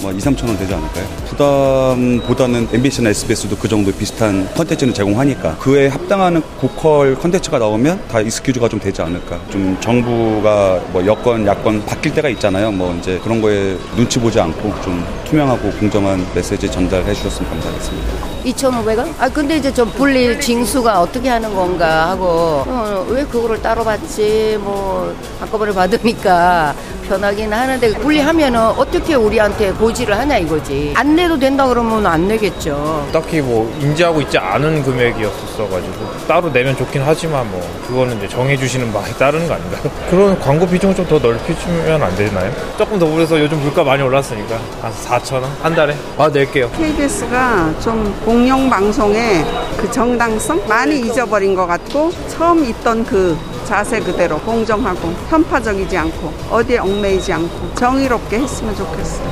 뭐 0.00 0.12
2, 0.12 0.18
3천 0.18 0.46
원 0.46 0.56
되지 0.58 0.72
않을까요? 0.74 1.04
부담보다는 1.26 2.68
MBC나 2.72 3.10
SBS도 3.10 3.56
그 3.56 3.68
정도 3.68 3.90
비슷한 3.92 4.48
컨텐츠는 4.54 4.94
제공하니까 4.94 5.56
그에 5.58 5.88
합당하는 5.88 6.42
고퀄 6.60 7.14
컨텐츠가 7.20 7.58
나오면 7.58 8.06
다 8.08 8.20
excuse가 8.20 8.68
좀 8.68 8.78
되지 8.78 9.02
않을까. 9.02 9.40
좀 9.50 9.76
정부가 9.80 10.80
뭐 10.92 11.04
여권, 11.04 11.46
야권 11.46 11.84
바뀔 11.86 12.14
때가 12.14 12.28
있잖아요. 12.30 12.70
뭐 12.70 12.94
이제 12.94 13.18
그런 13.24 13.40
거에 13.40 13.76
눈치 13.96 14.18
보지 14.20 14.38
않고 14.38 14.72
좀 14.82 15.04
투명하고 15.24 15.70
공정한 15.72 16.24
메시지 16.34 16.70
전달해 16.70 17.12
주셨으면 17.14 17.50
감사하겠습니다. 17.50 18.28
2,500원? 18.44 19.12
아 19.18 19.28
근데 19.28 19.56
이제 19.56 19.72
좀 19.72 19.90
분리 19.90 20.40
징수가 20.40 21.00
어떻게 21.00 21.28
하는 21.28 21.54
건가 21.54 22.10
하고 22.10 22.62
어, 22.66 23.06
왜 23.10 23.24
그거를 23.24 23.60
따로 23.60 23.84
받지? 23.84 24.56
뭐 24.60 25.14
한꺼번에 25.40 25.72
받으니까 25.72 26.74
편하긴 27.08 27.52
하는데 27.52 27.94
분리하면은 27.94 28.60
어떻게 28.60 29.14
우리한테 29.14 29.72
고지를 29.72 30.16
하냐 30.18 30.36
이거지. 30.38 30.92
안 30.96 31.16
내도 31.16 31.38
된다 31.38 31.66
그러면 31.66 32.04
안 32.06 32.28
내겠죠. 32.28 33.08
딱히 33.12 33.40
뭐 33.40 33.72
인지하고 33.80 34.20
있지 34.20 34.36
않은 34.38 34.82
금액이었었어가지고 34.82 35.94
따로 36.28 36.52
내면 36.52 36.76
좋긴 36.76 37.02
하지만 37.04 37.50
뭐 37.50 37.60
그거는 37.86 38.18
이제 38.18 38.28
정해주시는 38.28 38.92
바에 38.92 39.10
따르는 39.18 39.48
거 39.48 39.54
아닌가요? 39.54 39.90
그런 40.10 40.38
광고 40.38 40.66
비중을 40.66 40.94
좀 40.94 41.08
더 41.08 41.18
넓히면 41.18 42.02
안 42.02 42.14
되나요? 42.16 42.52
조금 42.76 42.98
더 42.98 43.06
올려서 43.06 43.40
요즘 43.40 43.58
물가 43.62 43.82
많이 43.82 44.02
올랐으니까 44.02 44.58
한 44.82 44.92
4천 44.92 45.34
원 45.40 45.44
한 45.62 45.74
달에 45.74 45.96
아 46.18 46.28
낼게요. 46.28 46.70
KBS가 46.72 47.72
좀 47.80 48.14
공영 48.26 48.68
방송의 48.68 49.42
그 49.78 49.90
정당성 49.90 50.60
많이 50.68 51.00
잊어버린 51.00 51.54
것 51.54 51.66
같고 51.66 52.12
처음 52.28 52.62
있던 52.66 53.06
그 53.06 53.38
자세 53.68 54.00
그대로 54.00 54.40
공정하고 54.40 55.12
편파적이지 55.28 55.94
않고 55.94 56.28
어디에 56.50 56.78
얽매이지 56.78 57.30
않고 57.34 57.74
정의롭게 57.74 58.38
했으면 58.38 58.74
좋겠어요. 58.74 59.30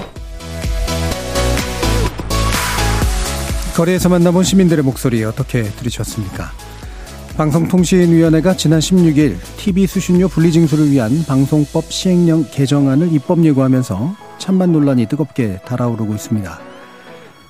거리에서 3.74 4.10
만나본 4.10 4.44
시민들의 4.44 4.84
목소리 4.84 5.24
어떻게 5.24 5.62
들으셨습니까? 5.62 6.50
방송통신위원회가 7.38 8.58
지난 8.58 8.80
16일 8.80 9.38
TV 9.56 9.86
수신료 9.86 10.28
분리징수를 10.28 10.90
위한 10.90 11.24
방송법 11.26 11.90
시행령 11.90 12.44
개정안을 12.50 13.14
입법 13.14 13.42
예고하면서 13.42 14.16
찬반 14.36 14.70
논란이 14.70 15.06
뜨겁게 15.06 15.60
달아오르고 15.64 16.12
있습니다. 16.12 16.65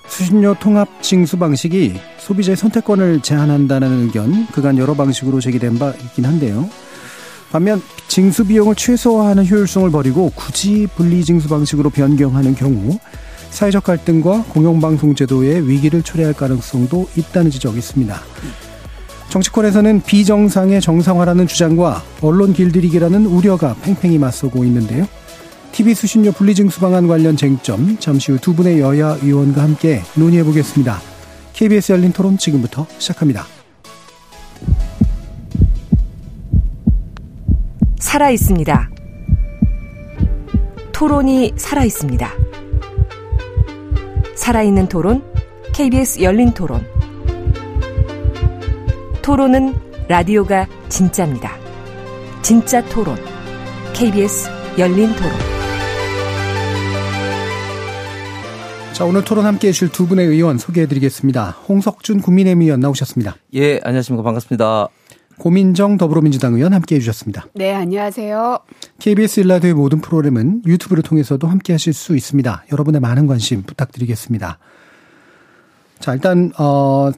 수신료 0.09 0.55
통합 0.61 1.03
징수 1.03 1.39
방식이 1.39 2.01
소비자의 2.19 2.57
선택권을 2.57 3.21
제한한다는 3.21 4.03
의견 4.05 4.47
그간 4.49 4.79
여러 4.79 4.95
방식으로 4.95 5.41
제기된 5.41 5.79
바 5.79 5.91
있긴 5.91 6.25
한데요. 6.25 6.69
반면 7.51 7.83
징수 8.09 8.45
비용을 8.45 8.75
최소화하는 8.75 9.47
효율성을 9.47 9.91
버리고 9.91 10.33
굳이 10.35 10.87
분리 10.97 11.25
징수 11.25 11.49
방식으로 11.49 11.91
변경하는 11.91 12.55
경우 12.55 12.99
사회적 13.51 13.85
갈등과 13.85 14.45
공영방송 14.49 15.15
제도의 15.15 15.69
위기를 15.69 16.03
초래할 16.03 16.35
가능성도 16.35 17.09
있다는 17.17 17.51
지적이 17.51 17.79
있습니다. 17.79 18.21
정치권에서는 19.29 20.03
비정상의 20.03 20.81
정상화라는 20.81 21.47
주장과 21.47 22.03
언론 22.21 22.53
길들이기라는 22.53 23.27
우려가 23.27 23.75
팽팽히 23.83 24.19
맞서고 24.19 24.65
있는데요. 24.65 25.07
TV 25.77 25.93
수신료 25.95 26.33
분리징수 26.33 26.81
방안 26.81 27.07
관련 27.07 27.37
쟁점 27.37 27.99
잠시 27.99 28.33
후 28.33 28.39
두 28.39 28.55
분의 28.55 28.81
여야 28.81 29.19
의원과 29.21 29.63
함께 29.63 30.01
논의해 30.15 30.43
보겠습니다. 30.43 30.99
KBS 31.53 31.93
열린 31.93 32.13
토론 32.13 32.39
지금부터 32.39 32.87
시작합니다. 32.97 33.45
살아 37.99 38.31
있습니다. 38.31 38.91
토론이 40.95 41.53
살아 41.57 41.85
있습니다. 41.85 42.33
살아있는 44.35 44.89
토론, 44.89 45.23
KBS 45.75 46.23
열린 46.23 46.55
토론. 46.55 46.87
토론은 49.21 49.75
라디오가 50.09 50.67
진짜입니다. 50.89 51.53
진짜 52.41 52.83
토론, 52.87 53.19
KBS 53.93 54.49
열린 54.79 55.15
토론. 55.17 55.56
자, 58.97 59.05
오늘 59.05 59.23
토론 59.23 59.45
함께 59.45 59.69
해주실 59.69 59.91
두 59.91 60.07
분의 60.07 60.27
의원 60.27 60.57
소개해 60.57 60.87
드리겠습니다. 60.87 61.51
홍석준 61.69 62.23
국민의힘 62.23 62.63
의원 62.63 62.81
나오셨습니다. 62.81 63.37
예, 63.53 63.79
안녕하십니까. 63.85 64.23
반갑습니다. 64.23 64.89
고민정 65.37 65.99
더불어민주당 65.99 66.55
의원 66.55 66.73
함께 66.73 66.95
해주셨습니다. 66.95 67.45
네, 67.53 67.75
안녕하세요. 67.75 68.59
KBS 68.99 69.41
일라드의 69.41 69.75
모든 69.75 70.01
프로그램은 70.01 70.63
유튜브를 70.65 71.03
통해서도 71.03 71.47
함께 71.47 71.75
하실 71.75 71.93
수 71.93 72.17
있습니다. 72.17 72.65
여러분의 72.73 73.03
많은 73.03 73.27
관심 73.27 73.65
부탁드리겠습니다. 73.65 74.59
자, 75.99 76.15
일단, 76.15 76.51
어, 76.59 77.11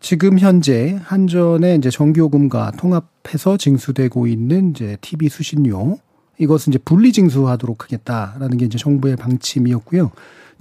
지금 0.00 0.40
현재 0.40 0.98
한전의 1.04 1.78
이제 1.78 1.90
정기요금과 1.90 2.72
통합해서 2.76 3.56
징수되고 3.56 4.26
있는 4.26 4.70
이제 4.70 4.98
TV 5.00 5.28
수신료 5.28 5.96
이것은 6.38 6.72
이제 6.72 6.80
분리 6.84 7.12
징수하도록 7.12 7.84
하겠다라는 7.84 8.56
게 8.56 8.66
이제 8.66 8.78
정부의 8.78 9.14
방침이었고요. 9.14 10.10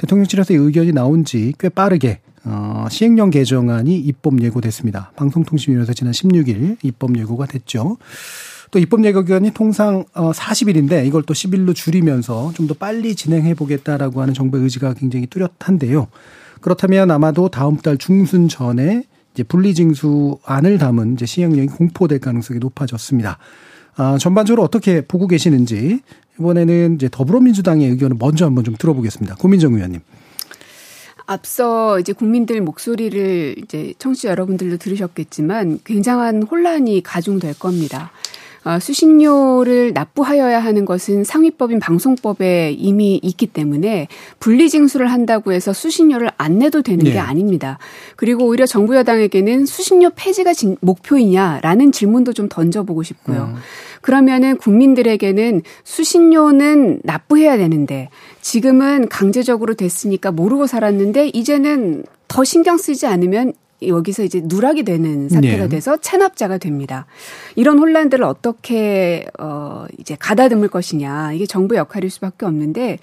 대통령실에서 0.07 0.53
의견이 0.53 0.91
나온 0.91 1.23
지 1.25 1.53
꽤 1.59 1.69
빠르게 1.69 2.19
어, 2.45 2.87
시행령 2.89 3.29
개정안이 3.29 3.97
입법 3.97 4.41
예고됐습니다. 4.41 5.11
방송통신위원회에서 5.15 5.93
지난 5.93 6.11
16일 6.11 6.77
입법 6.83 7.17
예고가 7.17 7.45
됐죠. 7.45 7.97
또 8.71 8.79
입법 8.79 9.05
예고 9.05 9.21
기간이 9.23 9.51
통상 9.51 10.03
어 10.13 10.31
40일인데 10.31 11.05
이걸 11.05 11.23
또 11.23 11.33
10일로 11.33 11.73
줄이면서 11.75 12.51
좀 12.55 12.67
더 12.67 12.73
빨리 12.73 13.15
진행해 13.15 13.53
보겠다라고 13.53 14.21
하는 14.21 14.33
정부의 14.33 14.63
의지가 14.63 14.95
굉장히 14.95 15.27
뚜렷한데요. 15.27 16.07
그렇다면 16.59 17.11
아마도 17.11 17.49
다음 17.49 17.77
달 17.77 17.97
중순 17.97 18.47
전에 18.49 19.03
이제 19.33 19.43
분리징수안을 19.43 20.77
담은 20.79 21.13
이제 21.13 21.25
시행령이 21.25 21.67
공포될 21.67 22.19
가능성이 22.19 22.59
높아졌습니다. 22.59 23.37
아, 23.95 24.17
전반적으로 24.17 24.63
어떻게 24.63 25.01
보고 25.01 25.27
계시는지 25.27 25.99
이번에는 26.39 26.95
이제 26.95 27.09
더불어민주당의 27.11 27.89
의견을 27.89 28.17
먼저 28.19 28.45
한번 28.45 28.63
좀 28.63 28.75
들어보겠습니다. 28.77 29.35
고민정 29.35 29.73
의원님. 29.73 30.01
앞서 31.25 31.99
이제 31.99 32.11
국민들 32.11 32.61
목소리를 32.61 33.55
이제 33.57 33.93
청취자 33.97 34.29
여러분들도 34.29 34.77
들으셨겠지만 34.77 35.79
굉장한 35.85 36.43
혼란이 36.43 37.01
가중될 37.01 37.57
겁니다. 37.59 38.11
어, 38.65 38.79
수신료를 38.79 39.91
납부하여야 39.93 40.59
하는 40.59 40.85
것은 40.85 41.25
상위법인 41.25 41.79
방송법에 41.79 42.71
이미 42.71 43.19
있기 43.21 43.47
때문에 43.47 44.07
분리징수를 44.39 45.11
한다고 45.11 45.51
해서 45.51 45.73
수신료를 45.73 46.31
안 46.37 46.59
내도 46.59 46.81
되는 46.81 47.03
네. 47.03 47.11
게 47.11 47.19
아닙니다. 47.19 47.77
그리고 48.15 48.45
오히려 48.45 48.65
정부 48.65 48.95
여당에게는 48.95 49.65
수신료 49.65 50.11
폐지가 50.15 50.53
목표이냐라는 50.79 51.91
질문도 51.91 52.31
좀 52.31 52.47
던져보고 52.47 53.03
싶고요. 53.03 53.53
음. 53.53 53.55
그러면은 54.03 54.57
국민들에게는 54.57 55.61
수신료는 55.85 56.99
납부해야 57.03 57.57
되는데 57.57 58.09
지금은 58.41 59.07
강제적으로 59.07 59.73
됐으니까 59.73 60.31
모르고 60.31 60.67
살았는데 60.67 61.29
이제는 61.29 62.03
더 62.27 62.43
신경 62.43 62.77
쓰지 62.77 63.07
않으면 63.07 63.53
여기서 63.87 64.23
이제 64.23 64.41
누락이 64.43 64.83
되는 64.83 65.29
사태가 65.29 65.63
네. 65.63 65.69
돼서 65.69 65.97
체납자가 65.97 66.57
됩니다. 66.57 67.05
이런 67.55 67.79
혼란들을 67.79 68.23
어떻게 68.23 69.25
어 69.39 69.85
이제 69.99 70.15
가다듬을 70.19 70.67
것이냐 70.67 71.33
이게 71.33 71.45
정부 71.45 71.75
역할일 71.75 72.09
수밖에 72.09 72.45
없는데 72.45 72.97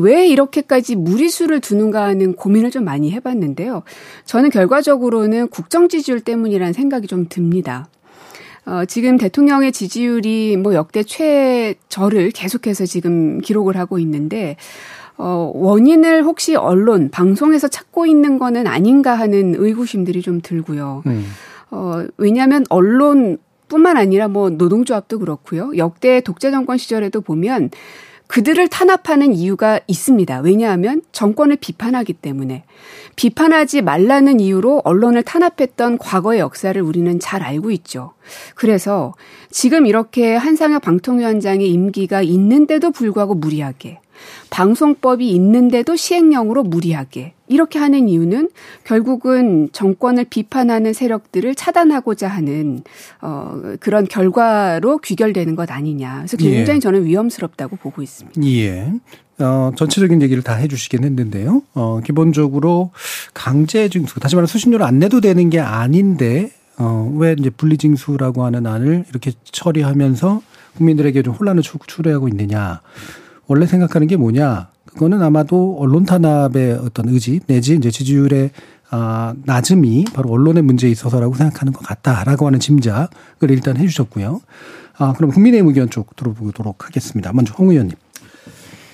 왜 0.00 0.26
이렇게까지 0.26 0.96
무리수를 0.96 1.60
두는가 1.60 2.04
하는 2.04 2.34
고민을 2.34 2.70
좀 2.70 2.84
많이 2.84 3.12
해봤는데요. 3.12 3.82
저는 4.24 4.50
결과적으로는 4.50 5.48
국정 5.48 5.88
지지율 5.88 6.20
때문이라는 6.20 6.72
생각이 6.72 7.06
좀 7.06 7.26
듭니다. 7.28 7.88
어, 8.70 8.84
지금 8.84 9.16
대통령의 9.18 9.72
지지율이 9.72 10.56
뭐 10.56 10.74
역대 10.74 11.02
최저를 11.02 12.30
계속해서 12.30 12.86
지금 12.86 13.40
기록을 13.40 13.76
하고 13.76 13.98
있는데 13.98 14.56
어, 15.16 15.50
원인을 15.52 16.22
혹시 16.22 16.54
언론, 16.54 17.10
방송에서 17.10 17.66
찾고 17.66 18.06
있는 18.06 18.38
거는 18.38 18.68
아닌가 18.68 19.16
하는 19.16 19.56
의구심들이 19.58 20.22
좀 20.22 20.40
들고요. 20.40 21.02
음. 21.06 21.26
어, 21.72 22.04
왜냐하면 22.16 22.64
언론 22.70 23.38
뿐만 23.66 23.96
아니라 23.96 24.28
뭐 24.28 24.50
노동조합도 24.50 25.18
그렇고요. 25.18 25.72
역대 25.76 26.20
독재 26.20 26.52
정권 26.52 26.78
시절에도 26.78 27.22
보면 27.22 27.70
그들을 28.30 28.68
탄압하는 28.68 29.34
이유가 29.34 29.80
있습니다. 29.88 30.38
왜냐하면 30.42 31.02
정권을 31.10 31.56
비판하기 31.56 32.12
때문에. 32.12 32.62
비판하지 33.16 33.82
말라는 33.82 34.38
이유로 34.38 34.82
언론을 34.84 35.24
탄압했던 35.24 35.98
과거의 35.98 36.38
역사를 36.38 36.80
우리는 36.80 37.18
잘 37.18 37.42
알고 37.42 37.72
있죠. 37.72 38.12
그래서 38.54 39.14
지금 39.50 39.84
이렇게 39.84 40.36
한상혁 40.36 40.80
방통위원장의 40.82 41.68
임기가 41.70 42.22
있는데도 42.22 42.92
불구하고 42.92 43.34
무리하게 43.34 43.98
방송법이 44.50 45.30
있는데도 45.30 45.96
시행령으로 45.96 46.62
무리하게 46.62 47.32
이렇게 47.48 47.78
하는 47.78 48.08
이유는 48.08 48.50
결국은 48.84 49.68
정권을 49.72 50.26
비판하는 50.30 50.92
세력들을 50.92 51.54
차단하고자 51.54 52.28
하는 52.28 52.82
어 53.20 53.60
그런 53.80 54.06
결과로 54.06 54.98
귀결되는 54.98 55.56
것 55.56 55.70
아니냐. 55.70 56.18
그래서 56.18 56.36
굉장히 56.36 56.76
예. 56.76 56.80
저는 56.80 57.04
위험스럽다고 57.04 57.76
보고 57.76 58.02
있습니다. 58.02 58.42
예. 58.44 58.92
어, 59.40 59.72
전체적인 59.74 60.22
얘기를 60.22 60.42
다 60.42 60.54
해주시긴 60.54 61.02
했는데요. 61.04 61.62
어, 61.74 62.00
기본적으로 62.04 62.90
강제 63.32 63.88
징수, 63.88 64.20
다시 64.20 64.36
말해 64.36 64.46
수신료를 64.46 64.84
안 64.84 64.98
내도 64.98 65.20
되는 65.20 65.48
게 65.50 65.60
아닌데, 65.60 66.52
어, 66.78 67.10
왜 67.16 67.34
이제 67.38 67.50
분리징수라고 67.50 68.44
하는 68.44 68.66
안을 68.66 69.04
이렇게 69.08 69.32
처리하면서 69.44 70.42
국민들에게 70.76 71.22
좀 71.22 71.34
혼란을 71.34 71.62
초래하고 71.62 72.28
있느냐. 72.28 72.80
원래 73.50 73.66
생각하는 73.66 74.06
게 74.06 74.16
뭐냐. 74.16 74.68
그거는 74.86 75.20
아마도 75.22 75.76
언론 75.80 76.04
탄압의 76.04 76.74
어떤 76.84 77.08
의지 77.08 77.40
내지 77.48 77.74
이제 77.74 77.90
지지율의 77.90 78.50
아, 78.90 79.34
낮음이 79.44 80.04
바로 80.14 80.30
언론의 80.30 80.62
문제에 80.62 80.88
있어서라고 80.88 81.34
생각하는 81.34 81.72
것 81.72 81.84
같다라고 81.84 82.46
하는 82.46 82.60
짐작을 82.60 83.50
일단 83.50 83.76
해주셨고요. 83.76 84.40
아, 84.98 85.12
그럼 85.14 85.32
국민의 85.32 85.62
의견 85.62 85.90
쪽 85.90 86.14
들어보도록 86.14 86.86
하겠습니다. 86.86 87.32
먼저 87.32 87.52
홍 87.54 87.70
의원님. 87.70 87.96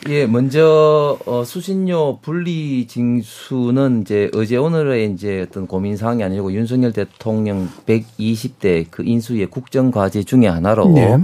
예, 0.08 0.25
먼저 0.25 1.19
어, 1.26 1.44
수신료 1.44 2.20
분리 2.23 2.87
징수는 2.87 4.02
이제 4.02 4.31
어제 4.35 4.56
오늘의 4.56 5.12
이제 5.12 5.43
어떤 5.43 5.67
고민 5.67 5.99
사항이 5.99 6.23
아니고 6.23 6.55
윤석열 6.55 6.93
대통령 6.93 7.69
120대 7.85 8.87
그 8.91 9.02
인수의 9.05 9.49
국정 9.49 9.91
과제 9.91 10.23
중의 10.23 10.50
하나로 10.50 10.88
네. 10.94 11.19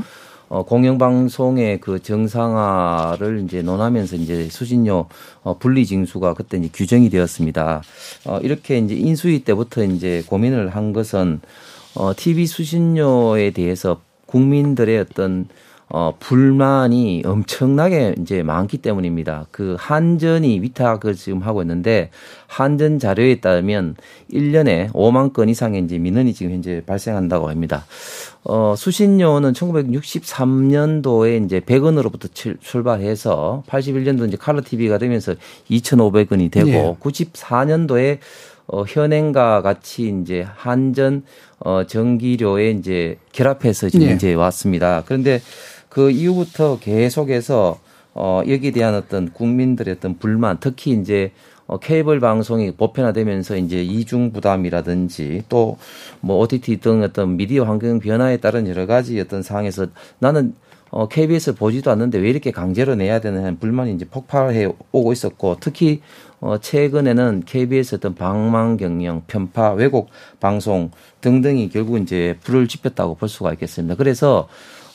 어, 0.53 0.65
공영방송의 0.65 1.81
그 1.81 2.03
정상화를 2.03 3.41
이제 3.43 3.63
논하면서 3.63 4.17
이제 4.17 4.51
수신료 4.51 5.07
어, 5.43 5.57
분리 5.57 5.87
징수가 5.87 6.35
그때 6.35 6.59
이제 6.59 6.69
규정이 6.71 7.09
되었습니다. 7.09 7.83
어, 8.27 8.39
이렇게 8.43 8.77
이제 8.77 8.95
인수위 8.95 9.45
때부터 9.45 9.83
이제 9.83 10.23
고민을 10.27 10.69
한 10.69 10.93
것은 10.93 11.41
어, 11.95 12.13
TV 12.15 12.45
수신료에 12.45 13.53
대해서 13.53 14.03
국민들의 14.27 14.99
어떤 14.99 15.47
어, 15.95 16.15
불만이 16.19 17.23
엄청나게 17.27 18.15
이제 18.19 18.43
많기 18.43 18.79
때문입니다. 18.79 19.47
그 19.51 19.77
한전이 19.79 20.61
위탁을 20.63 21.15
지금 21.15 21.43
하고 21.43 21.61
있는데 21.61 22.09
한전 22.47 22.99
자료에 22.99 23.41
따르면 23.41 23.97
1년에 24.33 24.91
5만 24.93 25.35
건 25.35 25.51
이상의 25.51 25.85
이제 25.85 25.99
민원이 25.99 26.33
지금 26.33 26.53
현재 26.53 26.83
발생한다고 26.87 27.51
합니다. 27.51 27.85
어, 28.43 28.75
수신료는 28.75 29.53
1963년도에 29.53 31.45
이제 31.45 31.61
100원으로부터 31.61 32.31
출발해서 32.59 33.63
81년도 33.69 34.29
이제 34.29 34.39
칼라 34.39 34.63
TV가 34.63 34.97
되면서 34.97 35.35
2,500원이 35.71 36.51
되고 36.51 36.67
네. 36.71 36.97
94년도에 36.99 38.19
어, 38.67 38.85
현행과 38.89 39.61
같이 39.61 40.11
이제 40.23 40.47
한전 40.55 41.25
어, 41.59 41.85
전기료에 41.87 42.71
이제 42.71 43.19
결합해서 43.33 43.91
지금 43.91 44.07
네. 44.07 44.15
이제 44.15 44.33
왔습니다. 44.33 45.03
그런데 45.05 45.43
그 45.93 46.11
이후부터 46.11 46.79
계속해서 46.79 47.79
어 48.15 48.41
여기에 48.49 48.71
대한 48.71 48.95
어떤 48.95 49.31
국민들의 49.31 49.95
어떤 49.95 50.17
불만 50.19 50.57
특히 50.59 50.93
이제 50.93 51.33
어 51.67 51.79
케이블 51.79 52.19
방송이 52.19 52.73
보편화되면서 52.73 53.59
이제 53.59 53.83
이중 53.83 54.33
부담이라든지 54.33 55.43
또 55.51 55.77
뭐 56.23 56.39
OTT 56.39 56.79
등 56.81 57.03
어떤 57.03 57.37
미디어 57.37 57.65
환경 57.65 57.99
변화에 57.99 58.39
따른 58.39 58.67
여러 58.69 58.87
가지 58.87 59.21
어떤 59.21 59.43
상황에서 59.43 59.89
나는 60.19 60.55
어 60.91 61.09
KBS 61.09 61.57
보지도 61.57 61.91
않는데 61.91 62.19
왜 62.19 62.31
이렇게 62.31 62.53
강제로 62.53 62.95
내야 62.95 63.21
되는 63.21 63.59
불만이 63.59 63.93
이제 63.93 64.07
폭발해 64.07 64.73
오고 64.93 65.13
있었고 65.13 65.59
특히 65.61 66.01
어 66.41 66.57
최근에는 66.59 67.43
KBS 67.45 67.97
어떤 67.97 68.15
방망 68.15 68.79
경영, 68.79 69.25
편파, 69.27 69.73
왜곡 69.73 70.09
방송 70.41 70.91
등등이 71.21 71.69
결국 71.69 71.99
이제 71.99 72.39
불을 72.45 72.67
지폈다고 72.67 73.17
볼 73.17 73.29
수가 73.29 73.53
있겠습니다. 73.53 73.95
그래서 73.97 74.49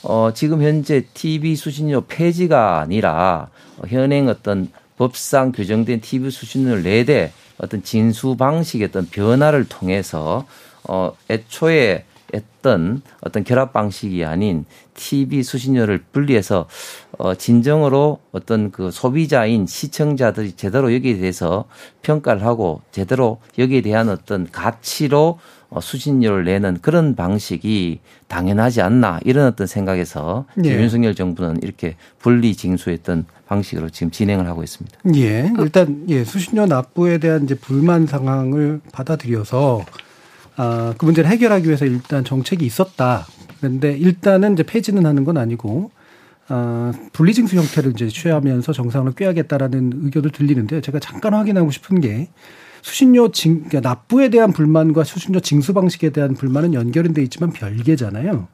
어, 0.09 0.31
지금 0.33 0.61
현재 0.63 1.03
TV 1.13 1.57
수신료 1.57 2.05
폐지가 2.07 2.79
아니라 2.79 3.49
현행 3.87 4.29
어떤 4.29 4.69
법상 4.97 5.51
규정된 5.51 5.99
TV 5.99 6.31
수신료를 6.31 6.83
내대 6.83 7.33
어떤 7.57 7.83
진수 7.83 8.37
방식의 8.37 8.87
어떤 8.87 9.05
변화를 9.09 9.67
통해서 9.67 10.45
어, 10.83 11.11
애초에 11.29 12.05
했던 12.33 13.01
어떤 13.21 13.43
결합 13.43 13.73
방식이 13.73 14.25
아닌 14.25 14.65
TV 14.95 15.43
수신료를 15.43 16.03
분리해서 16.11 16.67
어 17.17 17.35
진정으로 17.35 18.19
어떤 18.31 18.71
그 18.71 18.91
소비자인 18.91 19.65
시청자들이 19.65 20.53
제대로 20.53 20.93
여기에 20.93 21.17
대해서 21.17 21.65
평가를 22.01 22.43
하고 22.43 22.81
제대로 22.91 23.39
여기에 23.57 23.81
대한 23.81 24.09
어떤 24.09 24.49
가치로 24.51 25.39
어, 25.69 25.81
수신료를 25.81 26.45
내는 26.45 26.77
그런 26.81 27.15
방식이 27.15 27.99
당연하지 28.27 28.81
않나 28.81 29.19
이런 29.25 29.47
어떤 29.47 29.67
생각에서 29.67 30.45
예. 30.63 30.69
윤석열 30.69 31.13
정부는 31.13 31.59
이렇게 31.61 31.95
분리 32.19 32.55
징수했던 32.55 33.25
방식으로 33.47 33.89
지금 33.89 34.09
진행을 34.09 34.47
하고 34.47 34.63
있습니다. 34.63 34.97
예. 35.15 35.51
일단 35.59 36.05
예, 36.07 36.23
수신료 36.23 36.67
납부에 36.67 37.17
대한 37.17 37.43
이제 37.43 37.55
불만 37.55 38.07
상황을 38.07 38.79
받아들여서 38.93 39.83
아, 40.57 40.93
그 40.97 41.05
문제를 41.05 41.29
해결하기 41.29 41.67
위해서 41.67 41.85
일단 41.85 42.23
정책이 42.23 42.65
있었다. 42.65 43.25
그런데 43.59 43.95
일단은 43.95 44.53
이제 44.53 44.63
폐지는 44.63 45.05
하는 45.05 45.23
건 45.23 45.37
아니고 45.37 45.91
아, 46.49 46.91
분리징수 47.13 47.55
형태를 47.55 47.91
이제 47.91 48.07
취하면서 48.07 48.73
정상으로 48.73 49.13
꾀하겠다라는 49.13 49.93
의견도 50.03 50.31
들리는데 50.31 50.81
제가 50.81 50.99
잠깐 50.99 51.33
확인하고 51.33 51.71
싶은 51.71 52.01
게 52.01 52.29
수신료 52.81 53.31
징, 53.31 53.63
그러니까 53.65 53.81
납부에 53.81 54.29
대한 54.29 54.51
불만과 54.51 55.03
수신료 55.03 55.39
징수 55.41 55.73
방식에 55.73 56.09
대한 56.09 56.33
불만은 56.33 56.73
연결은 56.73 57.13
돼 57.13 57.21
있지만 57.23 57.51
별개잖아요. 57.51 58.47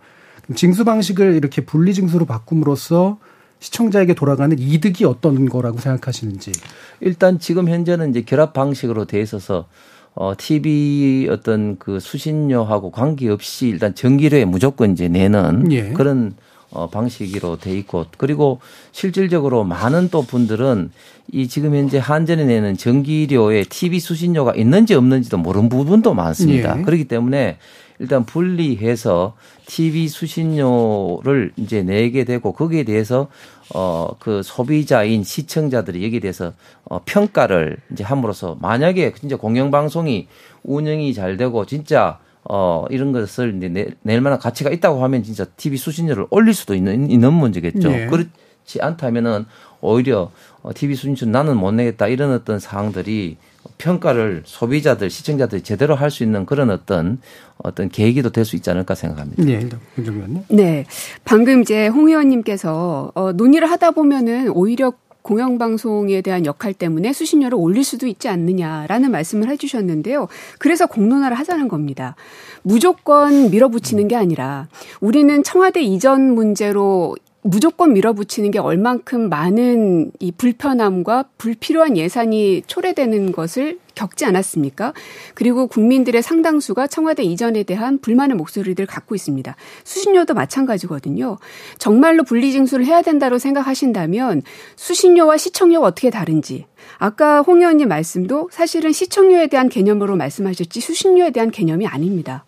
징수 0.55 0.83
방식을 0.83 1.35
이렇게 1.35 1.63
분리 1.63 1.93
징수로 1.93 2.25
바꿈으로써 2.25 3.19
시청자에게 3.59 4.13
돌아가는 4.13 4.57
이득이 4.59 5.05
어떤 5.05 5.47
거라고 5.47 5.79
생각하시는지. 5.79 6.51
일단 6.99 7.39
지금 7.39 7.69
현재는 7.69 8.09
이제 8.09 8.21
결합 8.21 8.51
방식으로 8.53 9.05
돼 9.05 9.21
있어서 9.21 9.67
어, 10.15 10.33
TV 10.37 11.27
어떤 11.31 11.77
그 11.77 11.99
수신료하고 11.99 12.91
관계없이 12.91 13.67
일단 13.67 13.95
전기료에 13.95 14.45
무조건 14.45 14.91
이제 14.91 15.07
내는 15.07 15.71
예. 15.71 15.89
그런 15.93 16.35
어, 16.69 16.89
방식으로 16.89 17.57
돼 17.57 17.77
있고 17.77 18.05
그리고 18.17 18.59
실질적으로 18.91 19.63
많은 19.63 20.09
또 20.09 20.23
분들은 20.23 20.91
이 21.31 21.47
지금 21.47 21.75
현재 21.75 21.99
한전에 21.99 22.45
내는 22.45 22.75
전기료에 22.75 23.63
TV 23.63 23.99
수신료가 23.99 24.55
있는지 24.55 24.95
없는지도 24.95 25.37
모르는 25.37 25.69
부분도 25.69 26.13
많습니다. 26.13 26.79
예. 26.79 26.81
그렇기 26.81 27.05
때문에 27.05 27.57
일단 27.99 28.25
분리해서 28.25 29.35
TV 29.67 30.07
수신료를 30.07 31.53
이제 31.57 31.83
내게 31.83 32.23
되고 32.23 32.51
거기에 32.51 32.83
대해서 32.83 33.27
어 33.73 34.03
그 34.19 34.41
소비자인 34.43 35.23
시청자들이 35.23 36.03
여기에 36.05 36.19
대해서 36.21 36.53
어 36.85 37.01
평가를 37.03 37.77
이제 37.91 38.03
함으로써 38.03 38.57
만약에 38.61 39.13
진짜 39.13 39.35
공영방송이 39.35 40.27
운영이 40.63 41.13
잘 41.13 41.37
되고 41.37 41.65
진짜 41.65 42.19
어, 42.45 42.85
이런 42.89 43.13
것을 43.13 43.55
이제 43.57 43.69
내, 43.69 43.87
낼 44.01 44.21
만한 44.21 44.37
가치가 44.37 44.69
있다고 44.69 45.01
하면 45.03 45.23
진짜 45.23 45.45
TV 45.45 45.77
수신료를 45.77 46.27
올릴 46.29 46.53
수도 46.53 46.75
있는, 46.75 47.09
있는 47.09 47.33
문제겠죠. 47.33 47.89
네. 47.89 48.07
그렇지 48.07 48.81
않다면은 48.81 49.45
오히려 49.79 50.31
어, 50.61 50.71
TV 50.73 50.95
수신료 50.95 51.31
나는 51.31 51.55
못 51.55 51.71
내겠다 51.71 52.07
이런 52.07 52.33
어떤 52.33 52.59
사항들이 52.59 53.37
평가를 53.77 54.43
소비자들, 54.45 55.09
시청자들이 55.09 55.61
제대로 55.63 55.95
할 55.95 56.09
수 56.09 56.23
있는 56.23 56.45
그런 56.45 56.69
어떤 56.69 57.19
어떤 57.57 57.89
계기도 57.89 58.29
될 58.31 58.45
수 58.45 58.55
있지 58.55 58.69
않을까 58.69 58.95
생각합니다. 58.95 59.43
네, 59.43 59.67
김정님. 59.95 60.43
네, 60.49 60.85
방금 61.23 61.61
이제 61.61 61.87
홍 61.87 62.07
의원님께서 62.09 63.11
어, 63.15 63.31
논의를 63.31 63.69
하다 63.71 63.91
보면은 63.91 64.49
오히려 64.49 64.93
공영방송에 65.23 66.21
대한 66.21 66.45
역할 66.45 66.73
때문에 66.73 67.13
수신료를 67.13 67.57
올릴 67.57 67.85
수도 67.85 68.07
있지 68.07 68.27
않느냐라는 68.27 69.09
말씀을 69.09 69.47
해주셨는데요. 69.49 70.27
그래서 70.59 70.85
공론화를 70.85 71.37
하자는 71.39 71.69
겁니다. 71.69 72.15
무조건 72.61 73.49
밀어붙이는 73.49 74.09
게 74.09 74.17
아니라 74.17 74.67
우리는 74.99 75.41
청와대 75.43 75.81
이전 75.81 76.35
문제로 76.35 77.15
무조건 77.45 77.91
밀어붙이는 77.91 78.51
게 78.51 78.59
얼만큼 78.59 79.27
많은 79.27 80.11
이 80.19 80.31
불편함과 80.31 81.25
불필요한 81.37 81.97
예산이 81.97 82.63
초래되는 82.67 83.33
것을 83.33 83.79
겪지 83.95 84.23
않았습니까? 84.25 84.93
그리고 85.33 85.67
국민들의 85.67 86.23
상당수가 86.23 86.87
청와대 86.87 87.23
이전에 87.23 87.63
대한 87.63 87.99
불만의 87.99 88.37
목소리를 88.37 88.83
갖고 88.85 89.13
있습니다. 89.13 89.55
수신료도 89.83 90.33
마찬가지거든요. 90.33 91.37
정말로 91.77 92.23
분리징수를 92.23 92.85
해야 92.85 93.01
된다고 93.01 93.37
생각하신다면 93.37 94.41
수신료와 94.77 95.35
시청료가 95.35 95.87
어떻게 95.87 96.09
다른지 96.09 96.65
아까 96.97 97.41
홍 97.41 97.59
의원님 97.59 97.89
말씀도 97.89 98.49
사실은 98.51 98.93
시청료에 98.93 99.47
대한 99.47 99.67
개념으로 99.67 100.15
말씀하셨지 100.15 100.79
수신료에 100.79 101.31
대한 101.31 101.51
개념이 101.51 101.87
아닙니다. 101.87 102.45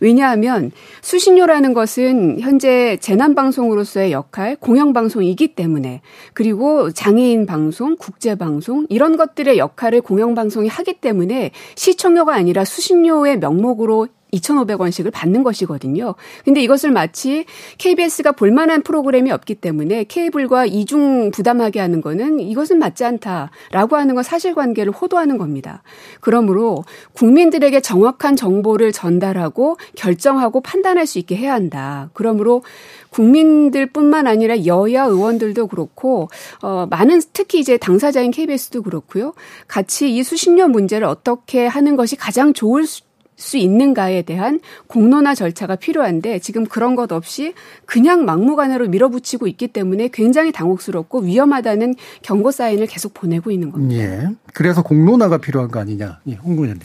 왜냐하면 0.00 0.70
수신료라는 1.02 1.74
것은 1.74 2.40
현재 2.40 2.96
재난방송으로서의 3.00 4.12
역할, 4.12 4.56
공영방송이기 4.56 5.54
때문에 5.54 6.00
그리고 6.32 6.90
장애인 6.90 7.46
방송, 7.46 7.96
국제방송 7.96 8.86
이런 8.88 9.16
것들의 9.16 9.58
역할을 9.58 10.00
공영방송이 10.00 10.68
하기 10.68 10.94
때문에 10.94 11.50
시청료가 11.74 12.34
아니라 12.34 12.64
수신료의 12.64 13.38
명목으로 13.38 14.08
2,500원씩을 14.34 15.10
받는 15.12 15.42
것이거든요. 15.42 16.14
근데 16.44 16.62
이것을 16.62 16.90
마치 16.90 17.44
KBS가 17.78 18.32
볼만한 18.32 18.82
프로그램이 18.82 19.30
없기 19.30 19.56
때문에 19.56 20.04
케이블과 20.04 20.66
이중 20.66 21.30
부담하게 21.30 21.80
하는 21.80 22.00
거는 22.00 22.40
이것은 22.40 22.78
맞지 22.78 23.04
않다라고 23.04 23.96
하는 23.96 24.14
건 24.14 24.24
사실관계를 24.24 24.92
호도하는 24.92 25.38
겁니다. 25.38 25.82
그러므로 26.20 26.84
국민들에게 27.12 27.80
정확한 27.80 28.36
정보를 28.36 28.92
전달하고 28.92 29.76
결정하고 29.96 30.60
판단할 30.60 31.06
수 31.06 31.18
있게 31.18 31.36
해야 31.36 31.52
한다. 31.54 32.10
그러므로 32.12 32.62
국민들뿐만 33.10 34.26
아니라 34.26 34.66
여야 34.66 35.04
의원들도 35.04 35.68
그렇고 35.68 36.28
어 36.62 36.86
많은 36.90 37.20
특히 37.32 37.60
이제 37.60 37.76
당사자인 37.76 38.32
KBS도 38.32 38.82
그렇고요. 38.82 39.34
같이 39.68 40.14
이 40.14 40.22
수신료 40.22 40.68
문제를 40.68 41.06
어떻게 41.06 41.66
하는 41.66 41.96
것이 41.96 42.16
가장 42.16 42.52
좋을 42.52 42.86
수, 42.86 43.02
수 43.44 43.58
있는가에 43.58 44.22
대한 44.22 44.58
공론화 44.86 45.34
절차가 45.34 45.76
필요한데 45.76 46.38
지금 46.38 46.64
그런 46.64 46.96
것 46.96 47.12
없이 47.12 47.52
그냥 47.84 48.24
막무가내로 48.24 48.88
밀어붙이고 48.88 49.46
있기 49.46 49.68
때문에 49.68 50.08
굉장히 50.12 50.50
당혹스럽고 50.50 51.20
위험하다는 51.20 51.94
경고 52.22 52.50
사인을 52.50 52.86
계속 52.86 53.12
보내고 53.12 53.50
있는 53.50 53.70
겁니다. 53.70 54.02
예. 54.02 54.28
그래서 54.54 54.82
공론화가 54.82 55.38
필요한 55.38 55.70
거 55.70 55.78
아니냐. 55.78 56.20
예, 56.28 56.34
홍 56.34 56.54
의원님. 56.54 56.80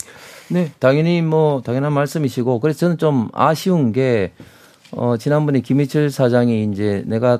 네, 0.49 0.71
당연히 0.79 1.21
뭐 1.21 1.61
당연한 1.61 1.93
말씀이시고 1.93 2.59
그래서 2.59 2.79
저는 2.79 2.97
좀 2.97 3.29
아쉬운 3.33 3.91
게 3.91 4.33
어, 4.91 5.17
지난번에 5.17 5.61
김희철 5.61 6.09
사장이 6.09 6.65
이제 6.71 7.03
내가 7.05 7.39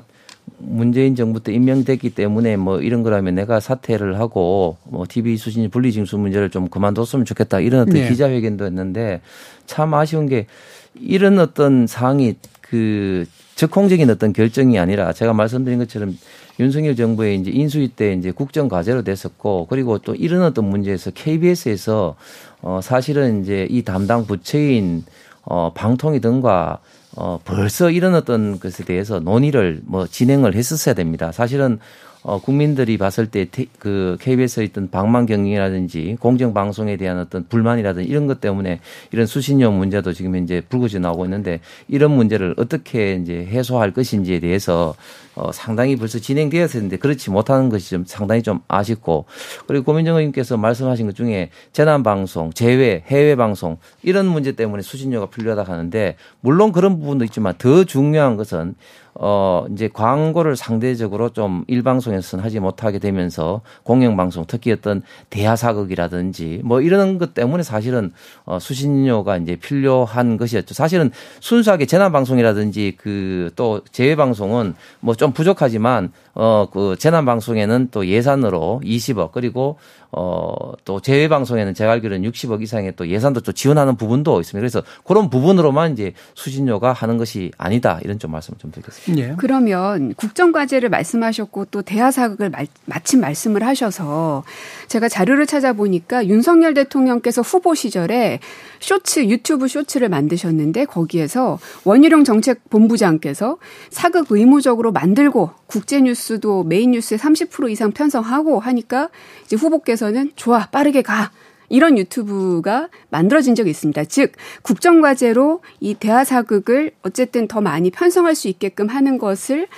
문재인 0.58 1.16
정부 1.16 1.42
때 1.42 1.52
임명됐기 1.52 2.10
때문에 2.10 2.56
뭐 2.56 2.80
이런 2.80 3.02
거라면 3.02 3.34
내가 3.34 3.60
사퇴를 3.60 4.18
하고 4.18 4.76
뭐 4.84 5.04
TV 5.08 5.36
수신 5.36 5.68
분리 5.70 5.92
징수 5.92 6.18
문제를 6.18 6.50
좀 6.50 6.68
그만뒀으면 6.68 7.24
좋겠다 7.24 7.60
이런 7.60 7.82
어떤 7.82 7.94
네. 7.94 8.08
기자회견도 8.08 8.66
했는데 8.66 9.20
참 9.66 9.94
아쉬운 9.94 10.26
게 10.26 10.46
이런 10.94 11.38
어떤 11.38 11.86
사항이 11.86 12.36
그 12.60 13.26
적공적인 13.56 14.08
어떤 14.10 14.32
결정이 14.32 14.78
아니라 14.78 15.12
제가 15.12 15.32
말씀드린 15.32 15.78
것처럼 15.78 16.16
윤석열 16.58 16.94
정부의 16.94 17.36
이제 17.36 17.50
인수위 17.50 17.88
때 17.88 18.12
이제 18.12 18.30
국정 18.30 18.68
과제로 18.68 19.02
됐었고 19.02 19.66
그리고 19.68 19.98
또 19.98 20.14
이런 20.14 20.42
어떤 20.42 20.66
문제에서 20.66 21.10
KBS에서 21.10 22.16
어 22.62 22.80
사실은 22.82 23.42
이제 23.42 23.66
이 23.70 23.82
담당 23.82 24.26
부처인 24.26 25.04
어 25.42 25.72
방통위 25.74 26.20
등과 26.20 26.78
어 27.20 27.38
벌써 27.44 27.90
이런 27.90 28.14
어떤 28.14 28.58
것에 28.58 28.82
대해서 28.82 29.20
논의를 29.20 29.82
뭐 29.84 30.06
진행을 30.06 30.54
했었어야 30.54 30.94
됩니다. 30.94 31.32
사실은 31.32 31.78
어 32.22 32.40
국민들이 32.40 32.98
봤을 32.98 33.26
때 33.26 33.46
그 33.78 34.16
KBS에 34.20 34.64
있던 34.64 34.90
방만 34.90 35.26
경영이라든지 35.26 36.16
공정 36.20 36.52
방송에 36.52 36.96
대한 36.96 37.18
어떤 37.18 37.46
불만이라든지 37.48 38.08
이런 38.08 38.26
것 38.26 38.40
때문에 38.40 38.80
이런 39.10 39.26
수신료 39.26 39.70
문제도 39.70 40.12
지금 40.12 40.36
현재 40.36 40.62
불거져 40.68 40.98
나오고 40.98 41.24
있는데 41.24 41.60
이런 41.88 42.12
문제를 42.12 42.54
어떻게 42.58 43.14
이제 43.14 43.46
해소할 43.46 43.92
것인지에 43.92 44.40
대해서 44.40 44.94
어 45.34 45.50
상당히 45.52 45.96
벌써 45.96 46.18
진행되었었는데 46.18 46.98
그렇지 46.98 47.30
못하는 47.30 47.68
것이 47.68 47.90
좀 47.90 48.04
상당히 48.06 48.42
좀 48.42 48.60
아쉽고 48.68 49.24
그리고 49.66 49.84
고민정 49.84 50.16
의원님께서 50.16 50.56
말씀하신 50.56 51.06
것 51.06 51.14
중에 51.14 51.50
재난 51.72 52.02
방송, 52.02 52.52
재외, 52.52 53.02
해외 53.06 53.36
방송 53.36 53.78
이런 54.02 54.26
문제 54.26 54.52
때문에 54.52 54.82
수신료가 54.82 55.30
필요하다 55.30 55.70
하는데 55.70 56.16
물론 56.40 56.72
그런 56.72 56.98
부분도 56.98 57.24
있지만 57.24 57.54
더 57.58 57.84
중요한 57.84 58.36
것은 58.36 58.74
어, 59.22 59.66
이제 59.70 59.88
광고를 59.92 60.56
상대적으로 60.56 61.28
좀 61.28 61.64
일방송에서는 61.68 62.42
하지 62.42 62.58
못하게 62.58 62.98
되면서 62.98 63.60
공영방송 63.82 64.46
특히 64.48 64.72
어떤 64.72 65.02
대하사극이라든지 65.28 66.62
뭐 66.64 66.80
이런 66.80 67.18
것 67.18 67.34
때문에 67.34 67.62
사실은 67.62 68.12
어, 68.46 68.58
수신료가 68.58 69.36
이제 69.36 69.56
필요한 69.56 70.38
것이었죠. 70.38 70.72
사실은 70.74 71.10
순수하게 71.40 71.84
재난방송이라든지 71.86 72.96
그 72.96 73.50
또 73.56 73.80
재외방송은 73.92 74.74
뭐 75.00 75.14
좀 75.14 75.32
부족하지만 75.32 76.12
어, 76.34 76.66
그 76.72 76.96
재난방송에는 76.98 77.88
또 77.90 78.06
예산으로 78.06 78.80
20억 78.82 79.32
그리고 79.32 79.76
어, 80.12 80.72
또 80.84 81.00
재외방송에는 81.00 81.74
제가 81.74 81.92
알기로는 81.92 82.28
60억 82.28 82.62
이상의 82.62 82.94
또 82.96 83.08
예산도 83.08 83.40
또 83.40 83.52
지원하는 83.52 83.96
부분도 83.96 84.40
있습니다. 84.40 84.60
그래서 84.60 84.82
그런 85.04 85.30
부분으로만 85.30 85.92
이제 85.92 86.14
수신료가 86.34 86.92
하는 86.92 87.16
것이 87.16 87.52
아니다. 87.56 88.00
이런 88.02 88.18
좀 88.18 88.32
말씀을 88.32 88.58
좀 88.58 88.72
드리겠습니다. 88.72 89.28
예. 89.28 89.34
그러면 89.36 90.14
국정과제를 90.14 90.88
말씀하셨고 90.88 91.66
또 91.66 91.82
대하사극을 91.82 92.50
마, 92.50 92.58
마침 92.86 93.20
말씀을 93.20 93.64
하셔서 93.64 94.42
제가 94.88 95.08
자료를 95.08 95.46
찾아보니까 95.46 96.26
윤석열 96.26 96.74
대통령께서 96.74 97.42
후보 97.42 97.74
시절에 97.74 98.40
쇼츠 98.80 99.26
유튜브 99.26 99.68
쇼츠를 99.68 100.08
만드셨는데 100.08 100.86
거기에서 100.86 101.58
원희룡 101.84 102.24
정책본부장께서 102.24 103.58
사극 103.90 104.26
의무적으로 104.30 104.90
만들고 104.90 105.50
국제뉴스도 105.66 106.64
메인 106.64 106.92
뉴스의 106.92 107.18
30% 107.18 107.70
이상 107.70 107.92
편성하고 107.92 108.58
하니까 108.58 109.08
이제 109.44 109.56
후보께서 109.56 109.99
는 110.08 110.32
좋아 110.34 110.66
빠르게 110.66 111.02
가 111.02 111.30
이런 111.68 111.96
유튜브가 111.96 112.88
만들어진 113.10 113.54
적이 113.54 113.70
있습니다. 113.70 114.04
즉 114.04 114.32
국정과제로 114.62 115.62
이 115.78 115.94
대하사극을 115.94 116.92
어쨌든 117.02 117.48
더 117.48 117.60
많이 117.60 117.90
편성할 117.90 118.34
수 118.34 118.48
있게끔 118.48 118.88
하는 118.88 119.18
것을 119.18 119.68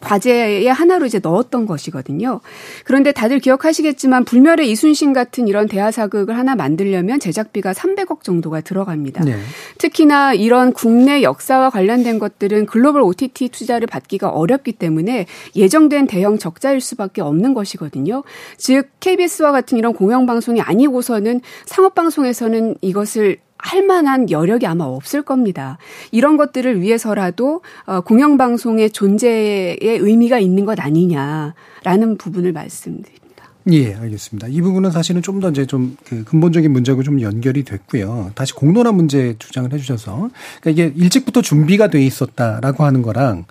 과제의 0.00 0.66
하나로 0.66 1.06
이제 1.06 1.18
넣었던 1.22 1.66
것이거든요. 1.66 2.40
그런데 2.84 3.12
다들 3.12 3.38
기억하시겠지만 3.38 4.24
불멸의 4.24 4.70
이순신 4.70 5.12
같은 5.12 5.48
이런 5.48 5.66
대하사극을 5.68 6.36
하나 6.36 6.54
만들려면 6.54 7.20
제작비가 7.20 7.72
300억 7.72 8.22
정도가 8.22 8.60
들어갑니다. 8.60 9.24
네. 9.24 9.36
특히나 9.78 10.34
이런 10.34 10.72
국내 10.72 11.22
역사와 11.22 11.70
관련된 11.70 12.18
것들은 12.18 12.66
글로벌 12.66 13.02
OTT 13.02 13.48
투자를 13.48 13.86
받기가 13.86 14.28
어렵기 14.28 14.72
때문에 14.72 15.26
예정된 15.54 16.06
대형 16.06 16.38
적자일 16.38 16.80
수밖에 16.80 17.22
없는 17.22 17.54
것이거든요. 17.54 18.22
즉 18.56 18.88
KBS와 19.00 19.52
같은 19.52 19.78
이런 19.78 19.92
공영방송이 19.94 20.60
아니고서는 20.60 21.40
상업방송에서는 21.66 22.76
이것을 22.80 23.38
할 23.58 23.84
만한 23.84 24.30
여력이 24.30 24.66
아마 24.66 24.84
없을 24.84 25.22
겁니다. 25.22 25.78
이런 26.12 26.36
것들을 26.36 26.80
위해서라도 26.80 27.62
어, 27.86 28.00
공영방송의 28.00 28.90
존재의 28.90 29.78
의미가 29.82 30.38
있는 30.38 30.64
것 30.64 30.78
아니냐라는 30.80 32.16
부분을 32.18 32.52
말씀드립니다. 32.52 33.26
예, 33.72 33.94
알겠습니다. 33.94 34.46
이 34.48 34.60
부분은 34.60 34.92
사실은 34.92 35.22
좀 35.22 35.40
더 35.40 35.50
이제 35.50 35.66
좀 35.66 35.96
그 36.04 36.22
근본적인 36.24 36.70
문제하고 36.70 37.02
좀 37.02 37.20
연결이 37.20 37.64
됐고요. 37.64 38.30
다시 38.36 38.52
공론화 38.54 38.92
문제 38.92 39.34
주장을 39.40 39.72
해주셔서 39.72 40.30
그러니까 40.60 40.70
이게 40.70 40.92
일찍부터 40.96 41.42
준비가 41.42 41.88
돼 41.88 42.00
있었다라고 42.04 42.84
하는 42.84 43.02
거랑 43.02 43.44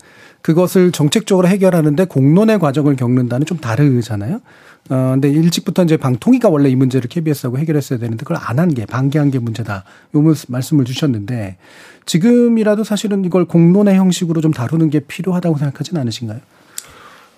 그것을 0.46 0.92
정책적으로 0.92 1.48
해결하는데 1.48 2.06
공론의 2.06 2.60
과정을 2.60 2.98
겪는다는 2.98 3.48
좀 3.48 3.58
다르잖아요. 3.58 4.42
어, 4.92 5.10
근데 5.14 5.28
일찍부터 5.28 5.86
이제 5.86 5.98
방통위가 5.98 6.50
원래 6.50 6.70
이 6.70 6.76
문제를 6.76 7.10
KBS하고 7.10 7.58
해결했어야 7.58 7.98
되는데 7.98 8.24
그걸 8.24 8.38
안 8.40 8.60
한 8.60 8.72
게, 8.72 8.86
방기한 8.86 9.32
게 9.32 9.40
문제다. 9.40 9.84
요 10.14 10.34
말씀을 10.48 10.86
주셨는데 10.86 11.58
지금이라도 12.06 12.84
사실은 12.84 13.26
이걸 13.26 13.46
공론의 13.46 13.96
형식으로 13.96 14.42
좀 14.42 14.54
다루는 14.54 14.92
게 14.92 15.00
필요하다고 15.00 15.58
생각하진 15.58 15.98
않으신가요? 15.98 16.42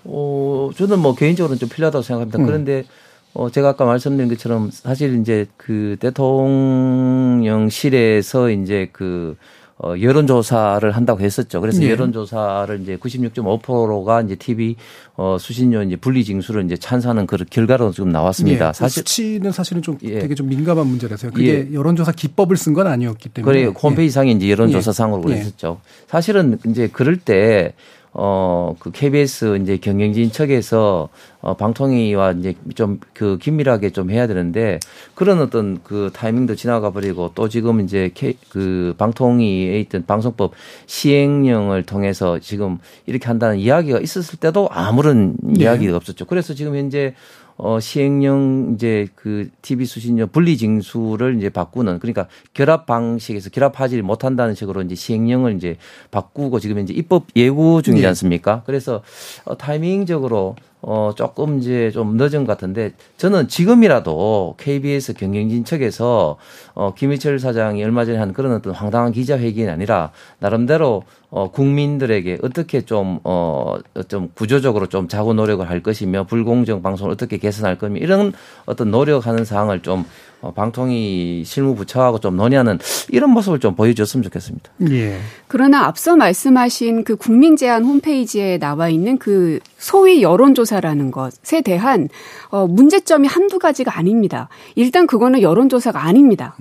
어, 0.04 0.68
저는 0.76 0.98
뭐 0.98 1.14
개인적으로는 1.14 1.58
좀 1.58 1.70
필요하다고 1.70 2.02
생각합니다. 2.02 2.38
음. 2.40 2.44
그런데 2.44 2.84
어, 3.32 3.50
제가 3.50 3.70
아까 3.70 3.86
말씀드린 3.86 4.28
것처럼 4.28 4.70
사실 4.70 5.18
이제 5.18 5.46
그 5.56 5.96
대통령실에서 6.00 8.50
이제 8.50 8.90
그 8.92 9.34
어, 9.80 9.94
여론조사를 10.00 10.90
한다고 10.90 11.20
했었죠. 11.20 11.60
그래서 11.60 11.82
예. 11.84 11.90
여론조사를 11.90 12.80
이제 12.82 12.96
96.5%가 12.96 14.22
이제 14.22 14.34
TV 14.34 14.74
어, 15.16 15.36
수신료 15.38 15.82
이제 15.82 15.94
분리징수를 15.96 16.64
이제 16.64 16.76
찬성하는 16.76 17.26
그 17.26 17.36
결과로 17.48 17.92
지금 17.92 18.10
나왔습니다. 18.10 18.68
예, 18.68 18.72
사실 18.72 19.00
수치는 19.00 19.52
사실은 19.52 19.80
좀 19.82 19.96
예. 20.02 20.18
되게 20.18 20.34
좀 20.34 20.48
민감한 20.48 20.86
문제라서요. 20.86 21.30
그게 21.32 21.68
여론조사 21.72 22.12
기법을 22.12 22.56
쓴 22.56 22.74
건 22.74 22.86
아니었기 22.88 23.28
때문에. 23.28 23.52
그래요. 23.52 23.72
홈페이지상에 23.80 24.32
이제 24.32 24.50
여론조사상으로 24.50 25.22
예. 25.30 25.34
그랬었죠. 25.34 25.80
사실은 26.08 26.58
이제 26.66 26.88
그럴 26.92 27.16
때 27.16 27.72
어, 28.20 28.74
그 28.80 28.90
KBS 28.90 29.58
이제 29.62 29.76
경영진 29.76 30.32
측에서 30.32 31.08
어, 31.40 31.54
방통위와 31.54 32.32
이제 32.32 32.54
좀 32.74 32.98
그 33.18 33.36
긴밀하게 33.38 33.90
좀 33.90 34.10
해야 34.10 34.26
되는데 34.28 34.78
그런 35.14 35.40
어떤 35.40 35.82
그 35.82 36.10
타이밍도 36.12 36.54
지나가 36.54 36.90
버리고 36.92 37.32
또 37.34 37.48
지금 37.48 37.80
이제 37.80 38.10
K, 38.14 38.36
그 38.48 38.94
방통위에 38.96 39.80
있던 39.80 40.06
방송법 40.06 40.52
시행령을 40.86 41.82
통해서 41.82 42.38
지금 42.38 42.78
이렇게 43.06 43.26
한다는 43.26 43.58
이야기가 43.58 43.98
있었을 43.98 44.38
때도 44.38 44.68
아무런 44.70 45.36
예. 45.58 45.62
이야기가 45.62 45.96
없었죠. 45.96 46.26
그래서 46.26 46.54
지금 46.54 46.76
현재 46.76 47.14
어, 47.60 47.80
시행령 47.80 48.72
이제 48.74 49.08
그 49.16 49.50
TV 49.62 49.84
수신료 49.84 50.28
분리 50.28 50.56
징수를 50.56 51.36
이제 51.36 51.50
바꾸는 51.50 51.98
그러니까 51.98 52.28
결합 52.54 52.86
방식에서 52.86 53.50
결합하지 53.50 54.00
못한다는 54.00 54.54
식으로 54.54 54.82
이제 54.82 54.94
시행령을 54.94 55.56
이제 55.56 55.76
바꾸고 56.12 56.60
지금 56.60 56.78
이제 56.78 56.94
입법 56.94 57.26
예고 57.34 57.82
중이지 57.82 58.02
네. 58.02 58.08
않습니까? 58.08 58.62
그래서 58.64 59.02
어, 59.44 59.58
타이밍적으로 59.58 60.54
어, 60.80 61.12
조금 61.16 61.58
이제 61.58 61.90
좀 61.90 62.16
늦은 62.16 62.44
것 62.44 62.46
같은데 62.46 62.92
저는 63.16 63.48
지금이라도 63.48 64.54
KBS 64.58 65.14
경영진 65.14 65.64
측에서 65.64 66.36
어, 66.74 66.94
김희철 66.94 67.40
사장이 67.40 67.82
얼마 67.82 68.04
전에 68.04 68.18
한 68.18 68.32
그런 68.32 68.52
어떤 68.52 68.72
황당한 68.72 69.12
기자회견이 69.12 69.68
아니라 69.68 70.12
나름대로 70.38 71.02
어, 71.30 71.50
국민들에게 71.50 72.38
어떻게 72.42 72.82
좀, 72.82 73.20
어, 73.24 73.76
좀 74.08 74.30
구조적으로 74.34 74.86
좀 74.86 75.08
자구 75.08 75.34
노력을 75.34 75.68
할 75.68 75.82
것이며 75.82 76.24
불공정 76.24 76.80
방송을 76.80 77.12
어떻게 77.12 77.36
개선할 77.36 77.76
거며 77.76 77.96
이런 77.98 78.32
어떤 78.64 78.90
노력하는 78.90 79.44
사항을 79.44 79.80
좀 79.80 80.06
어, 80.40 80.52
방통위 80.52 81.42
실무부처하고 81.44 82.20
좀 82.20 82.36
논의하는 82.36 82.78
이런 83.08 83.30
모습을 83.30 83.58
좀 83.58 83.74
보여줬으면 83.74 84.22
좋겠습니다. 84.22 84.70
예. 84.90 85.18
그러나 85.48 85.84
앞서 85.84 86.14
말씀하신 86.16 87.02
그 87.02 87.16
국민 87.16 87.56
제안 87.56 87.84
홈페이지에 87.84 88.58
나와 88.58 88.88
있는 88.88 89.18
그 89.18 89.58
소위 89.78 90.22
여론조사 90.22 90.67
라는 90.80 91.10
것에 91.10 91.60
대한 91.62 92.08
어, 92.50 92.66
문제점이 92.66 93.26
한두 93.26 93.58
가지가 93.58 93.96
아닙니다. 93.96 94.48
일단 94.74 95.06
그거는 95.06 95.42
여론조사가 95.42 96.04
아닙니다. 96.04 96.54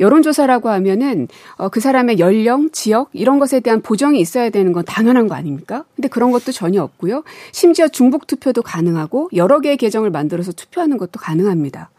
여론조사라고 0.00 0.68
하면은 0.70 1.28
어, 1.56 1.68
그 1.68 1.80
사람의 1.80 2.18
연령, 2.18 2.70
지역 2.70 3.10
이런 3.12 3.38
것에 3.38 3.60
대한 3.60 3.82
보정이 3.82 4.18
있어야 4.18 4.50
되는 4.50 4.72
건 4.72 4.84
당연한 4.84 5.28
거 5.28 5.34
아닙니까? 5.34 5.84
근데 5.94 6.08
그런 6.08 6.30
것도 6.30 6.52
전혀 6.52 6.82
없고요. 6.82 7.22
심지어 7.52 7.88
중복 7.88 8.26
투표도 8.26 8.62
가능하고 8.62 9.28
여러 9.34 9.60
개의 9.60 9.76
계정을 9.76 10.10
만들어서 10.10 10.52
투표하는 10.52 10.96
것도 10.98 11.20
가능합니다. 11.20 11.90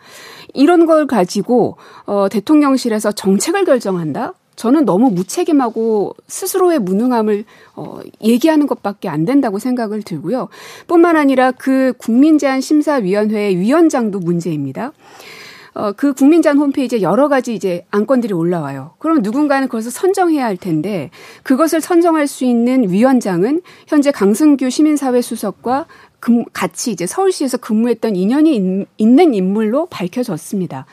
이런 0.53 0.85
걸 0.85 1.07
가지고 1.07 1.77
어, 2.05 2.27
대통령실에서 2.29 3.11
정책을 3.11 3.65
결정한다? 3.65 4.33
저는 4.61 4.85
너무 4.85 5.09
무책임하고 5.09 6.15
스스로의 6.27 6.77
무능함을 6.77 7.45
어, 7.75 7.99
얘기하는 8.21 8.67
것밖에 8.67 9.09
안 9.09 9.25
된다고 9.25 9.57
생각을 9.57 10.03
들고요. 10.03 10.49
뿐만 10.85 11.15
아니라 11.15 11.49
그 11.49 11.93
국민제안심사위원회 11.97 13.55
위원장도 13.55 14.19
문제입니다. 14.19 14.91
어, 15.73 15.93
그 15.93 16.13
국민제안 16.13 16.59
홈페이지에 16.59 17.01
여러 17.01 17.27
가지 17.27 17.55
이제 17.55 17.87
안건들이 17.89 18.35
올라와요. 18.35 18.91
그럼 18.99 19.23
누군가는 19.23 19.67
그것을 19.67 19.89
선정해야 19.89 20.45
할 20.45 20.57
텐데 20.57 21.09
그것을 21.41 21.81
선정할 21.81 22.27
수 22.27 22.45
있는 22.45 22.91
위원장은 22.91 23.63
현재 23.87 24.11
강승규 24.11 24.69
시민사회 24.69 25.23
수석과 25.23 25.87
금, 26.19 26.45
같이 26.53 26.91
이제 26.91 27.07
서울시에서 27.07 27.57
근무했던 27.57 28.15
인연이 28.15 28.55
있, 28.57 28.87
있는 28.99 29.33
인물로 29.33 29.87
밝혀졌습니다. 29.87 30.85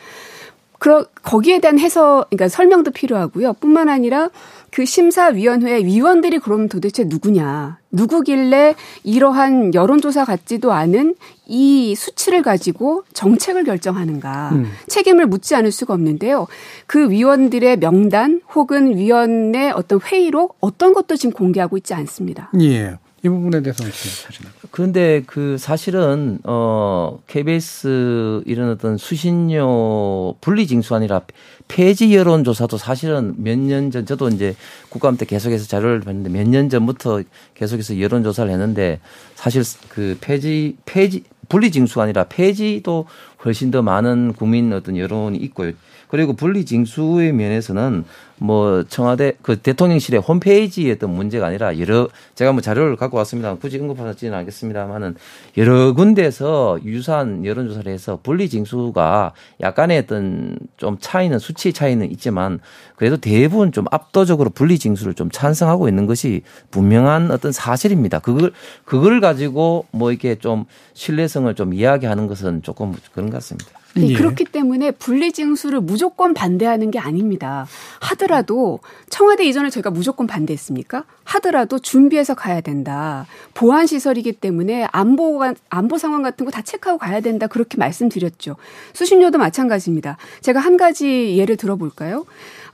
그러, 0.78 1.04
거기에 1.22 1.58
대한 1.58 1.78
해석, 1.78 2.30
그러니까 2.30 2.48
설명도 2.48 2.92
필요하고요. 2.92 3.54
뿐만 3.54 3.88
아니라 3.88 4.30
그 4.70 4.84
심사위원회 4.84 5.84
위원들이 5.84 6.38
그럼 6.38 6.68
도대체 6.68 7.04
누구냐. 7.04 7.78
누구길래 7.90 8.74
이러한 9.02 9.74
여론조사 9.74 10.24
같지도 10.24 10.72
않은 10.72 11.14
이 11.46 11.94
수치를 11.94 12.42
가지고 12.42 13.04
정책을 13.12 13.64
결정하는가. 13.64 14.50
음. 14.52 14.70
책임을 14.88 15.26
묻지 15.26 15.54
않을 15.54 15.72
수가 15.72 15.94
없는데요. 15.94 16.46
그 16.86 17.10
위원들의 17.10 17.78
명단 17.78 18.40
혹은 18.54 18.96
위원의 18.96 19.72
어떤 19.72 20.00
회의록 20.00 20.56
어떤 20.60 20.92
것도 20.92 21.16
지금 21.16 21.32
공개하고 21.32 21.78
있지 21.78 21.94
않습니다. 21.94 22.50
예. 22.60 22.98
이 23.24 23.28
부분에 23.28 23.62
대해서 23.62 23.84
어떻게 23.84 24.08
하시나요? 24.26 24.52
그런데 24.70 25.22
그 25.26 25.58
사실은 25.58 26.38
어 26.44 27.18
KBS 27.26 28.42
이런 28.46 28.70
어떤 28.70 28.96
수신료 28.96 30.34
분리 30.40 30.66
징수 30.68 30.94
아니라 30.94 31.22
폐지 31.66 32.14
여론 32.14 32.44
조사도 32.44 32.76
사실은 32.78 33.34
몇 33.38 33.58
년 33.58 33.90
전 33.90 34.06
저도 34.06 34.28
이제 34.28 34.54
국감 34.88 35.16
때 35.16 35.26
계속해서 35.26 35.66
자료를 35.66 36.00
봤는데 36.00 36.30
몇 36.30 36.46
년 36.48 36.68
전부터 36.68 37.22
계속해서 37.54 38.00
여론 38.00 38.22
조사를 38.22 38.50
했는데 38.50 39.00
사실 39.34 39.62
그 39.88 40.16
폐지 40.20 40.76
폐지 40.84 41.24
분리 41.48 41.70
징수가 41.70 42.02
아니라 42.02 42.24
폐지도 42.24 43.06
훨씬 43.44 43.70
더 43.70 43.82
많은 43.82 44.32
국민 44.32 44.72
어떤 44.72 44.96
여론이 44.96 45.38
있고요. 45.38 45.72
그리고 46.08 46.32
분리 46.32 46.64
징수의 46.64 47.32
면에서는 47.32 48.04
뭐 48.40 48.84
청와대 48.84 49.32
그 49.42 49.58
대통령실의 49.58 50.20
홈페이지에 50.20 50.92
어떤 50.92 51.10
문제가 51.10 51.46
아니라 51.46 51.78
여러 51.78 52.08
제가 52.34 52.52
뭐 52.52 52.60
자료를 52.60 52.96
갖고 52.96 53.16
왔습니다. 53.18 53.54
굳이 53.56 53.78
언급하지는 53.78 54.36
않겠습니다만은 54.38 55.16
여러 55.56 55.92
군데에서 55.92 56.78
유사한 56.84 57.44
여론조사를 57.44 57.92
해서 57.92 58.20
분리 58.22 58.48
징수가 58.48 59.32
약간의 59.60 59.98
어떤 59.98 60.58
좀 60.76 60.96
차이는 61.00 61.38
수치 61.38 61.72
차이는 61.72 62.10
있지만 62.12 62.60
그래도 62.96 63.16
대부분 63.16 63.72
좀 63.72 63.86
압도적으로 63.90 64.50
분리 64.50 64.78
징수를 64.78 65.14
좀 65.14 65.30
찬성하고 65.30 65.88
있는 65.88 66.06
것이 66.06 66.42
분명한 66.70 67.30
어떤 67.30 67.52
사실입니다. 67.52 68.20
그걸 68.20 68.52
그걸 68.84 69.20
가지고 69.20 69.86
뭐 69.90 70.10
이렇게 70.10 70.36
좀 70.36 70.64
신뢰성을 70.94 71.52
좀 71.54 71.74
이야기하는 71.74 72.26
것은 72.28 72.62
조금 72.62 72.94
그런 73.12 73.27
것 73.30 73.38
같습니다. 73.38 73.70
네, 73.94 74.10
예. 74.10 74.14
그렇기 74.14 74.44
때문에 74.44 74.90
분리징수를 74.92 75.80
무조건 75.80 76.34
반대하는 76.34 76.90
게 76.90 76.98
아닙니다. 76.98 77.66
하더라도 78.00 78.80
청와대 79.08 79.44
이전에 79.44 79.70
저희가 79.70 79.90
무조건 79.90 80.26
반대했습니까? 80.26 81.04
하더라도 81.24 81.78
준비해서 81.78 82.34
가야 82.34 82.60
된다. 82.60 83.26
보안 83.54 83.86
시설이기 83.86 84.32
때문에 84.32 84.86
안보가 84.92 85.54
안보 85.70 85.98
상황 85.98 86.22
같은 86.22 86.44
거 86.44 86.52
다 86.52 86.62
체크하고 86.62 86.98
가야 86.98 87.20
된다. 87.20 87.46
그렇게 87.46 87.76
말씀드렸죠. 87.78 88.56
수신료도 88.92 89.38
마찬가지입니다. 89.38 90.16
제가 90.42 90.60
한 90.60 90.76
가지 90.76 91.36
예를 91.36 91.56
들어볼까요? 91.56 92.24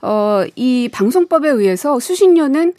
어, 0.01 0.43
이 0.55 0.89
방송법에 0.91 1.49
의해서 1.49 1.99
수신료는 1.99 2.73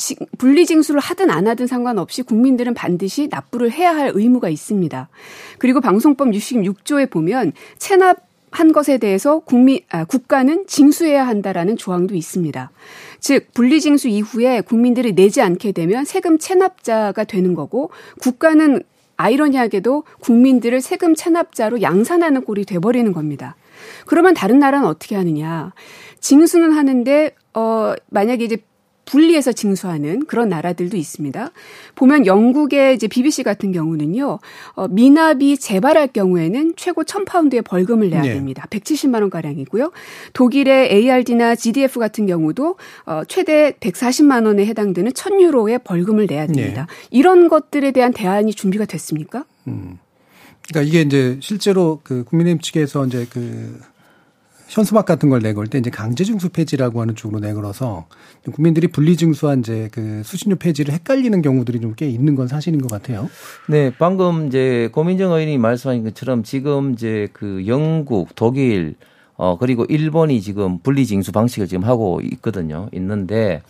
지- 0.00 0.16
분리징수를 0.38 0.98
하든 0.98 1.30
안 1.30 1.46
하든 1.46 1.66
상관없이 1.66 2.22
국민들은 2.22 2.72
반드시 2.72 3.28
납부를 3.30 3.70
해야 3.70 3.94
할 3.94 4.10
의무가 4.14 4.48
있습니다. 4.48 5.08
그리고 5.58 5.80
방송법 5.82 6.28
66조에 6.28 7.10
보면 7.10 7.52
체납 7.76 8.28
한 8.52 8.72
것에 8.72 8.98
대해서 8.98 9.38
국민 9.40 9.78
아, 9.90 10.04
국가는 10.04 10.64
징수해야 10.66 11.24
한다라는 11.24 11.76
조항도 11.76 12.16
있습니다. 12.16 12.70
즉 13.20 13.46
분리징수 13.54 14.08
이후에 14.08 14.62
국민들이 14.62 15.12
내지 15.14 15.40
않게 15.40 15.70
되면 15.72 16.04
세금 16.04 16.36
체납자가 16.38 17.22
되는 17.24 17.54
거고 17.54 17.90
국가는 18.20 18.82
아이러니하게도 19.16 20.02
국민들을 20.20 20.80
세금 20.80 21.14
체납자로 21.14 21.82
양산하는 21.82 22.42
꼴이 22.44 22.64
돼버리는 22.64 23.12
겁니다. 23.12 23.54
그러면 24.06 24.34
다른 24.34 24.58
나라는 24.58 24.88
어떻게 24.88 25.14
하느냐? 25.14 25.72
징수는 26.20 26.72
하는데 26.72 27.32
어 27.54 27.94
만약에 28.08 28.44
이제 28.44 28.56
분리해서 29.10 29.52
징수하는 29.52 30.26
그런 30.26 30.48
나라들도 30.48 30.96
있습니다. 30.96 31.50
보면 31.96 32.26
영국의 32.26 32.94
이제 32.94 33.08
BBC 33.08 33.42
같은 33.42 33.72
경우는요, 33.72 34.38
어, 34.74 34.88
미납이 34.88 35.58
재발할 35.58 36.08
경우에는 36.08 36.74
최고 36.76 37.02
1000파운드의 37.02 37.64
벌금을 37.64 38.10
내야 38.10 38.22
네. 38.22 38.34
됩니다. 38.34 38.66
170만 38.70 39.20
원 39.20 39.30
가량이고요. 39.30 39.90
독일의 40.32 40.92
ARD나 40.92 41.56
GDF 41.56 41.98
같은 41.98 42.26
경우도 42.26 42.76
어, 43.06 43.22
최대 43.26 43.72
140만 43.80 44.46
원에 44.46 44.64
해당되는 44.66 45.10
1000유로의 45.10 45.82
벌금을 45.82 46.26
내야 46.26 46.46
됩니다. 46.46 46.86
이런 47.10 47.48
것들에 47.48 47.90
대한 47.90 48.12
대안이 48.12 48.54
준비가 48.54 48.84
됐습니까? 48.84 49.44
그러니까 50.68 50.88
이게 50.88 51.00
이제 51.00 51.36
실제로 51.40 52.00
그 52.04 52.22
국민의힘 52.24 52.60
측에서 52.60 53.06
이제 53.06 53.26
그 53.30 53.80
현수막 54.70 55.04
같은 55.04 55.28
걸 55.28 55.40
내걸 55.40 55.66
때 55.66 55.78
이제 55.78 55.90
강제징수 55.90 56.50
폐지라고 56.50 57.00
하는 57.00 57.16
쪽으로 57.16 57.40
내걸어서 57.40 58.06
국민들이 58.52 58.86
분리징수한 58.86 59.58
이제 59.60 59.88
그 59.92 60.22
수신료 60.24 60.56
폐지를 60.56 60.94
헷갈리는 60.94 61.42
경우들이 61.42 61.80
좀 61.80 61.90
꽤 61.96 62.08
있는 62.08 62.36
건 62.36 62.46
사실인 62.46 62.80
것 62.80 62.88
같아요. 62.88 63.28
네, 63.68 63.92
방금 63.98 64.46
이제 64.46 64.88
고민정 64.92 65.32
의원이 65.32 65.58
말씀하신 65.58 66.04
것처럼 66.04 66.44
지금 66.44 66.92
이제 66.92 67.28
그 67.32 67.64
영국, 67.66 68.34
독일, 68.36 68.94
어, 69.34 69.58
그리고 69.58 69.84
일본이 69.86 70.40
지금 70.40 70.78
분리징수 70.78 71.32
방식을 71.32 71.66
지금 71.66 71.84
하고 71.84 72.20
있거든요. 72.22 72.88
있는데, 72.92 73.62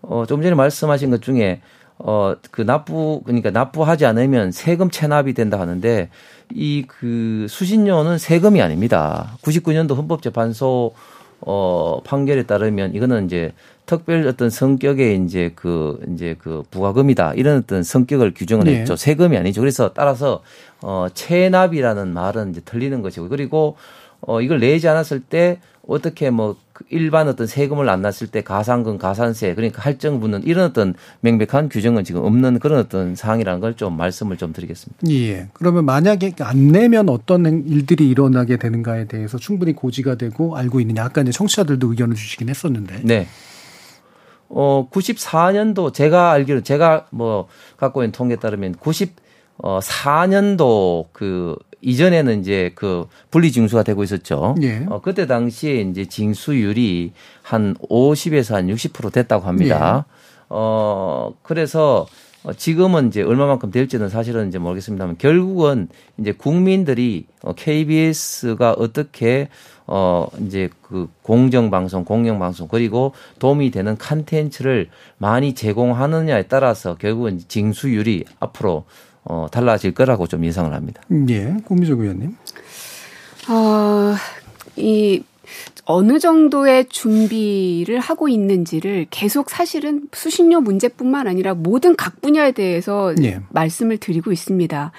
어, 0.00 0.24
좀 0.26 0.40
전에 0.40 0.54
말씀하신 0.54 1.10
것 1.10 1.20
중에, 1.20 1.60
어, 1.98 2.34
그 2.50 2.62
납부, 2.62 3.22
그러니까 3.24 3.50
납부하지 3.50 4.06
않으면 4.06 4.52
세금 4.52 4.90
체납이 4.90 5.34
된다 5.34 5.58
하는데, 5.60 6.08
이 6.54 6.84
그 6.86 7.46
수신료는 7.48 8.18
세금이 8.18 8.62
아닙니다. 8.62 9.36
99년도 9.42 9.96
헌법재판소 9.96 10.94
어, 11.40 12.00
판결에 12.04 12.44
따르면 12.44 12.94
이거는 12.94 13.26
이제 13.26 13.52
특별 13.86 14.26
어떤 14.26 14.50
성격의 14.50 15.22
이제 15.24 15.52
그 15.54 16.00
이제 16.12 16.36
그 16.38 16.62
부가금이다 16.70 17.34
이런 17.34 17.58
어떤 17.58 17.82
성격을 17.82 18.34
규정을 18.34 18.64
네. 18.64 18.80
했죠. 18.80 18.96
세금이 18.96 19.36
아니죠. 19.36 19.60
그래서 19.60 19.92
따라서 19.92 20.42
어, 20.82 21.06
체납이라는 21.14 22.12
말은 22.12 22.50
이제 22.50 22.60
틀리는 22.60 23.00
것이고 23.02 23.28
그리고 23.28 23.76
어, 24.20 24.40
이걸 24.40 24.58
내지 24.58 24.88
않았을 24.88 25.20
때 25.20 25.60
어떻게 25.86 26.30
뭐그 26.30 26.56
일반 26.90 27.28
어떤 27.28 27.46
세금을 27.46 27.88
안 27.88 28.02
냈을 28.02 28.26
때 28.26 28.42
가상금, 28.42 28.98
가산세 28.98 29.54
그러니까 29.54 29.82
할증 29.82 30.20
붙는 30.20 30.42
이런 30.44 30.64
어떤 30.66 30.94
명백한 31.20 31.68
규정은 31.68 32.04
지금 32.04 32.22
없는 32.24 32.58
그런 32.58 32.78
어떤 32.78 33.14
사항이라는 33.14 33.60
걸 33.60 33.68
좀 33.78 33.96
말씀을 33.96 34.36
좀 34.36 34.52
드리겠습니다. 34.52 35.08
예. 35.10 35.48
그러면 35.52 35.84
만약에 35.84 36.32
안 36.40 36.68
내면 36.68 37.08
어떤 37.08 37.64
일들이 37.66 38.08
일어나게 38.08 38.56
되는가에 38.56 39.04
대해서 39.06 39.38
충분히 39.38 39.72
고지가 39.72 40.16
되고 40.16 40.56
알고 40.56 40.80
있느냐. 40.80 41.04
아까 41.04 41.20
이제 41.22 41.30
청취자들도 41.30 41.90
의견을 41.90 42.16
주시긴 42.16 42.48
했었는데. 42.48 43.02
네. 43.04 43.28
어 44.48 44.88
94년도 44.90 45.92
제가 45.92 46.32
알기로 46.32 46.62
제가 46.62 47.06
뭐 47.10 47.46
갖고 47.76 48.02
있는 48.02 48.12
통계에 48.12 48.38
따르면 48.38 48.76
94년도 48.76 51.06
그 51.12 51.54
이전에는 51.80 52.40
이제 52.40 52.72
그 52.74 53.06
분리 53.30 53.52
징수가 53.52 53.82
되고 53.84 54.02
있었죠. 54.02 54.54
예. 54.62 54.84
어, 54.88 55.00
그때 55.00 55.26
당시에 55.26 55.80
이제 55.82 56.04
징수율이 56.04 57.12
한 57.42 57.74
50에서 57.74 58.54
한 58.54 58.66
60% 58.68 59.12
됐다고 59.12 59.46
합니다. 59.46 60.06
예. 60.08 60.18
어, 60.48 61.34
그래서 61.42 62.06
어, 62.44 62.52
지금은 62.52 63.08
이제 63.08 63.22
얼마만큼 63.22 63.70
될지는 63.70 64.08
사실은 64.08 64.48
이제 64.48 64.58
모르겠습니다만 64.58 65.18
결국은 65.18 65.88
이제 66.18 66.32
국민들이 66.32 67.26
어, 67.42 67.52
KBS가 67.52 68.72
어떻게 68.72 69.48
어 69.90 70.28
이제 70.46 70.68
그 70.82 71.08
공정 71.22 71.70
방송, 71.70 72.04
공영 72.04 72.38
방송 72.38 72.68
그리고 72.68 73.14
도움이 73.38 73.70
되는 73.70 73.96
컨텐츠를 73.96 74.90
많이 75.16 75.54
제공하느냐에 75.54 76.42
따라서 76.42 76.94
결국은 76.96 77.40
징수율이 77.48 78.24
앞으로 78.38 78.84
어 79.28 79.46
달라질 79.50 79.92
거라고 79.92 80.26
좀 80.26 80.44
예상을 80.44 80.72
합니다. 80.72 81.02
예, 81.28 81.54
고미정 81.64 82.00
의원님. 82.00 82.34
어, 83.48 84.14
이 84.76 85.22
어느 85.84 86.18
정도의 86.18 86.86
준비를 86.88 87.98
하고 88.00 88.28
있는지를 88.28 89.06
계속 89.10 89.48
사실은 89.48 90.02
수신료 90.12 90.60
문제뿐만 90.60 91.26
아니라 91.26 91.54
모든 91.54 91.96
각 91.96 92.20
분야에 92.20 92.52
대해서 92.52 93.14
예. 93.22 93.40
말씀을 93.50 93.96
드리고 93.96 94.32
있습니다. 94.32 94.92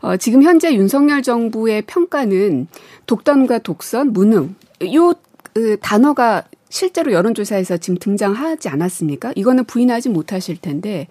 어, 0.00 0.16
지금 0.16 0.42
현재 0.42 0.74
윤석열 0.74 1.22
정부의 1.22 1.82
평가는 1.82 2.66
독단과 3.06 3.58
독선, 3.58 4.12
무능 4.12 4.54
요 4.92 5.14
그, 5.52 5.76
단어가 5.80 6.42
실제로 6.68 7.12
여론조사에서 7.12 7.76
지금 7.76 7.96
등장하지 7.98 8.68
않았습니까? 8.68 9.32
이거는 9.36 9.64
부인하지 9.64 10.08
못하실 10.08 10.56
텐데 10.56 11.06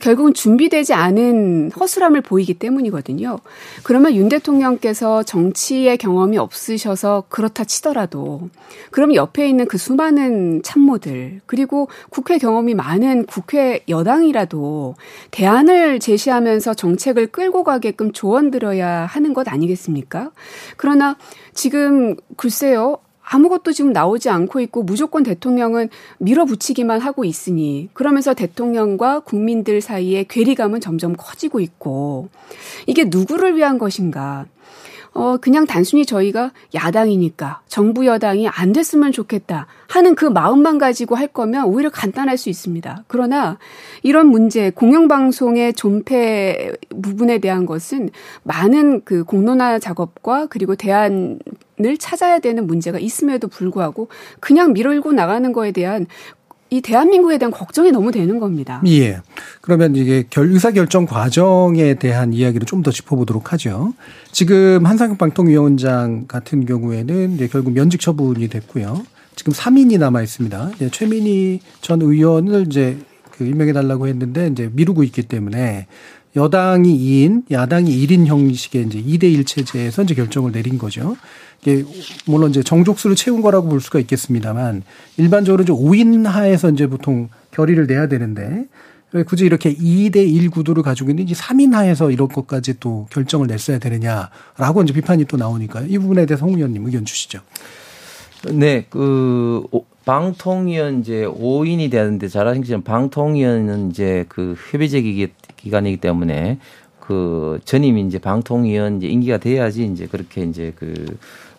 결국은 0.00 0.34
준비되지 0.34 0.94
않은 0.94 1.72
허술함을 1.72 2.20
보이기 2.20 2.54
때문이거든요. 2.54 3.38
그러면 3.82 4.14
윤 4.14 4.28
대통령께서 4.28 5.22
정치의 5.22 5.98
경험이 5.98 6.38
없으셔서 6.38 7.24
그렇다 7.28 7.64
치더라도 7.64 8.48
그럼 8.90 9.14
옆에 9.14 9.48
있는 9.48 9.66
그 9.66 9.78
수많은 9.78 10.62
참모들 10.62 11.40
그리고 11.46 11.88
국회 12.10 12.38
경험이 12.38 12.74
많은 12.74 13.26
국회 13.26 13.80
여당이라도 13.88 14.94
대안을 15.30 16.00
제시하면서 16.00 16.74
정책을 16.74 17.28
끌고 17.28 17.64
가게끔 17.64 18.12
조언 18.12 18.50
들어야 18.50 19.06
하는 19.06 19.34
것 19.34 19.48
아니겠습니까? 19.48 20.30
그러나 20.76 21.16
지금 21.54 22.16
글쎄요. 22.36 22.98
아무것도 23.28 23.72
지금 23.72 23.92
나오지 23.92 24.30
않고 24.30 24.60
있고 24.60 24.84
무조건 24.84 25.24
대통령은 25.24 25.88
밀어붙이기만 26.18 27.00
하고 27.00 27.24
있으니 27.24 27.88
그러면서 27.92 28.34
대통령과 28.34 29.20
국민들 29.20 29.80
사이의 29.80 30.26
괴리감은 30.28 30.80
점점 30.80 31.14
커지고 31.16 31.60
있고 31.60 32.28
이게 32.86 33.04
누구를 33.04 33.56
위한 33.56 33.78
것인가? 33.78 34.46
어, 35.12 35.38
그냥 35.38 35.64
단순히 35.64 36.04
저희가 36.04 36.52
야당이니까 36.74 37.62
정부 37.68 38.04
여당이 38.04 38.48
안 38.48 38.74
됐으면 38.74 39.12
좋겠다 39.12 39.66
하는 39.88 40.14
그 40.14 40.26
마음만 40.26 40.76
가지고 40.76 41.14
할 41.14 41.26
거면 41.26 41.64
오히려 41.64 41.88
간단할 41.88 42.36
수 42.36 42.50
있습니다. 42.50 43.04
그러나 43.06 43.58
이런 44.02 44.26
문제, 44.26 44.68
공영방송의 44.70 45.72
존폐 45.72 46.72
부분에 47.02 47.38
대한 47.38 47.64
것은 47.64 48.10
많은 48.42 49.04
그 49.04 49.24
공론화 49.24 49.78
작업과 49.78 50.48
그리고 50.50 50.76
대안 50.76 51.38
을 51.84 51.98
찾아야 51.98 52.38
되는 52.38 52.66
문제가 52.66 52.98
있음에도 52.98 53.48
불구하고 53.48 54.08
그냥 54.40 54.72
밀어일고 54.72 55.12
나가는 55.12 55.52
거에 55.52 55.72
대한 55.72 56.06
이 56.70 56.80
대한민국에 56.80 57.38
대한 57.38 57.52
걱정이 57.52 57.92
너무 57.92 58.10
되는 58.10 58.40
겁니다. 58.40 58.82
예. 58.86 59.20
그러면 59.60 59.94
이게 59.94 60.24
결, 60.30 60.50
의사결정 60.50 61.06
과정에 61.06 61.94
대한 61.94 62.32
이야기를 62.32 62.66
좀 62.66 62.82
더 62.82 62.90
짚어보도록 62.90 63.52
하죠. 63.52 63.92
지금 64.32 64.86
한상혁 64.86 65.18
방통위원장 65.18 66.26
같은 66.26 66.64
경우에는 66.66 67.36
결국 67.50 67.72
면직 67.72 68.00
처분이 68.00 68.48
됐고요. 68.48 69.04
지금 69.34 69.52
3인이 69.52 69.98
남아 69.98 70.22
있습니다. 70.22 70.70
이제 70.76 70.90
최민희 70.90 71.60
전 71.82 72.00
의원을 72.00 72.66
이제 72.68 72.96
그 73.32 73.44
임명해달라고 73.44 74.08
했는데 74.08 74.48
이제 74.48 74.70
미루고 74.72 75.02
있기 75.04 75.22
때문에 75.24 75.86
여당이 76.36 76.98
2인, 76.98 77.50
야당이 77.50 78.06
1인 78.06 78.26
형식의 78.26 78.86
이제 78.86 79.02
2대1 79.02 79.46
체제에서 79.46 80.02
이제 80.02 80.14
결정을 80.14 80.52
내린 80.52 80.78
거죠. 80.78 81.16
이게 81.62 81.84
물론 82.26 82.50
이제 82.50 82.62
정족수를 82.62 83.16
채운 83.16 83.42
거라고 83.42 83.68
볼 83.68 83.80
수가 83.80 83.98
있겠습니다만 84.00 84.82
일반적으로 85.16 85.62
이제 85.62 85.72
5인 85.72 86.24
하에서 86.24 86.70
이제 86.70 86.86
보통 86.86 87.28
결의를 87.50 87.86
내야 87.86 88.08
되는데 88.08 88.66
왜 89.12 89.22
굳이 89.22 89.46
이렇게 89.46 89.74
2대 89.74 90.16
1 90.16 90.50
구도를 90.50 90.82
가지고 90.82 91.10
있는지 91.10 91.34
3인 91.34 91.72
하에서 91.72 92.10
이런 92.10 92.28
것까지 92.28 92.78
또 92.80 93.06
결정을 93.10 93.46
냈어야 93.46 93.78
되느냐라고 93.78 94.82
이제 94.82 94.92
비판이 94.92 95.24
또 95.26 95.36
나오니까 95.36 95.82
이 95.82 95.98
부분에 95.98 96.26
대해서 96.26 96.44
홍 96.44 96.56
의원님 96.56 96.84
의견 96.86 97.04
주시죠. 97.04 97.40
네, 98.52 98.86
그 98.90 99.64
방통위원 100.04 101.00
이제 101.00 101.24
5인이 101.24 101.90
되는데 101.90 102.28
잘 102.28 102.44
것처럼 102.44 102.82
방통위원은 102.82 103.90
이제 103.90 104.24
그 104.28 104.54
협의제 104.70 105.30
기관이기 105.56 105.96
때문에 105.96 106.58
그 107.00 107.58
전임 107.64 107.98
이제 107.98 108.18
방통위원 108.18 108.98
이제 108.98 109.06
임기가 109.06 109.38
돼야지 109.38 109.84
이제 109.86 110.06
그렇게 110.06 110.42
이제 110.42 110.72
그 110.76 111.16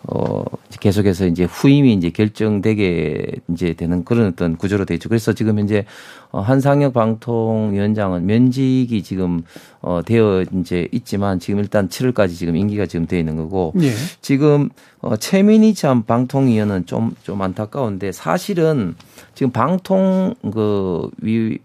어, 0.08 0.44
계속해서 0.80 1.28
이제 1.28 1.44
후임이 1.44 1.94
이제 1.94 2.10
결정되게 2.10 3.26
이제 3.50 3.74
되는 3.74 4.06
그런 4.06 4.28
어떤 4.28 4.56
구조로 4.56 4.86
돼 4.86 4.94
있죠. 4.96 5.10
그래서 5.10 5.34
지금 5.34 5.60
이제 5.60 5.86
어, 6.32 6.40
한상혁 6.40 6.94
방통위원장은 6.94 8.26
면직이 8.26 9.04
지금 9.04 9.44
어, 9.82 10.02
되어 10.06 10.44
이제 10.60 10.88
있지만 10.92 11.40
지금 11.40 11.60
일단 11.60 11.90
7월까지 11.90 12.36
지금 12.36 12.56
임기가 12.56 12.86
지금 12.86 13.06
돼 13.06 13.20
있는 13.20 13.36
거고 13.36 13.74
예. 13.82 13.92
지금 14.22 14.70
어, 15.02 15.18
최민희 15.18 15.74
참 15.74 16.04
방통위원은 16.04 16.86
좀, 16.86 17.14
좀 17.24 17.42
안타까운데 17.42 18.14
사실은 18.14 18.96
지금 19.36 19.52
방통 19.52 20.36
그 20.54 21.10
위, 21.22 21.60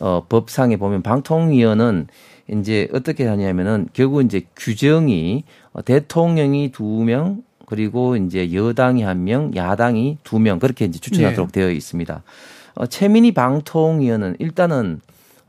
어, 0.00 0.22
법상에 0.28 0.76
보면 0.76 1.02
방통위원은 1.02 2.08
이제 2.48 2.88
어떻게 2.92 3.26
하냐면은 3.26 3.88
결국 3.92 4.22
이제 4.22 4.42
규정이 4.54 5.44
어, 5.72 5.82
대통령이 5.82 6.72
두 6.72 6.84
명, 6.84 7.42
그리고 7.66 8.16
이제 8.16 8.52
여당이 8.52 9.02
한 9.02 9.24
명, 9.24 9.54
야당이 9.54 10.18
두 10.24 10.38
명 10.38 10.58
그렇게 10.58 10.84
이제 10.84 10.98
추천하도록 10.98 11.52
네. 11.52 11.60
되어 11.60 11.70
있습니다. 11.70 12.22
어, 12.76 12.86
최민희 12.86 13.32
방통위원은 13.32 14.36
일단은 14.38 15.00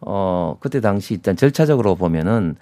어 0.01 0.57
그때 0.59 0.81
당시 0.81 1.15
일단 1.15 1.35
절차적으로 1.35 1.95
보면은 1.95 2.55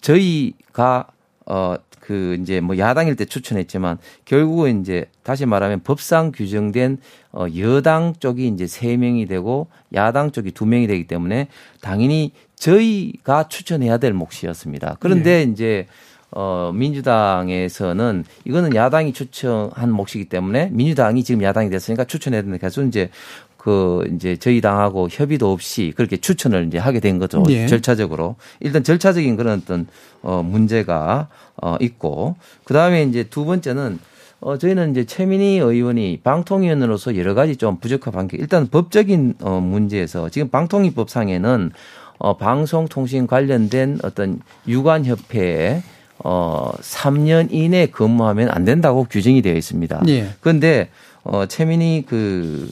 저희가 0.00 1.08
어 1.46 1.76
그 2.02 2.36
이제 2.40 2.60
뭐 2.60 2.76
야당일 2.78 3.14
때 3.14 3.24
추천했지만 3.24 3.96
결국은 4.24 4.80
이제 4.80 5.06
다시 5.22 5.46
말하면 5.46 5.82
법상 5.84 6.32
규정된 6.32 6.98
어 7.30 7.46
여당 7.56 8.14
쪽이 8.18 8.48
이제 8.48 8.66
세 8.66 8.96
명이 8.96 9.26
되고 9.26 9.68
야당 9.94 10.32
쪽이 10.32 10.50
두 10.50 10.66
명이 10.66 10.88
되기 10.88 11.06
때문에 11.06 11.46
당연히 11.80 12.32
저희가 12.56 13.46
추천해야 13.46 13.98
될 13.98 14.14
몫이었습니다. 14.14 14.96
그런데 14.98 15.46
네. 15.46 15.52
이제 15.52 15.86
어, 16.34 16.72
민주당에서는 16.74 18.24
이거는 18.44 18.74
야당이 18.74 19.12
추천한 19.12 19.90
몫이기 19.92 20.26
때문에 20.26 20.70
민주당이 20.72 21.24
지금 21.24 21.42
야당이 21.42 21.70
됐으니까 21.70 22.04
추천해야 22.04 22.42
되는데 22.42 22.58
계속 22.58 22.82
이제 22.84 23.10
그 23.56 24.02
이제 24.14 24.36
저희 24.36 24.60
당하고 24.60 25.08
협의도 25.10 25.52
없이 25.52 25.92
그렇게 25.96 26.16
추천을 26.16 26.66
이제 26.66 26.78
하게 26.78 26.98
된 27.00 27.18
거죠. 27.18 27.44
예. 27.48 27.66
절차적으로. 27.68 28.34
일단 28.60 28.82
절차적인 28.82 29.36
그런 29.36 29.60
어떤 29.62 29.86
어 30.22 30.42
문제가 30.42 31.28
어 31.62 31.76
있고 31.80 32.34
그다음에 32.64 33.04
이제 33.04 33.22
두 33.24 33.44
번째는 33.44 34.00
어 34.40 34.58
저희는 34.58 34.90
이제 34.90 35.04
최민희 35.04 35.58
의원이 35.58 36.20
방통위원으로서 36.24 37.16
여러 37.16 37.34
가지 37.34 37.54
좀 37.56 37.76
부적합 37.78 38.16
한 38.16 38.26
게 38.26 38.36
일단 38.36 38.66
법적인 38.66 39.34
어 39.42 39.60
문제에서 39.60 40.28
지금 40.28 40.48
방통위법상에는 40.48 41.70
어 42.18 42.36
방송통신 42.36 43.28
관련된 43.28 43.98
어떤 44.02 44.40
유관협회에 44.66 45.82
어 46.24 46.70
3년 46.80 47.48
이내 47.50 47.86
근무하면 47.86 48.48
안 48.50 48.64
된다고 48.64 49.04
규정이 49.04 49.42
되어 49.42 49.54
있습니다. 49.54 50.02
예. 50.08 50.28
그런데 50.40 50.88
어 51.24 51.46
최민희 51.46 52.04
그 52.06 52.70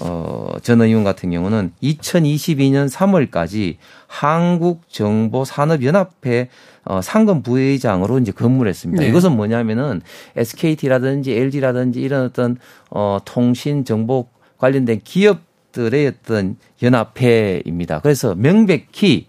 어, 0.00 0.52
전 0.62 0.80
의원 0.80 1.02
같은 1.04 1.30
경우는 1.30 1.72
2022년 1.82 2.88
3월까지 2.88 3.76
한국정보산업연합회 4.06 6.48
어, 6.84 7.02
상금 7.02 7.42
부회장으로 7.42 8.18
이제 8.18 8.32
근무를 8.32 8.70
했습니다. 8.70 9.02
네. 9.02 9.08
이것은 9.08 9.36
뭐냐면은 9.36 10.00
SKT라든지 10.36 11.32
LG라든지 11.32 12.00
이런 12.00 12.24
어떤 12.24 12.56
어, 12.90 13.18
통신 13.24 13.84
정보 13.84 14.28
관련된 14.58 15.00
기업들의 15.04 16.06
어떤 16.06 16.56
연합회입니다. 16.82 18.00
그래서 18.00 18.34
명백히 18.34 19.26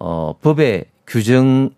어, 0.00 0.34
법에 0.40 0.84
규정 1.06 1.70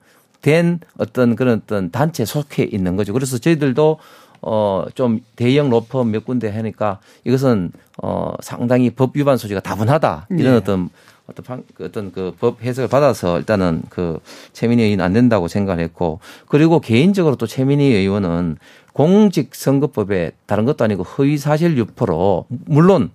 된 0.44 0.78
어떤 0.98 1.36
그런 1.36 1.62
어떤 1.64 1.90
단체 1.90 2.26
속해 2.26 2.64
있는 2.64 2.96
거죠. 2.96 3.14
그래서 3.14 3.38
저희들도 3.38 3.98
어, 4.42 4.84
좀 4.94 5.20
대형 5.36 5.70
로펌 5.70 6.04
몇 6.04 6.26
군데 6.26 6.50
하니까 6.50 6.98
이것은 7.24 7.72
어, 8.02 8.34
상당히 8.42 8.90
법 8.90 9.16
위반 9.16 9.38
소지가 9.38 9.60
다분하다. 9.60 10.26
이런 10.30 10.52
네. 10.52 10.56
어떤 10.58 10.90
어떤 11.26 11.44
방, 11.46 11.62
그 11.74 11.86
어떤 11.86 12.12
그 12.12 12.34
법 12.38 12.62
해석을 12.62 12.88
받아서 12.90 13.38
일단은 13.38 13.80
그 13.88 14.18
최민희 14.52 14.82
의원 14.82 15.00
안 15.00 15.14
된다고 15.14 15.48
생각을 15.48 15.82
했고 15.82 16.20
그리고 16.46 16.78
개인적으로 16.80 17.36
또 17.36 17.46
최민희 17.46 17.82
의원은 17.94 18.58
공직선거법에 18.92 20.32
다른 20.44 20.66
것도 20.66 20.84
아니고 20.84 21.04
허위 21.04 21.38
사실 21.38 21.78
유포로 21.78 22.44
물론 22.66 23.10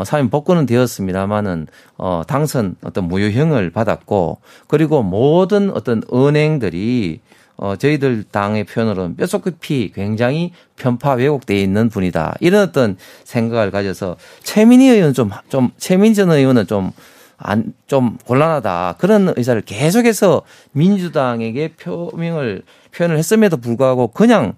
어, 0.00 0.04
사면 0.04 0.30
복권은 0.30 0.64
되었습니다만은 0.64 1.66
어, 1.98 2.22
당선 2.26 2.74
어떤 2.82 3.04
무효형을 3.04 3.68
받았고 3.68 4.38
그리고 4.66 5.02
모든 5.02 5.70
어떤 5.70 6.02
은행들이 6.10 7.20
어, 7.58 7.76
저희들 7.76 8.24
당의 8.30 8.64
표현으로는 8.64 9.16
뼛속 9.16 9.44
깊이 9.44 9.92
굉장히 9.94 10.52
편파 10.76 11.12
왜곡돼 11.12 11.60
있는 11.60 11.90
분이다. 11.90 12.36
이런 12.40 12.66
어떤 12.70 12.96
생각을 13.24 13.70
가져서 13.70 14.16
최민희 14.42 14.88
의원 14.88 15.12
좀, 15.12 15.30
좀, 15.50 15.70
최민희 15.76 16.14
전 16.14 16.30
의원은 16.30 16.66
좀, 16.66 16.92
안, 17.36 17.74
좀 17.86 18.16
곤란하다. 18.24 18.94
그런 18.96 19.34
의사를 19.36 19.60
계속해서 19.60 20.40
민주당에게 20.72 21.74
표명을, 21.74 22.62
표현을 22.96 23.18
했음에도 23.18 23.58
불구하고 23.58 24.08
그냥, 24.08 24.54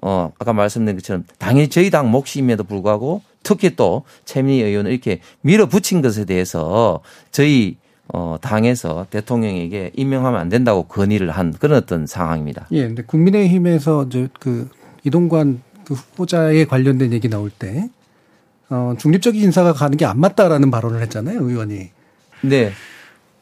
어, 0.00 0.32
아까 0.38 0.54
말씀드린 0.54 0.96
것처럼 0.96 1.24
당연히 1.38 1.68
저희 1.68 1.90
당 1.90 2.10
몫임에도 2.10 2.64
불구하고 2.64 3.20
특히 3.46 3.76
또 3.76 4.02
최민희 4.24 4.60
의원을 4.60 4.90
이렇게 4.90 5.20
밀어붙인 5.42 6.02
것에 6.02 6.24
대해서 6.24 7.00
저희 7.30 7.76
어, 8.12 8.36
당에서 8.40 9.06
대통령에게 9.08 9.92
임명하면 9.94 10.40
안 10.40 10.48
된다고 10.48 10.82
건의를 10.82 11.30
한 11.30 11.52
그런 11.52 11.78
어떤 11.78 12.08
상황입니다. 12.08 12.66
예, 12.72 12.88
근데 12.88 13.04
국민의힘에서 13.04 14.06
이제 14.08 14.28
그 14.40 14.68
이동관 15.04 15.62
그 15.84 15.94
후보자에 15.94 16.64
관련된 16.64 17.12
얘기 17.12 17.28
나올 17.28 17.50
때 17.50 17.88
어, 18.68 18.94
중립적인 18.98 19.40
인사가 19.40 19.72
가는 19.72 19.96
게 19.96 20.04
안 20.04 20.18
맞다라는 20.18 20.72
발언을 20.72 21.00
했잖아요, 21.02 21.40
의원이. 21.40 21.90
네. 22.42 22.72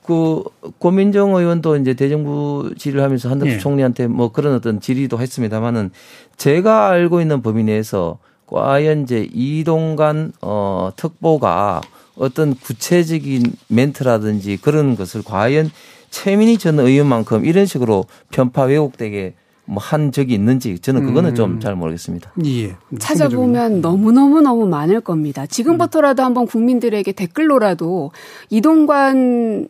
그 0.02 0.42
고민정 0.78 1.34
의원도 1.34 1.76
이제 1.76 1.94
대정부 1.94 2.74
질의를 2.76 3.02
하면서 3.02 3.30
한덕수 3.30 3.54
예. 3.54 3.58
총리한테 3.58 4.06
뭐 4.06 4.32
그런 4.32 4.52
어떤 4.52 4.80
질의도 4.80 5.18
했습니다만은 5.18 5.92
제가 6.36 6.90
알고 6.90 7.22
있는 7.22 7.40
범위 7.40 7.64
내에서 7.64 8.18
과연 8.46 9.02
이제 9.02 9.28
이동관 9.33 10.33
어 10.40 10.90
특보가 10.96 11.80
어떤 12.16 12.54
구체적인 12.54 13.42
멘트라든지 13.68 14.57
그런 14.59 14.96
것을 14.96 15.22
과연 15.22 15.70
최민희 16.11 16.59
전 16.59 16.78
의원만큼 16.78 17.44
이런 17.44 17.66
식으로 17.66 18.04
편파 18.30 18.64
왜곡되게 18.64 19.35
뭐 19.66 19.78
한 19.78 20.12
적이 20.12 20.35
있는지 20.35 20.78
저는 20.78 21.07
그거는 21.07 21.30
음. 21.30 21.35
좀잘 21.35 21.74
모르겠습니다. 21.74 22.33
예. 22.44 22.76
찾아보면 22.98 23.80
너무너무 23.80 24.40
너무 24.40 24.66
많을 24.66 25.00
겁니다. 25.00 25.46
지금부터라도 25.46 26.22
한번 26.22 26.46
국민들에게 26.46 27.11
댓글로라도 27.12 28.12
이동관 28.50 29.68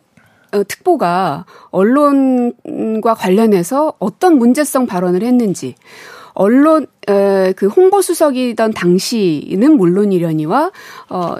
어, 0.51 0.63
특보가 0.63 1.45
언론과 1.71 3.13
관련해서 3.13 3.93
어떤 3.99 4.37
문제성 4.37 4.85
발언을 4.85 5.23
했는지 5.23 5.75
언론 6.33 6.87
에, 7.09 7.53
그 7.53 7.67
홍보수석이던 7.67 8.73
당시는 8.73 9.77
물론이려니와 9.77 10.71
어 11.09 11.35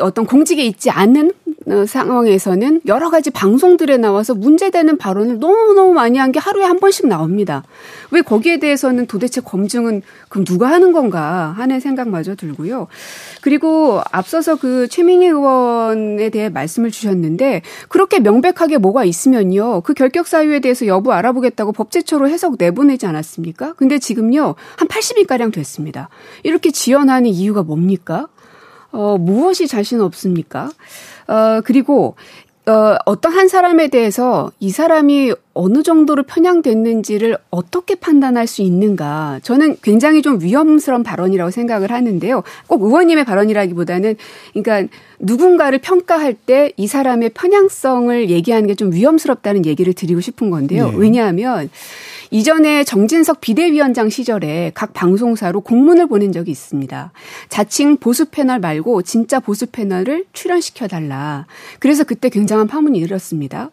어떤 0.00 0.26
공직에 0.26 0.64
있지 0.64 0.90
않은 0.90 1.32
어, 1.66 1.86
상황에서는 1.86 2.80
여러 2.86 3.08
가지 3.08 3.30
방송들에 3.30 3.96
나와서 3.96 4.34
문제되는 4.34 4.98
발언을 4.98 5.38
너무너무 5.38 5.92
많이 5.92 6.18
한 6.18 6.32
게 6.32 6.38
하루에 6.40 6.64
한 6.64 6.80
번씩 6.80 7.08
나옵니다. 7.08 7.62
왜 8.10 8.22
거기에 8.22 8.58
대해서는 8.58 9.06
도대체 9.06 9.42
검증은 9.42 10.00
그럼 10.30 10.44
누가 10.44 10.70
하는 10.70 10.92
건가 10.92 11.54
하는 11.58 11.78
생각마저 11.78 12.34
들고요. 12.34 12.88
그리고 13.42 14.00
앞서서 14.10 14.56
그 14.56 14.88
최민희 14.88 15.26
의원에 15.26 16.30
대해 16.30 16.48
말씀을 16.48 16.90
주셨는데 16.90 17.60
그렇게 17.88 18.18
명백하게 18.18 18.78
뭐가 18.78 19.04
있으면요. 19.04 19.82
그 19.82 19.92
결격 19.92 20.26
사유에 20.26 20.60
대해서 20.60 20.86
여부 20.86 21.12
알아보겠다고 21.12 21.72
법제처로 21.72 22.28
해석 22.30 22.54
내보내지 22.58 23.04
않았습니까? 23.04 23.74
근데 23.74 23.98
지금요. 23.98 24.54
한 24.76 24.88
80일가량 24.88 25.52
됐습니다. 25.52 26.08
이렇게 26.44 26.70
지연하는 26.70 27.28
이유가 27.30 27.62
뭡니까? 27.62 28.28
어, 28.92 29.16
무엇이 29.18 29.66
자신 29.66 30.00
없습니까? 30.00 30.70
어, 31.28 31.60
그리고, 31.64 32.14
어, 32.66 32.94
어떤 33.06 33.32
한 33.32 33.48
사람에 33.48 33.88
대해서 33.88 34.52
이 34.60 34.70
사람이 34.70 35.32
어느 35.54 35.82
정도로 35.82 36.22
편향됐는지를 36.22 37.36
어떻게 37.50 37.96
판단할 37.96 38.46
수 38.46 38.62
있는가. 38.62 39.40
저는 39.42 39.76
굉장히 39.82 40.22
좀 40.22 40.40
위험스러운 40.40 41.02
발언이라고 41.02 41.50
생각을 41.50 41.90
하는데요. 41.90 42.42
꼭 42.68 42.82
의원님의 42.82 43.24
발언이라기보다는, 43.24 44.14
그러니까 44.54 44.94
누군가를 45.18 45.80
평가할 45.80 46.34
때 46.34 46.72
이 46.76 46.86
사람의 46.86 47.30
편향성을 47.30 48.30
얘기하는 48.30 48.68
게 48.68 48.74
좀 48.76 48.92
위험스럽다는 48.92 49.66
얘기를 49.66 49.92
드리고 49.92 50.20
싶은 50.20 50.50
건데요. 50.50 50.90
네. 50.90 50.96
왜냐하면 50.96 51.68
이전에 52.32 52.82
정진석 52.84 53.42
비대위원장 53.42 54.08
시절에 54.08 54.72
각 54.74 54.94
방송사로 54.94 55.60
공문을 55.60 56.06
보낸 56.06 56.32
적이 56.32 56.50
있습니다. 56.50 57.12
자칭 57.50 57.98
보수 57.98 58.24
패널 58.24 58.58
말고 58.58 59.02
진짜 59.02 59.38
보수 59.38 59.66
패널을 59.66 60.24
출연시켜 60.32 60.88
달라. 60.88 61.46
그래서 61.78 62.04
그때 62.04 62.30
굉장한 62.30 62.68
파문이 62.68 62.98
일었습니다. 62.98 63.70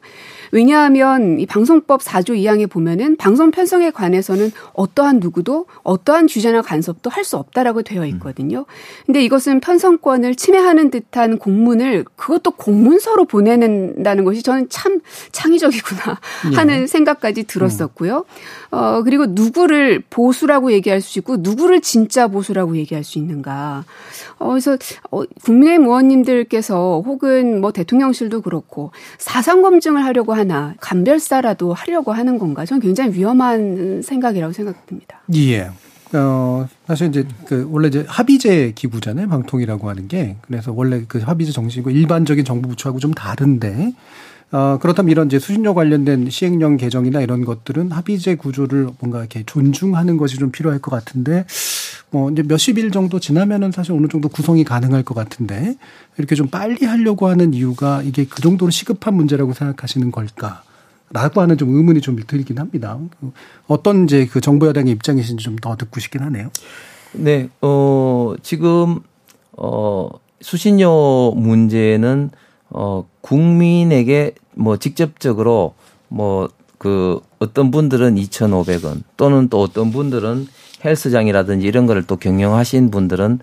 왜냐하면 0.52 1.40
이 1.40 1.46
방송법 1.46 2.02
4조 2.02 2.32
2항에 2.32 2.70
보면은 2.70 3.16
방송 3.16 3.52
편성에 3.52 3.92
관해서는 3.92 4.52
어떠한 4.74 5.20
누구도 5.20 5.66
어떠한 5.84 6.28
규제나 6.28 6.62
간섭도 6.62 7.10
할 7.10 7.30
수 7.30 7.38
없다라고 7.38 7.84
되어 7.84 8.06
있거든요. 8.08 8.66
근데 9.06 9.24
이것은 9.24 9.60
편성권을 9.60 10.36
침해하는 10.36 10.90
듯한 10.90 11.38
공문을 11.38 12.06
그것도 12.16 12.52
공문서로 12.52 13.26
보내는다는 13.26 14.24
것이 14.24 14.42
저는 14.42 14.68
참 14.70 15.00
창의적이구나 15.32 16.20
하는 16.56 16.88
생각까지 16.88 17.44
들었었고요. 17.44 18.26
어, 18.72 19.02
그리고 19.04 19.26
누구를 19.28 20.02
보수라고 20.10 20.72
얘기할 20.72 21.02
수 21.02 21.20
있고 21.20 21.38
누구를 21.38 21.82
진짜 21.82 22.28
보수라고 22.28 22.78
얘기할 22.78 23.04
수 23.04 23.18
있는가. 23.18 23.86
어, 24.38 24.50
그래서 24.50 24.78
어, 25.12 25.24
국민의힘 25.44 25.86
의원님들께서 25.86 27.04
혹은 27.06 27.62
뭐 27.62 27.72
대통령실도 27.72 28.42
그렇고 28.42 28.92
사상 29.18 29.62
검증을 29.62 30.04
하려고 30.04 30.34
하나 30.40 30.74
감별사라도 30.80 31.74
하려고 31.74 32.14
하는 32.14 32.40
건가. 32.40 32.66
저는 32.66 32.82
굉장히 32.82 33.14
위험한 33.14 34.02
생각이라고 34.02 34.54
생각됩니다. 34.54 35.22
예. 35.36 35.70
어, 36.14 36.68
사실 36.88 37.10
이제 37.10 37.24
그 37.46 37.68
원래 37.70 37.88
이제 37.88 38.04
합의제 38.08 38.72
기구잖아요. 38.74 39.28
방통이라고 39.30 39.90
하는 39.90 40.08
게. 40.08 40.38
그래서 40.42 40.74
원래 40.74 41.04
그 41.08 41.20
합의제 41.20 41.52
정신이고 41.52 41.92
일반적인 41.92 42.46
정부 42.46 42.70
부처하고 42.70 43.00
좀 43.00 43.14
다른데 43.14 43.94
어, 44.52 44.78
그렇다면 44.82 45.12
이런 45.12 45.28
이제 45.28 45.38
수신료 45.38 45.74
관련된 45.76 46.30
시행령 46.30 46.78
개정이나 46.78 47.22
이런 47.22 47.46
것들은 47.46 47.92
합의제 47.92 48.36
구조를 48.36 48.90
뭔가 49.00 49.20
이렇게 49.20 49.44
존중하는 49.46 50.18
것이 50.18 50.38
좀 50.38 50.52
필요할 50.52 50.80
것 50.80 50.90
같은데 50.92 51.46
뭐 52.10 52.32
이제 52.32 52.42
몇십 52.42 52.80
일 52.80 52.90
정도 52.92 53.20
지나면은 53.20 53.72
사실 53.72 53.92
어느 53.92 54.08
정도 54.08 54.28
구성이 54.30 54.64
가능할 54.64 55.04
것 55.04 55.14
같은데 55.14 55.76
이렇게 56.18 56.36
좀 56.36 56.48
빨리 56.48 56.86
하려고 56.86 57.28
하는 57.28 57.54
이유가 57.54 58.02
이게 58.02 58.26
그 58.26 58.42
정도로 58.42 58.72
시급한 58.72 59.14
문제라고 59.14 59.54
생각하시는 59.54 60.12
걸까? 60.12 60.64
라고 61.12 61.42
하는 61.42 61.58
좀 61.58 61.76
의문이 61.76 62.02
좀 62.02 62.18
들긴 62.28 62.60
합니다. 62.60 63.00
어떤 63.68 64.04
이제 64.04 64.28
그 64.28 64.42
정부 64.42 64.68
여당의 64.68 64.94
입장이신지 64.94 65.44
좀 65.44 65.56
더 65.60 65.76
듣고 65.76 66.00
싶긴 66.00 66.22
하네요. 66.22 66.52
네, 67.14 67.50
어, 67.62 68.36
지금, 68.44 69.00
어, 69.54 70.10
수신료 70.42 71.34
문제는, 71.36 72.30
어, 72.70 73.06
국민에게 73.22 74.34
뭐 74.56 74.78
직접적으로 74.78 75.74
뭐 76.08 76.50
그 76.80 77.20
어떤 77.38 77.70
분들은 77.70 78.16
2,500원 78.16 79.04
또는 79.18 79.50
또 79.50 79.62
어떤 79.62 79.92
분들은 79.92 80.48
헬스장이라든지 80.84 81.68
이런 81.68 81.86
거를 81.86 82.04
또 82.04 82.16
경영하신 82.16 82.90
분들은 82.90 83.40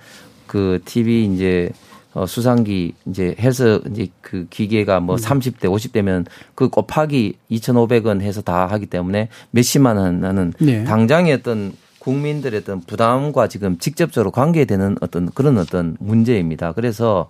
그 0.47 0.81
TV 0.85 1.27
이제 1.27 1.71
어, 2.15 2.25
수상기 2.25 2.95
이제 3.07 3.37
헬스 3.39 3.83
이제 3.91 4.09
그 4.23 4.47
기계가 4.49 5.01
뭐 5.01 5.17
30대 5.17 5.65
50대면 5.65 6.25
그 6.55 6.71
곱하기 6.71 7.37
2,500원 7.51 8.23
해서 8.23 8.41
다 8.41 8.67
하기 8.67 8.87
때문에 8.87 9.29
몇십만 9.51 9.99
원 9.99 10.21
나는 10.21 10.55
네. 10.59 10.83
당장의 10.85 11.35
어떤 11.35 11.75
국민들의 11.99 12.61
어떤 12.61 12.81
부담과 12.81 13.49
지금 13.49 13.77
직접적으로 13.79 14.31
관계되는 14.31 14.97
어떤 15.03 15.31
그런 15.31 15.59
어떤 15.59 15.99
문제입니다. 16.01 16.73
그래서 16.73 17.29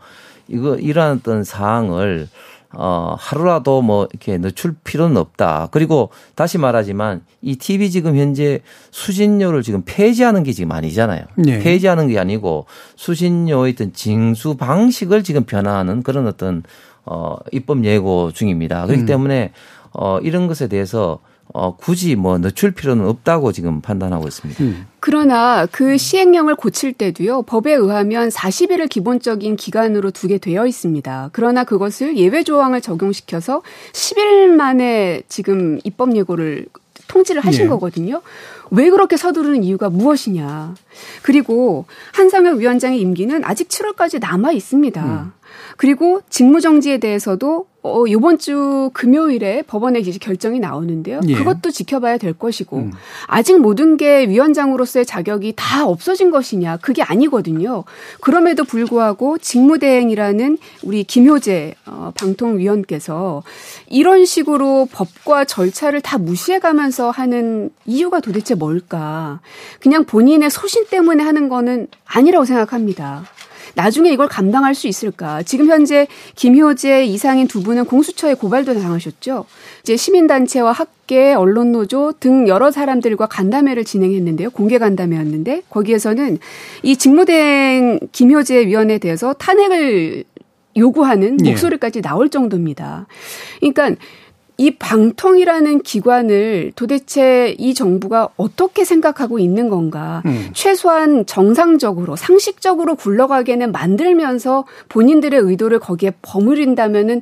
이거 0.48 0.76
이러한 0.76 1.18
어떤 1.18 1.44
사항을 1.44 2.28
어, 2.72 3.16
하루라도 3.18 3.80
뭐 3.80 4.06
이렇게 4.12 4.38
늦출 4.38 4.74
필요는 4.85 5.16
없다. 5.16 5.68
그리고 5.70 6.11
다시 6.35 6.59
말하지만 6.59 7.22
이 7.40 7.56
TV 7.56 7.90
지금 7.90 8.16
현재 8.16 8.61
수신료를 8.90 9.62
지금 9.62 9.82
폐지하는 9.87 10.42
게 10.42 10.52
지금 10.52 10.72
아니잖아요. 10.72 11.24
네. 11.37 11.59
폐지하는 11.61 12.09
게 12.09 12.18
아니고 12.18 12.66
수신료의 12.96 13.72
어떤 13.72 13.92
징수 13.92 14.56
방식을 14.56 15.22
지금 15.22 15.44
변화하는 15.44 16.02
그런 16.02 16.26
어떤 16.26 16.64
어, 17.04 17.37
입법 17.52 17.85
예고 17.85 18.32
중입니다. 18.32 18.85
그렇기 18.87 19.04
음. 19.04 19.06
때문에 19.06 19.52
어, 19.92 20.18
이런 20.18 20.46
것에 20.46 20.68
대해서 20.68 21.20
어, 21.52 21.76
굳이 21.76 22.16
뭐 22.16 22.38
늦출 22.38 22.72
필요는 22.72 23.06
없다고 23.06 23.52
지금 23.52 23.80
판단하고 23.80 24.26
있습니다. 24.28 24.62
음. 24.62 24.87
그러나 25.00 25.66
그 25.66 25.96
시행령을 25.96 26.56
고칠 26.56 26.92
때도요, 26.92 27.42
법에 27.42 27.72
의하면 27.72 28.28
40일을 28.28 28.88
기본적인 28.88 29.56
기간으로 29.56 30.11
두게 30.11 30.38
되어 30.38 30.66
있습니다. 30.66 31.30
그러나 31.32 31.64
그것을 31.64 32.16
예외 32.16 32.42
조항을 32.42 32.80
적용시켜서 32.80 33.62
10일 33.92 34.48
만에 34.48 35.22
지금 35.28 35.78
입법 35.85 36.16
예고를 36.16 36.66
통지를 37.09 37.40
하신 37.42 37.64
예. 37.64 37.68
거거든요. 37.68 38.22
왜 38.70 38.90
그렇게 38.90 39.16
서두르는 39.16 39.62
이유가 39.62 39.88
무엇이냐. 39.88 40.74
그리고 41.22 41.87
한상혁 42.12 42.59
위원장의 42.59 43.00
임기는 43.00 43.44
아직 43.44 43.68
7월까지 43.68 44.20
남아 44.20 44.52
있습니다. 44.52 45.32
그리고 45.77 46.21
직무정지에 46.29 46.99
대해서도 46.99 47.66
어, 47.87 48.05
요번 48.11 48.37
주 48.37 48.90
금요일에 48.95 49.62
법원에 49.62 50.01
이제 50.01 50.19
결정이 50.19 50.59
나오는데요. 50.59 51.21
예. 51.29 51.35
그것도 51.35 51.71
지켜봐야 51.71 52.19
될 52.19 52.33
것이고 52.33 52.79
음. 52.79 52.92
아직 53.29 53.61
모든 53.61 53.97
게 53.97 54.29
위원장으로서의 54.29 55.07
자격이 55.07 55.55
다 55.57 55.87
없어진 55.87 56.33
것이냐 56.33 56.79
그게 56.79 57.03
아니거든요. 57.03 57.85
그럼에도 58.21 58.64
불구하고 58.64 59.38
직무대행이라는 59.38 60.59
우리 60.83 61.05
김효재 61.05 61.75
어, 61.87 62.12
방통위원께서 62.16 63.45
이런 63.87 64.25
식으로 64.25 64.88
법과 64.90 65.45
절차를 65.45 66.01
다 66.01 66.19
무시해가면서 66.19 67.11
하는 67.11 67.71
이유가 67.85 68.19
도대체 68.19 68.57
뭘까? 68.57 69.40
그냥 69.79 70.05
본인의 70.05 70.51
소신 70.51 70.87
때문에 70.87 71.23
하는 71.23 71.49
거는 71.49 71.87
아니라고 72.05 72.45
생각합니다. 72.45 73.25
나중에 73.77 74.11
이걸 74.11 74.27
감당할 74.27 74.75
수 74.75 74.89
있을까? 74.89 75.43
지금 75.43 75.69
현재 75.69 76.09
김효재, 76.35 77.05
이상인 77.05 77.47
두 77.47 77.62
분은 77.62 77.85
공수처에 77.85 78.35
고발도 78.35 78.75
당하셨죠. 78.75 79.45
이제 79.83 79.97
시민단체와 79.97 80.73
학계, 80.73 81.35
언론노조 81.35 82.15
등 82.19 82.49
여러 82.49 82.71
사람들과 82.71 83.27
간담회를 83.27 83.85
진행했는데요. 83.85 84.51
공개 84.51 84.79
간담회였는데 84.79 85.62
거기에서는 85.69 86.39
이 86.83 86.97
직무대행 86.97 88.01
김효재 88.12 88.67
위원에 88.67 88.99
대해서 88.99 89.35
탄핵을 89.35 90.25
요구하는 90.79 91.39
예. 91.45 91.51
목소리까지 91.51 92.01
나올 92.03 92.29
정도입니다. 92.31 93.07
그러니까 93.61 94.01
이 94.59 94.71
방통이라는 94.71 95.83
기관을 95.83 96.73
도대체 96.77 97.55
이 97.59 97.75
정부가 97.75 98.29
어떻게 98.37 98.85
생각하고 98.85 99.38
있는 99.38 99.69
건가. 99.69 100.23
음. 100.25 100.49
최소한 100.55 101.27
정상적으로, 101.27 102.16
상식적으로 102.16 102.95
굴러가게는 102.95 103.73
만들면서 103.73 104.64
본인들의 104.88 105.40
의도를 105.40 105.79
거기에 105.79 106.12
버무린다면은 106.23 107.21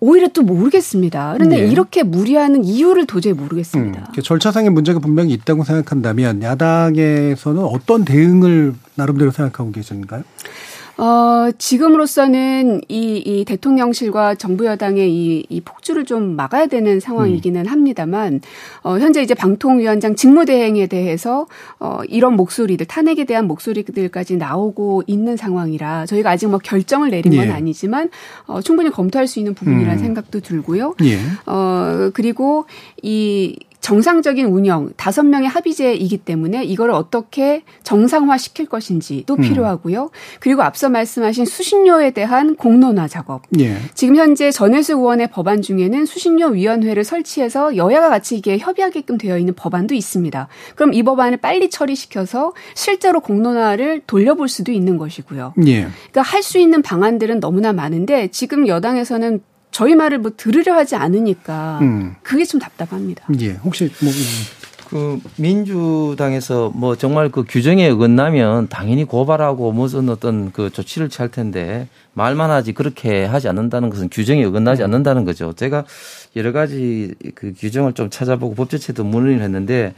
오히려 0.00 0.28
또 0.28 0.42
모르겠습니다. 0.42 1.32
그런데 1.34 1.62
네. 1.62 1.66
이렇게 1.66 2.02
무리하는 2.02 2.64
이유를 2.64 3.06
도저히 3.06 3.32
음, 3.32 3.38
모르겠습니다. 3.38 4.10
그 4.14 4.22
절차상의 4.22 4.70
문제가 4.70 4.98
분명히 4.98 5.32
있다고 5.32 5.64
생각한다면 5.64 6.42
야당에서는 6.42 7.62
어떤 7.62 8.04
대응을 8.04 8.74
나름대로 8.96 9.30
생각하고 9.30 9.70
계신가요? 9.72 10.24
어, 10.96 11.50
지금으로서는 11.58 12.82
이, 12.88 13.22
이 13.24 13.44
대통령실과 13.44 14.36
정부 14.36 14.66
여당의 14.66 15.12
이, 15.12 15.46
이 15.48 15.60
폭주를 15.60 16.04
좀 16.04 16.36
막아야 16.36 16.66
되는 16.66 17.00
상황이기는 17.00 17.66
합니다만, 17.66 18.40
어, 18.82 18.98
현재 18.98 19.20
이제 19.20 19.34
방통위원장 19.34 20.14
직무대행에 20.14 20.86
대해서, 20.86 21.46
어, 21.80 21.98
이런 22.08 22.36
목소리들, 22.36 22.86
탄핵에 22.86 23.24
대한 23.24 23.46
목소리들까지 23.46 24.36
나오고 24.36 25.02
있는 25.06 25.36
상황이라, 25.36 26.06
저희가 26.06 26.30
아직 26.30 26.48
뭐 26.48 26.58
결정을 26.58 27.10
내린 27.10 27.36
건 27.36 27.46
예. 27.46 27.50
아니지만, 27.50 28.10
어, 28.46 28.60
충분히 28.60 28.90
검토할 28.90 29.26
수 29.26 29.38
있는 29.38 29.54
부분이라는 29.54 29.98
음. 29.98 29.98
생각도 29.98 30.40
들고요. 30.40 30.94
예. 31.02 31.18
어, 31.46 32.10
그리고 32.14 32.66
이 33.02 33.56
정상적인 33.84 34.46
운영, 34.46 34.88
다섯 34.96 35.24
명의 35.24 35.46
합의제이기 35.46 36.16
때문에 36.16 36.64
이걸 36.64 36.90
어떻게 36.90 37.64
정상화 37.82 38.38
시킬 38.38 38.64
것인지도 38.64 39.34
음. 39.34 39.40
필요하고요. 39.42 40.08
그리고 40.40 40.62
앞서 40.62 40.88
말씀하신 40.88 41.44
수신료에 41.44 42.12
대한 42.12 42.56
공론화 42.56 43.08
작업. 43.08 43.42
예. 43.58 43.76
지금 43.92 44.16
현재 44.16 44.50
전해수 44.50 44.94
의원의 44.94 45.28
법안 45.28 45.60
중에는 45.60 46.06
수신료 46.06 46.46
위원회를 46.46 47.04
설치해서 47.04 47.76
여야가 47.76 48.08
같이 48.08 48.38
이게 48.38 48.56
협의하게끔 48.56 49.18
되어 49.18 49.36
있는 49.36 49.52
법안도 49.52 49.94
있습니다. 49.94 50.48
그럼 50.76 50.94
이 50.94 51.02
법안을 51.02 51.36
빨리 51.36 51.68
처리시켜서 51.68 52.54
실제로 52.74 53.20
공론화를 53.20 54.00
돌려볼 54.06 54.48
수도 54.48 54.72
있는 54.72 54.96
것이고요. 54.96 55.52
예. 55.66 55.80
그러니까 55.82 56.22
할 56.22 56.42
수 56.42 56.58
있는 56.58 56.80
방안들은 56.82 57.40
너무나 57.40 57.72
많은데 57.72 58.28
지금 58.28 58.68
여당에서는 58.68 59.40
저희 59.74 59.96
말을 59.96 60.18
뭐 60.18 60.30
들으려 60.36 60.72
하지 60.74 60.94
않으니까 60.94 61.80
음. 61.82 62.14
그게 62.22 62.44
좀 62.44 62.60
답답합니다. 62.60 63.26
예. 63.40 63.54
혹시 63.54 63.90
뭐 64.00 64.12
그 64.94 65.18
민주당에서 65.36 66.70
뭐 66.72 66.94
정말 66.94 67.28
그 67.28 67.42
규정에 67.42 67.88
어긋나면 67.88 68.68
당연히 68.68 69.02
고발하고 69.02 69.72
무슨 69.72 70.08
어떤 70.08 70.52
그 70.52 70.70
조치를 70.70 71.08
취할 71.08 71.30
텐데 71.30 71.88
말만 72.12 72.52
하지 72.52 72.72
그렇게 72.72 73.24
하지 73.24 73.48
않는다는 73.48 73.90
것은 73.90 74.08
규정에 74.08 74.44
어긋나지 74.44 74.84
않는다는 74.84 75.24
거죠. 75.24 75.52
제가 75.52 75.84
여러 76.36 76.52
가지 76.52 77.12
그 77.34 77.54
규정을 77.58 77.94
좀 77.94 78.08
찾아보고 78.08 78.54
법제처도 78.54 79.02
문의를 79.02 79.42
했는데 79.42 79.94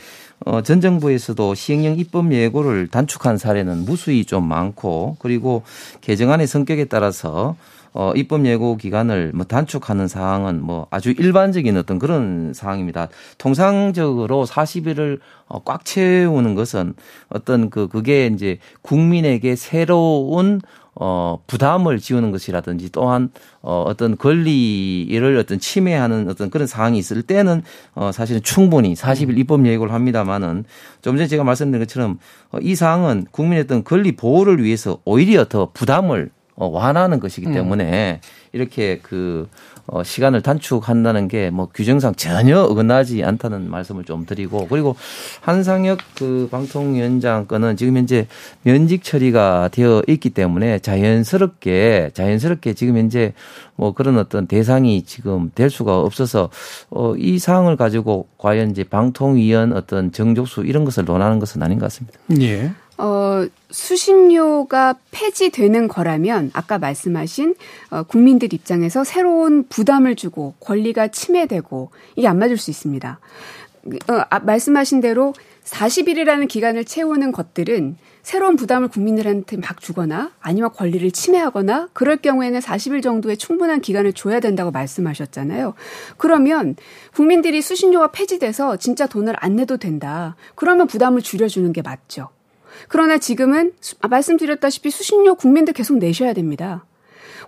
어, 0.46 0.62
전 0.62 0.80
정부에서도 0.80 1.54
시행령 1.54 1.98
입법 1.98 2.32
예고를 2.32 2.88
단축한 2.88 3.36
사례는 3.36 3.84
무수히 3.84 4.24
좀 4.24 4.48
많고 4.48 5.16
그리고 5.18 5.62
개정안의 6.00 6.46
성격에 6.46 6.86
따라서 6.86 7.56
어, 7.98 8.12
입법 8.14 8.44
예고 8.44 8.76
기간을 8.76 9.32
뭐 9.34 9.46
단축하는 9.46 10.06
사항은 10.06 10.60
뭐 10.62 10.86
아주 10.90 11.12
일반적인 11.12 11.78
어떤 11.78 11.98
그런 11.98 12.52
사항입니다. 12.54 13.08
통상적으로 13.38 14.44
40일을 14.44 15.18
어, 15.48 15.62
꽉 15.64 15.86
채우는 15.86 16.54
것은 16.54 16.92
어떤 17.30 17.70
그 17.70 17.88
그게 17.88 18.26
이제 18.26 18.58
국민에게 18.82 19.56
새로운 19.56 20.60
어, 20.94 21.38
부담을 21.46 21.98
지우는 21.98 22.32
것이라든지 22.32 22.92
또한 22.92 23.30
어, 23.62 23.82
어떤 23.86 24.18
권리를 24.18 25.36
어떤 25.38 25.58
침해하는 25.58 26.28
어떤 26.28 26.50
그런 26.50 26.66
상황이 26.66 26.98
있을 26.98 27.22
때는 27.22 27.62
어, 27.94 28.12
사실은 28.12 28.42
충분히 28.42 28.92
40일 28.92 29.38
입법 29.38 29.66
예고를 29.66 29.94
합니다만은 29.94 30.64
좀 31.00 31.16
전에 31.16 31.28
제가 31.28 31.44
말씀드린 31.44 31.82
것처럼 31.84 32.18
어, 32.50 32.58
이 32.60 32.74
사항은 32.74 33.26
국민의 33.30 33.64
어떤 33.64 33.84
권리 33.84 34.16
보호를 34.16 34.62
위해서 34.62 34.98
오히려 35.06 35.46
더 35.46 35.70
부담을 35.72 36.30
어, 36.56 36.66
완화하는 36.68 37.20
것이기 37.20 37.52
때문에 37.52 38.20
이렇게 38.52 38.98
그 39.02 39.48
어, 39.86 40.02
시간을 40.02 40.42
단축한다는 40.42 41.28
게 41.28 41.50
뭐 41.56 41.68
규정상 41.72 42.14
전혀 42.14 42.60
어긋나지 42.60 43.22
않다는 43.24 43.70
말씀을 43.70 44.04
좀 44.04 44.26
드리고 44.26 44.66
그리고 44.68 44.96
한상혁 45.40 45.98
그 46.16 46.48
방통위원장 46.50 47.46
건은 47.46 47.76
지금 47.76 47.96
현재 47.96 48.26
면직 48.62 49.04
처리가 49.04 49.68
되어 49.72 50.02
있기 50.08 50.30
때문에 50.30 50.80
자연스럽게 50.80 52.10
자연스럽게 52.14 52.74
지금 52.74 52.96
현재 52.98 53.32
뭐 53.76 53.92
그런 53.92 54.18
어떤 54.18 54.46
대상이 54.46 55.02
지금 55.04 55.50
될 55.54 55.70
수가 55.70 56.00
없어서 56.00 56.50
어, 56.90 57.14
이 57.16 57.38
사항을 57.38 57.76
가지고 57.76 58.28
과연 58.38 58.70
이제 58.70 58.84
방통위원 58.84 59.72
어떤 59.72 60.12
정족수 60.12 60.64
이런 60.64 60.84
것을 60.84 61.04
논하는 61.04 61.38
것은 61.38 61.62
아닌 61.62 61.78
것 61.78 61.86
같습니다. 61.86 62.18
예. 62.40 62.72
어, 62.98 63.46
수신료가 63.70 64.96
폐지되는 65.10 65.88
거라면 65.88 66.50
아까 66.54 66.78
말씀하신 66.78 67.54
어, 67.90 68.02
국민들 68.04 68.52
입장에서 68.54 69.04
새로운 69.04 69.66
부담을 69.68 70.16
주고 70.16 70.54
권리가 70.60 71.08
침해되고 71.08 71.90
이게 72.16 72.26
안 72.26 72.38
맞을 72.38 72.56
수 72.56 72.70
있습니다. 72.70 73.18
어, 74.08 74.22
아, 74.30 74.38
말씀하신 74.40 75.00
대로 75.00 75.34
40일이라는 75.64 76.48
기간을 76.48 76.84
채우는 76.84 77.32
것들은 77.32 77.96
새로운 78.22 78.56
부담을 78.56 78.88
국민들한테 78.88 79.56
막 79.56 79.80
주거나 79.80 80.32
아니면 80.40 80.72
권리를 80.72 81.08
침해하거나 81.12 81.90
그럴 81.92 82.16
경우에는 82.16 82.58
40일 82.58 83.02
정도의 83.02 83.36
충분한 83.36 83.80
기간을 83.80 84.14
줘야 84.14 84.40
된다고 84.40 84.72
말씀하셨잖아요. 84.72 85.74
그러면 86.16 86.74
국민들이 87.14 87.62
수신료가 87.62 88.10
폐지돼서 88.10 88.78
진짜 88.78 89.06
돈을 89.06 89.34
안 89.38 89.54
내도 89.54 89.76
된다. 89.76 90.34
그러면 90.56 90.88
부담을 90.88 91.22
줄여주는 91.22 91.72
게 91.72 91.82
맞죠. 91.82 92.30
그러나 92.88 93.18
지금은 93.18 93.72
수- 93.80 93.96
아, 94.00 94.08
말씀드렸다시피 94.08 94.90
수신료 94.90 95.34
국민들 95.34 95.72
계속 95.74 95.98
내셔야 95.98 96.32
됩니다. 96.32 96.84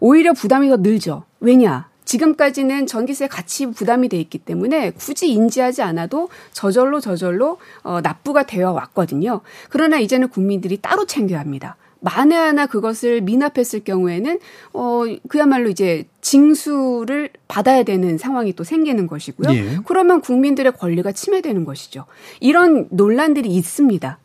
오히려 0.01 0.33
부담이 0.33 0.69
더 0.69 0.77
늘죠. 0.77 1.25
왜냐? 1.41 1.89
지금까지는 2.05 2.87
전기세 2.87 3.27
같이 3.29 3.67
부담이 3.67 4.09
돼 4.09 4.17
있기 4.19 4.39
때문에 4.39 4.93
굳이 4.93 5.31
인지하지 5.31 5.83
않아도 5.83 6.31
저절로 6.53 7.01
저절로 7.01 7.59
어, 7.83 8.01
납부가 8.01 8.45
되어 8.45 8.73
왔거든요. 8.73 9.43
그러나 9.69 9.99
이제는 9.99 10.29
국민들이 10.29 10.79
따로 10.81 11.05
챙겨야 11.05 11.39
합니다. 11.39 11.77
만에 12.01 12.35
하나 12.37 12.67
그것을 12.67 13.21
미납했을 13.23 13.81
경우에는 13.83 14.39
어 14.73 15.03
그야말로 15.29 15.69
이제 15.69 16.07
징수를 16.21 17.31
받아야 17.49 17.83
되는 17.83 18.17
상황이 18.19 18.53
또 18.55 18.63
생기는 18.65 19.07
것이고요. 19.09 19.53
예. 19.57 19.79
그러면 19.85 20.21
국민들의 20.21 20.73
권리가 20.73 21.11
침해되는 21.13 21.65
것이죠. 21.65 22.05
이런 22.41 22.87
논란들이 22.91 23.49
있습니다. 23.51 24.19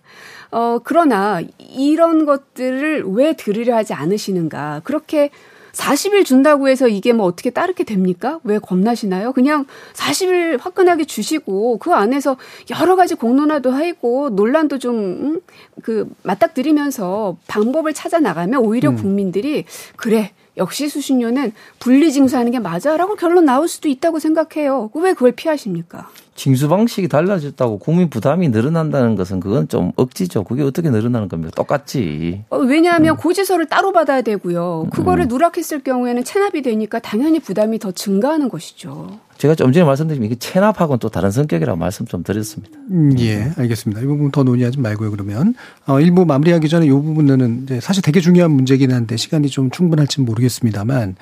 어 0.53 0.79
그러나 0.83 1.41
이런 1.57 2.25
것들을 2.25 3.05
왜 3.07 3.33
들으려 3.33 3.75
하지 3.75 3.93
않으시는가? 3.93 4.81
그렇게 4.83 5.31
40일 5.73 6.23
준다고 6.23 6.69
해서 6.69 6.87
이게 6.87 7.13
뭐 7.13 7.25
어떻게 7.25 7.49
따르게 7.49 7.83
됩니까? 7.83 8.39
왜 8.43 8.59
겁나시나요? 8.59 9.33
그냥 9.33 9.65
40일 9.93 10.61
화끈하게 10.61 11.05
주시고 11.05 11.79
그 11.79 11.93
안에서 11.93 12.37
여러 12.79 12.95
가지 12.95 13.15
공론화도 13.15 13.71
하고 13.71 14.29
논란도 14.29 14.77
좀그 14.77 15.41
음, 15.87 16.15
맞닥뜨리면서 16.21 17.37
방법을 17.47 17.93
찾아 17.93 18.19
나가면 18.19 18.61
오히려 18.63 18.91
음. 18.91 18.95
국민들이 18.95 19.65
그래 19.95 20.33
역시 20.55 20.87
수신료는 20.87 21.51
분리징수하는 21.79 22.51
게 22.51 22.59
맞아라고 22.59 23.15
결론 23.15 23.45
나올 23.45 23.67
수도 23.67 23.89
있다고 23.89 24.19
생각해요. 24.19 24.91
왜 24.93 25.13
그걸 25.13 25.31
피하십니까? 25.31 26.09
징수 26.35 26.67
방식이 26.67 27.07
달라졌다고 27.07 27.79
국민 27.79 28.09
부담이 28.09 28.49
늘어난다는 28.49 29.15
것은 29.15 29.39
그건 29.39 29.67
좀 29.67 29.91
억지죠. 29.95 30.43
그게 30.43 30.63
어떻게 30.63 30.89
늘어나는 30.89 31.27
겁니까? 31.27 31.51
똑같지. 31.55 32.43
어, 32.49 32.57
왜냐하면 32.57 33.15
음. 33.15 33.17
고지서를 33.17 33.67
따로 33.67 33.91
받아야 33.91 34.21
되고요. 34.21 34.87
그거를 34.91 35.25
음. 35.25 35.27
누락했을 35.27 35.83
경우에는 35.83 36.23
체납이 36.23 36.61
되니까 36.63 36.99
당연히 36.99 37.39
부담이 37.39 37.79
더 37.79 37.91
증가하는 37.91 38.49
것이죠. 38.49 39.19
제가 39.37 39.55
좀 39.55 39.73
전에 39.73 39.83
말씀드린 39.83 40.23
이게 40.23 40.35
체납하고는 40.35 40.99
또 40.99 41.09
다른 41.09 41.31
성격이라고 41.31 41.77
말씀 41.77 42.05
좀 42.05 42.23
드렸습니다. 42.23 42.77
음, 42.91 43.13
예, 43.19 43.51
알겠습니다. 43.57 44.01
이 44.01 44.05
부분 44.05 44.31
더 44.31 44.43
논의하지 44.43 44.79
말고요. 44.79 45.11
그러면 45.11 45.55
어, 45.85 45.99
일부 45.99 46.25
마무리하기 46.25 46.69
전에 46.69 46.85
이 46.85 46.89
부분은 46.89 47.63
이제 47.63 47.79
사실 47.79 48.01
되게 48.01 48.19
중요한 48.21 48.51
문제긴 48.51 48.91
한데 48.91 49.17
시간이 49.17 49.49
좀 49.49 49.69
충분할지는 49.69 50.25
모르겠습니다만 50.25 51.15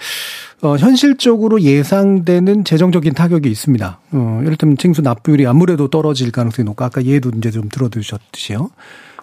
어, 0.61 0.77
현실적으로 0.77 1.61
예상되는 1.61 2.63
재정적인 2.63 3.13
타격이 3.13 3.49
있습니다. 3.49 3.99
어, 4.11 4.41
예를 4.43 4.57
들면 4.57 4.77
징수 4.77 5.01
납부율이 5.01 5.47
아무래도 5.47 5.87
떨어질 5.87 6.31
가능성이 6.31 6.65
높고 6.65 6.85
아까 6.85 7.03
예도 7.03 7.31
이제 7.35 7.49
좀 7.49 7.67
들어두셨듯이요. 7.67 8.69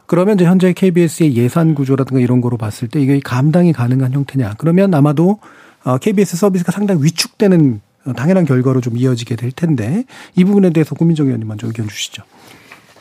그러면 0.07 0.35
이제 0.35 0.45
현재 0.45 0.73
KBS의 0.73 1.37
예산 1.37 1.75
구조라든가 1.75 2.21
이런 2.21 2.41
거로 2.41 2.57
봤을 2.57 2.89
때 2.89 3.01
이게 3.01 3.21
감당이 3.21 3.73
가능한 3.73 4.13
형태냐. 4.13 4.55
그러면 4.59 4.93
아마도 4.95 5.39
KBS 6.01 6.35
어, 6.35 6.39
서비스가 6.39 6.73
상당히 6.73 7.05
위축되는 7.05 7.83
당연한 8.17 8.45
결과로 8.45 8.81
좀 8.81 8.97
이어지게 8.97 9.37
될 9.37 9.53
텐데 9.53 10.05
이 10.35 10.45
부분에 10.45 10.71
대해서 10.71 10.95
고민정 10.95 11.27
의원님 11.27 11.47
먼저 11.47 11.67
의견 11.67 11.87
주시죠. 11.87 12.23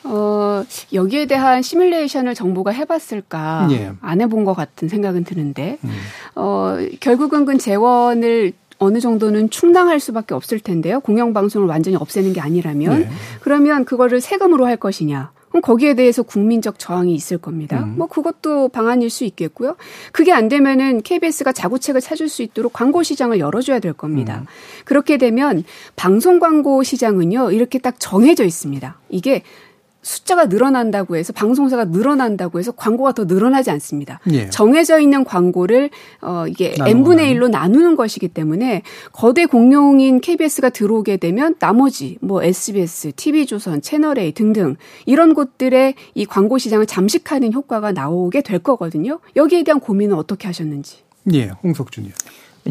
어, 0.08 0.64
여기에 0.94 1.26
대한 1.26 1.62
시뮬레이션을 1.62 2.36
정부가 2.36 2.72
해봤을까 2.72 3.68
예. 3.72 3.92
안 4.02 4.22
해본 4.22 4.46
것 4.46 4.54
같은 4.54 4.88
생각은 4.88 5.24
드는데, 5.24 5.78
음. 5.84 5.90
어, 6.36 6.78
결국은 7.00 7.46
그 7.46 7.58
재원을 7.58 8.54
어느 8.80 9.00
정도는 9.00 9.50
충당할 9.50 10.00
수밖에 10.00 10.34
없을 10.34 10.60
텐데요. 10.60 11.00
공영방송을 11.00 11.68
완전히 11.68 11.98
없애는 11.98 12.34
게 12.34 12.42
아니라면. 12.42 13.00
네. 13.00 13.10
그러면 13.42 13.86
그거를 13.86 14.22
세금으로 14.22 14.66
할 14.66 14.78
것이냐. 14.78 15.32
그럼 15.50 15.62
거기에 15.62 15.94
대해서 15.94 16.24
국민적 16.24 16.78
저항이 16.78 17.16
있을 17.16 17.38
겁니다. 17.38 17.84
음. 17.84 17.96
뭐 17.98 18.08
그것도 18.08 18.70
방안일 18.70 19.10
수 19.10 19.24
있겠고요. 19.24 19.76
그게 20.12 20.32
안 20.32 20.50
되면은 20.50 21.02
KBS가 21.02 21.54
자구책을 21.54 22.02
찾을 22.02 22.30
수 22.30 22.44
있도록 22.44 22.74
광고 22.74 23.02
시장을 23.02 23.40
열어줘야 23.40 23.80
될 23.80 23.94
겁니다. 23.94 24.40
음. 24.42 24.46
그렇게 24.86 25.18
되면 25.18 25.64
방송 25.96 26.40
광고 26.40 26.84
시장은요 26.84 27.52
이렇게 27.52 27.80
딱 27.80 27.96
정해져 27.98 28.44
있습니다. 28.44 29.00
이게 29.10 29.42
숫자가 30.08 30.46
늘어난다고 30.46 31.18
해서 31.18 31.34
방송사가 31.34 31.86
늘어난다고 31.86 32.60
해서 32.60 32.72
광고가 32.72 33.12
더 33.12 33.26
늘어나지 33.26 33.72
않습니다. 33.72 34.22
예. 34.32 34.50
정해져 34.50 35.00
있는 35.00 35.26
광고를 35.26 35.90
어 36.22 36.46
이게 36.48 36.76
n분의 36.80 37.36
1로 37.36 37.50
나누는 37.50 37.98
것이기 37.98 38.30
때문에 38.30 38.84
거대 39.12 39.46
공룡인 39.46 40.22
KBS가 40.22 40.70
들어오게 40.70 41.18
되면 41.18 41.56
나머지 41.60 42.18
뭐 42.22 42.42
SBS, 42.42 43.12
TV조선, 43.18 43.82
채널A 43.82 44.32
등등 44.32 44.78
이런 45.06 45.34
곳들의 45.34 45.96
이 46.16 46.26
광고 46.26 46.58
시장을 46.58 46.86
잠식하는 46.86 47.52
효과가 47.52 47.92
나오게 47.92 48.44
될 48.44 48.60
거거든요. 48.60 49.20
여기에 49.36 49.64
대한 49.64 49.82
고민은 49.82 50.16
어떻게 50.16 50.48
하셨는지. 50.48 51.00
예, 51.34 51.52
홍석준 51.64 52.06
의원. 52.06 52.16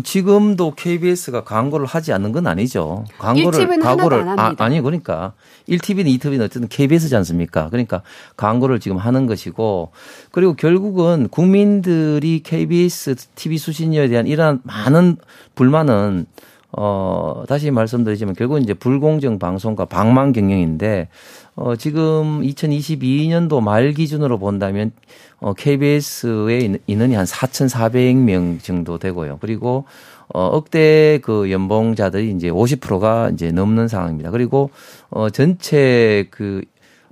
지금도 0.02 0.74
KBS가 0.74 1.44
광고를 1.44 1.86
하지 1.86 2.12
않는 2.12 2.32
건 2.32 2.46
아니죠. 2.46 3.04
광고를 3.18 3.78
광고를 3.80 4.28
아, 4.38 4.68
니 4.68 4.80
그러니까 4.80 5.32
1TV는 5.68 6.18
2TV는 6.18 6.42
어쨌든 6.42 6.68
KBS지 6.68 7.14
않습니까? 7.16 7.68
그러니까 7.70 8.02
광고를 8.36 8.80
지금 8.80 8.96
하는 8.96 9.26
것이고 9.26 9.90
그리고 10.30 10.54
결국은 10.54 11.28
국민들이 11.28 12.40
KBS 12.42 13.16
TV 13.34 13.58
수신료에 13.58 14.08
대한 14.08 14.26
이러한 14.26 14.60
많은 14.64 15.16
불만은 15.54 16.26
어 16.72 17.44
다시 17.48 17.70
말씀드리지만 17.70 18.34
결국 18.34 18.58
이제 18.58 18.74
불공정 18.74 19.38
방송과 19.38 19.86
방망 19.86 20.32
경영인데 20.32 21.08
어 21.54 21.76
지금 21.76 22.42
2022년도 22.42 23.62
말 23.62 23.92
기준으로 23.92 24.38
본다면 24.38 24.92
어, 25.40 25.52
KBS의 25.52 26.78
인원이 26.86 27.14
한 27.14 27.24
4,400명 27.24 28.62
정도 28.62 28.98
되고요. 28.98 29.38
그리고 29.40 29.84
어, 30.28 30.46
억대 30.46 31.20
그 31.22 31.50
연봉자들이 31.50 32.32
이제 32.32 32.50
50%가 32.50 33.30
이제 33.32 33.52
넘는 33.52 33.88
상황입니다. 33.88 34.30
그리고 34.30 34.70
어, 35.10 35.30
전체 35.30 36.26
그, 36.30 36.62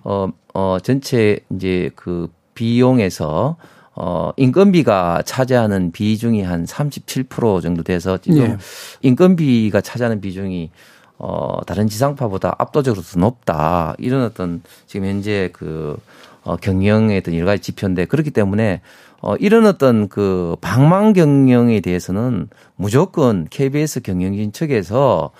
어, 0.02 0.28
어, 0.52 0.78
전체 0.82 1.38
이제 1.50 1.90
그 1.94 2.28
비용에서 2.54 3.56
어, 3.96 4.32
인건비가 4.36 5.22
차지하는 5.24 5.92
비중이 5.92 6.42
한 6.42 6.64
37% 6.64 7.62
정도 7.62 7.82
돼서 7.82 8.18
지금 8.18 8.48
네. 8.48 8.56
인건비가 9.02 9.80
차지하는 9.80 10.20
비중이 10.20 10.70
어, 11.18 11.60
다른 11.64 11.86
지상파보다 11.86 12.56
압도적으로 12.58 13.02
더 13.02 13.20
높다. 13.20 13.94
이런 13.98 14.24
어떤 14.24 14.62
지금 14.86 15.06
현재 15.06 15.50
그 15.52 15.96
어, 16.44 16.56
경영의 16.56 17.18
어떤 17.18 17.34
여러 17.34 17.46
가지 17.46 17.62
지표인데 17.62 18.04
그렇기 18.04 18.30
때문에 18.30 18.80
어, 19.20 19.36
이런 19.36 19.66
어떤 19.66 20.08
그 20.08 20.56
방망 20.60 21.14
경영에 21.14 21.80
대해서는 21.80 22.48
무조건 22.76 23.46
KBS 23.50 24.02
경영진 24.02 24.52
측에서 24.52 25.30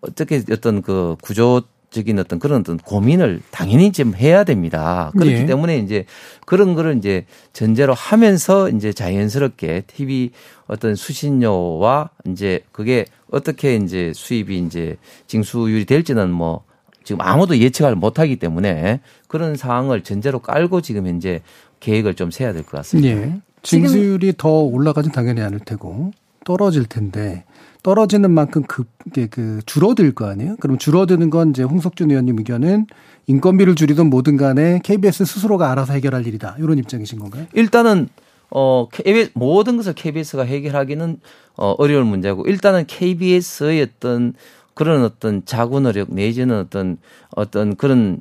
어떻게 0.00 0.42
어떤 0.50 0.82
그 0.82 1.16
구조 1.22 1.62
적인 1.94 2.18
어떤 2.18 2.40
그런 2.40 2.60
어떤 2.60 2.76
고민을 2.76 3.40
당연히 3.52 3.92
좀 3.92 4.16
해야 4.16 4.42
됩니다. 4.42 5.12
그렇기 5.12 5.32
네. 5.32 5.46
때문에 5.46 5.78
이제 5.78 6.06
그런 6.44 6.74
거를 6.74 6.96
이제 6.96 7.24
전제로 7.52 7.94
하면서 7.94 8.68
이제 8.68 8.92
자연스럽게 8.92 9.84
TV 9.86 10.30
어떤 10.66 10.96
수신료와 10.96 12.10
이제 12.26 12.64
그게 12.72 13.04
어떻게 13.30 13.76
이제 13.76 14.12
수입이 14.12 14.58
이제 14.58 14.96
징수율이 15.28 15.84
될지는 15.84 16.32
뭐 16.32 16.64
지금 17.04 17.20
아무도 17.20 17.56
예측을 17.58 17.94
못하기 17.94 18.36
때문에 18.36 19.00
그런 19.34 19.56
상황을 19.56 20.04
전제로 20.04 20.38
깔고 20.38 20.80
지금 20.80 21.08
현재 21.08 21.42
계획을 21.80 22.14
좀 22.14 22.30
세야 22.30 22.52
될 22.52 22.62
것 22.62 22.70
같습니다. 22.78 23.08
예. 23.08 23.40
징수율이 23.62 24.34
더 24.38 24.48
올라가진 24.60 25.10
당연히 25.10 25.40
않을 25.40 25.58
테고 25.58 26.12
떨어질 26.44 26.84
텐데 26.84 27.42
떨어지는 27.82 28.30
만큼 28.30 28.62
급게 28.62 29.26
그 29.26 29.58
줄어들 29.66 30.14
거 30.14 30.26
아니에요? 30.28 30.54
그럼 30.60 30.78
줄어드는 30.78 31.30
건 31.30 31.50
이제 31.50 31.64
홍석준 31.64 32.10
의원님 32.10 32.38
의견은 32.38 32.86
인건비를 33.26 33.74
줄이든 33.74 34.08
뭐든 34.08 34.36
간에 34.36 34.78
KBS 34.84 35.24
스스로가 35.24 35.72
알아서 35.72 35.94
해결할 35.94 36.28
일이다. 36.28 36.54
이런 36.60 36.78
입장이신 36.78 37.18
건가요? 37.18 37.46
일단은 37.54 38.08
어 38.50 38.86
KBS 38.92 39.32
모든 39.34 39.76
것을 39.78 39.94
KBS가 39.94 40.44
해결하기는 40.44 41.18
어 41.56 41.74
어려운 41.78 42.06
문제고 42.06 42.44
일단은 42.46 42.84
KBS의 42.86 43.82
어떤 43.82 44.34
그런 44.74 45.02
어떤 45.02 45.44
자구 45.44 45.80
노력 45.80 46.14
내지는 46.14 46.56
어떤 46.60 46.98
어떤 47.34 47.74
그런 47.74 48.20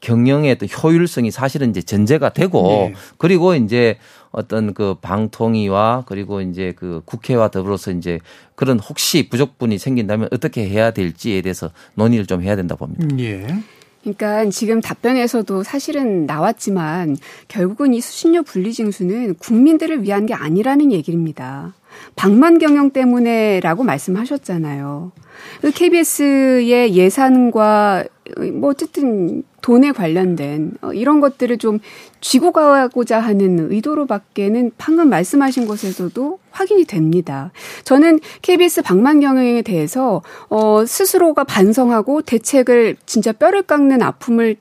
경영의 0.00 0.52
어떤 0.52 0.68
효율성이 0.68 1.30
사실은 1.30 1.70
이제 1.70 1.82
전제가 1.82 2.30
되고 2.30 2.90
네. 2.90 2.94
그리고 3.18 3.54
이제 3.54 3.98
어떤 4.30 4.74
그 4.74 4.94
방통위와 5.00 6.04
그리고 6.06 6.40
이제 6.40 6.72
그 6.76 7.02
국회와 7.04 7.48
더불어서 7.48 7.90
이제 7.90 8.18
그런 8.54 8.78
혹시 8.78 9.28
부족분이 9.28 9.78
생긴다면 9.78 10.28
어떻게 10.32 10.68
해야 10.68 10.90
될지에 10.90 11.42
대해서 11.42 11.70
논의를 11.94 12.26
좀 12.26 12.42
해야 12.42 12.56
된다 12.56 12.76
봅니다. 12.76 13.06
예. 13.18 13.46
그러니까 14.02 14.48
지금 14.48 14.80
답변에서도 14.80 15.62
사실은 15.62 16.24
나왔지만 16.24 17.18
결국은 17.48 17.92
이 17.92 18.00
수신료 18.00 18.42
분리징수는 18.44 19.34
국민들을 19.34 20.02
위한 20.02 20.24
게 20.24 20.32
아니라는 20.32 20.90
얘기입니다. 20.90 21.74
방만 22.16 22.58
경영 22.58 22.90
때문에라고 22.90 23.84
말씀하셨잖아요. 23.84 25.12
KBS의 25.74 26.94
예산과 26.94 28.04
뭐 28.54 28.70
어쨌든 28.70 29.42
돈에 29.60 29.92
관련된 29.92 30.72
어, 30.82 30.92
이런 30.92 31.20
것들을 31.20 31.58
좀 31.58 31.78
쥐고 32.20 32.52
가고자 32.52 33.20
하는 33.20 33.70
의도로밖에는 33.72 34.72
방금 34.78 35.08
말씀하신 35.08 35.66
것에서도 35.66 36.38
확인이 36.50 36.84
됩니다. 36.84 37.52
저는 37.84 38.20
KBS 38.42 38.82
방만 38.82 39.20
경영에 39.20 39.62
대해서 39.62 40.22
어 40.48 40.84
스스로가 40.86 41.44
반성하고 41.44 42.22
대책을 42.22 42.96
진짜 43.06 43.32
뼈를 43.32 43.62
깎는 43.62 44.02
아픔을 44.02 44.56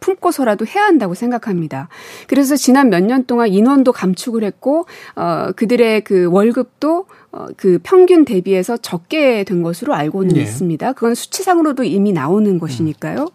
품고서라도 0.00 0.66
해야 0.66 0.84
한다고 0.84 1.14
생각합니다. 1.14 1.88
그래서 2.26 2.56
지난 2.56 2.90
몇 2.90 3.00
년 3.02 3.24
동안 3.24 3.48
인원도 3.48 3.92
감축을 3.92 4.42
했고 4.44 4.86
어 5.16 5.52
그들의 5.54 6.02
그 6.02 6.26
월급도 6.30 7.06
어, 7.32 7.46
그 7.56 7.78
평균 7.82 8.24
대비해서 8.24 8.76
적게 8.76 9.44
된 9.44 9.62
것으로 9.62 9.94
알고는 9.94 10.36
예. 10.36 10.42
있습니다. 10.42 10.92
그건 10.92 11.14
수치상으로도 11.14 11.84
이미 11.84 12.12
나오는 12.12 12.58
것이니까요. 12.58 13.22
어, 13.22 13.26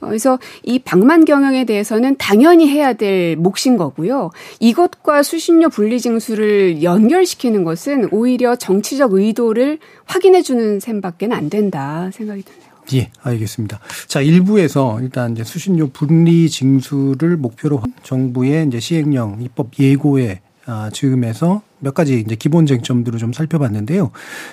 그래서 0.00 0.38
이 0.62 0.78
방만 0.78 1.24
경영에 1.24 1.64
대해서는 1.64 2.16
당연히 2.18 2.68
해야 2.68 2.92
될 2.92 3.36
몫인 3.36 3.76
거고요. 3.76 4.30
이것과 4.60 5.22
수신료 5.22 5.68
분리 5.68 6.00
징수를 6.00 6.82
연결시키는 6.82 7.64
것은 7.64 8.08
오히려 8.10 8.56
정치적 8.56 9.12
의도를 9.12 9.78
확인해 10.04 10.42
주는 10.42 10.80
셈밖에 10.80 11.28
안 11.30 11.50
된다 11.50 12.10
생각이 12.12 12.42
드네요. 12.42 12.68
예, 12.94 13.10
알겠습니다. 13.22 13.80
자, 14.06 14.20
일부에서 14.20 15.00
일단 15.02 15.32
이제 15.32 15.44
수신료 15.44 15.88
분리 15.88 16.48
징수를 16.48 17.36
목표로 17.36 17.82
정부의 18.02 18.66
이제 18.66 18.80
시행령 18.80 19.38
입법 19.42 19.78
예고에 19.78 20.40
아, 20.64 20.90
지금에서 20.92 21.62
몇 21.80 21.94
가지 21.94 22.20
이제 22.20 22.34
기본 22.34 22.66
쟁점들을 22.66 23.18
좀 23.18 23.32
살펴봤는데요. 23.32 24.10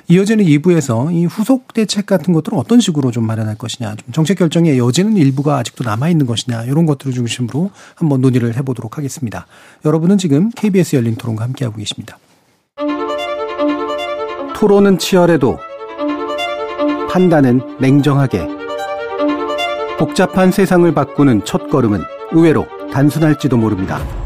이어지는 0.07 0.45
2부에서 0.45 1.13
이 1.13 1.25
후속 1.25 1.73
대책 1.73 2.05
같은 2.05 2.33
것들은 2.33 2.57
어떤 2.57 2.79
식으로 2.79 3.11
좀 3.11 3.25
마련할 3.25 3.57
것이냐, 3.57 3.95
좀 3.95 4.11
정책 4.11 4.37
결정의 4.37 4.77
여지는 4.77 5.17
일부가 5.17 5.57
아직도 5.57 5.83
남아 5.83 6.09
있는 6.09 6.25
것이냐, 6.25 6.63
이런 6.63 6.85
것들을 6.85 7.13
중심으로 7.13 7.71
한번 7.95 8.21
논의를 8.21 8.55
해보도록 8.57 8.97
하겠습니다. 8.97 9.47
여러분은 9.85 10.17
지금 10.17 10.49
KBS 10.51 10.95
열린 10.97 11.15
토론과 11.15 11.43
함께하고 11.43 11.77
계십니다. 11.77 12.17
토론은 14.55 14.97
치열해도 14.99 15.59
판단은 17.09 17.61
냉정하게 17.79 18.47
복잡한 19.97 20.51
세상을 20.51 20.93
바꾸는 20.93 21.45
첫 21.45 21.69
걸음은 21.69 22.01
의외로 22.31 22.67
단순할지도 22.91 23.57
모릅니다. 23.57 24.24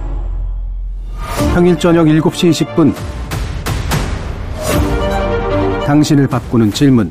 평일 1.54 1.78
저녁 1.80 2.06
7시 2.06 2.52
20분 2.52 2.94
당신을 5.86 6.28
바꾸는 6.28 6.72
질문 6.72 7.10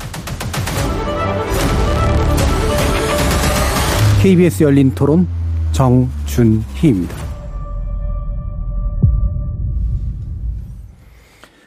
KBS 4.22 4.64
열린 4.64 4.92
토론 4.94 5.28
정준희입니다. 5.72 7.14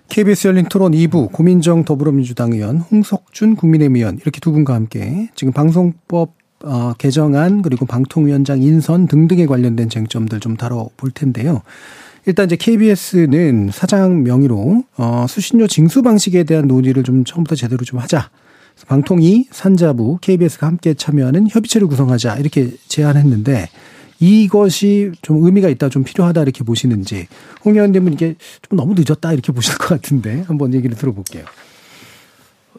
KBS 0.10 0.48
열린 0.50 0.66
토론 0.66 0.92
2부 0.92 1.32
고민정 1.32 1.86
더불어민주당 1.86 2.52
의원, 2.52 2.80
홍석준 2.80 3.56
국민의힘 3.56 3.96
의원 3.96 4.18
이렇게 4.18 4.42
두 4.42 4.52
분과 4.52 4.74
함께 4.74 5.30
지금 5.36 5.54
방송법 5.54 6.34
어, 6.64 6.94
개정안 6.98 7.62
그리고 7.62 7.86
방통위원장 7.86 8.62
인선 8.62 9.08
등등에 9.08 9.46
관련된 9.46 9.88
쟁점들 9.88 10.42
좀 10.42 10.58
다뤄볼 10.58 11.12
텐데요. 11.12 11.62
일단 12.26 12.46
이제 12.46 12.56
KBS는 12.56 13.70
사장 13.72 14.24
명의로 14.24 14.84
어, 14.98 15.26
수신료 15.28 15.68
징수 15.68 16.02
방식에 16.02 16.44
대한 16.44 16.68
논의를 16.68 17.04
좀 17.04 17.24
처음부터 17.24 17.56
제대로 17.56 17.84
좀 17.84 18.00
하자. 18.00 18.30
방통위, 18.88 19.48
산자부, 19.52 20.20
KBS가 20.22 20.68
함께 20.68 20.94
참여하는 20.94 21.48
협의체를 21.50 21.88
구성하자 21.88 22.38
이렇게 22.38 22.72
제안했는데 22.88 23.70
이것이 24.20 25.12
좀 25.22 25.44
의미가 25.44 25.70
있다, 25.70 25.90
좀 25.90 26.04
필요하다 26.04 26.42
이렇게 26.44 26.64
보시는지 26.64 27.28
홍 27.66 27.74
의원님은 27.74 28.14
이게 28.14 28.36
좀 28.68 28.78
너무 28.78 28.94
늦었다 28.96 29.34
이렇게 29.34 29.52
보실 29.52 29.78
것 29.78 29.90
같은데 29.90 30.44
한번 30.48 30.74
얘기를 30.74 30.96
들어볼게요. 30.96 31.44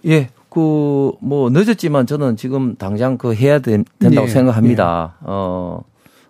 예, 0.07 0.29
그 0.49 1.13
뭐 1.21 1.51
늦었지만 1.51 2.07
저는 2.07 2.37
지금 2.37 2.77
당장 2.77 3.17
그 3.17 3.35
해야 3.35 3.59
된, 3.61 3.85
된다고 3.99 4.27
예, 4.27 4.31
생각합니다. 4.31 5.15
어, 5.21 5.83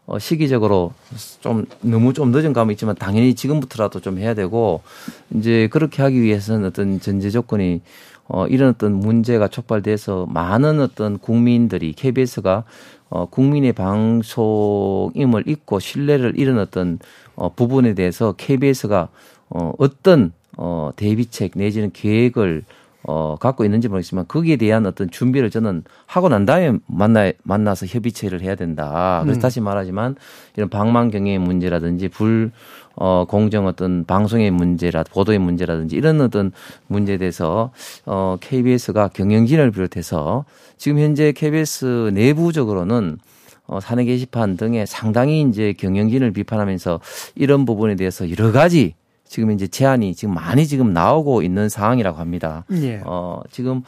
어 0.06 0.18
시기적으로 0.18 0.92
좀 1.40 1.64
너무 1.80 2.12
좀 2.12 2.32
늦은 2.32 2.52
감이 2.52 2.72
있지만 2.74 2.96
당연히 2.96 3.34
지금부터라도 3.34 4.00
좀 4.00 4.18
해야 4.18 4.34
되고 4.34 4.82
이제 5.34 5.68
그렇게 5.70 6.02
하기 6.02 6.20
위해서는 6.20 6.66
어떤 6.66 7.00
전제 7.00 7.30
조건이 7.30 7.82
어 8.28 8.46
이런 8.46 8.70
어떤 8.70 8.94
문제가 8.94 9.46
촉발돼서 9.46 10.26
많은 10.28 10.80
어떤 10.80 11.18
국민들이 11.18 11.92
KBS가 11.92 12.64
어 13.10 13.26
국민의 13.26 13.74
방송임을 13.74 15.44
잊고 15.46 15.78
신뢰를 15.78 16.32
잃은 16.36 16.58
어떤 16.58 16.98
어 17.36 17.52
부분에 17.54 17.94
대해서 17.94 18.32
KBS가 18.36 19.08
어 19.50 19.72
어떤 19.78 20.32
어 20.56 20.90
대비책 20.96 21.52
내지는 21.54 21.90
계획을 21.92 22.64
어, 23.04 23.36
갖고 23.38 23.64
있는지 23.64 23.88
모르겠지만 23.88 24.26
거기에 24.28 24.56
대한 24.56 24.86
어떤 24.86 25.10
준비를 25.10 25.50
저는 25.50 25.82
하고 26.06 26.28
난 26.28 26.46
다음에 26.46 26.78
만나, 26.86 27.32
만나서 27.42 27.86
협의체를 27.86 28.42
해야 28.42 28.54
된다. 28.54 29.20
그래서 29.24 29.38
음. 29.38 29.42
다시 29.42 29.60
말하지만 29.60 30.14
이런 30.56 30.68
방만 30.68 31.10
경영의 31.10 31.38
문제라든지 31.38 32.08
불, 32.08 32.52
어, 32.94 33.24
공정 33.28 33.66
어떤 33.66 34.04
방송의 34.04 34.50
문제라, 34.50 35.04
보도의 35.04 35.38
문제라든지 35.38 35.96
이런 35.96 36.20
어떤 36.20 36.52
문제에 36.86 37.16
대해서 37.18 37.72
어, 38.06 38.36
KBS가 38.40 39.08
경영진을 39.08 39.72
비롯해서 39.72 40.44
지금 40.76 40.98
현재 40.98 41.32
KBS 41.32 42.10
내부적으로는 42.14 43.18
어, 43.66 43.80
사내 43.80 44.04
게시판 44.04 44.56
등에 44.56 44.86
상당히 44.86 45.42
이제 45.42 45.72
경영진을 45.72 46.32
비판하면서 46.32 47.00
이런 47.34 47.64
부분에 47.64 47.96
대해서 47.96 48.30
여러 48.30 48.52
가지 48.52 48.94
지금 49.32 49.50
이제 49.50 49.66
제안이 49.66 50.14
지금 50.14 50.34
많이 50.34 50.66
지금 50.66 50.92
나오고 50.92 51.40
있는 51.40 51.70
상황이라고 51.70 52.18
합니다. 52.18 52.66
예. 52.72 53.00
어, 53.06 53.40
지금 53.50 53.82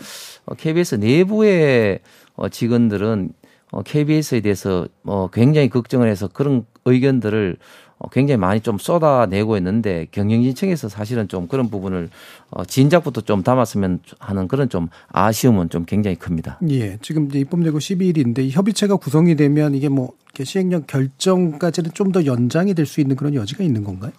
어, 0.47 0.55
KBS 0.55 0.95
내부의 0.95 1.99
어, 2.35 2.49
직원들은 2.49 3.31
어, 3.71 3.83
KBS에 3.83 4.41
대해서 4.41 4.89
어, 5.05 5.29
굉장히 5.31 5.69
걱정을 5.69 6.09
해서 6.09 6.29
그런 6.29 6.65
의견들을 6.87 7.59
어, 7.99 8.09
굉장히 8.09 8.39
많이 8.39 8.61
좀 8.61 8.79
쏟아내고 8.79 9.59
있는데 9.59 10.07
경영진층에서 10.13 10.89
사실은 10.89 11.29
좀 11.29 11.47
그런 11.47 11.69
부분을 11.69 12.09
어, 12.51 12.65
진작부터 12.65 13.21
좀 13.21 13.43
담았으면 13.43 13.99
하는 14.19 14.49
그런 14.49 14.71
좀 14.71 14.89
아쉬움은 15.09 15.69
좀 15.69 15.85
굉장히 15.85 16.17
큽니다. 16.17 16.59
예, 16.71 16.97
지금 17.03 17.27
이제 17.27 17.41
입법 17.41 17.67
예고 17.67 17.79
12일인데 17.79 18.39
이 18.39 18.51
협의체가 18.51 18.97
구성이 18.97 19.37
되면 19.37 19.75
이게 19.75 19.91
뭐 19.91 20.13
시행령 20.43 20.85
결정까지는 20.87 21.91
좀 21.93 22.13
더 22.13 22.25
연장이 22.25 22.73
될 22.73 22.87
수 22.87 23.03
있는 23.03 23.15
그런 23.15 23.35
여지가 23.35 23.63
있는 23.63 23.85
건가요? 23.85 24.13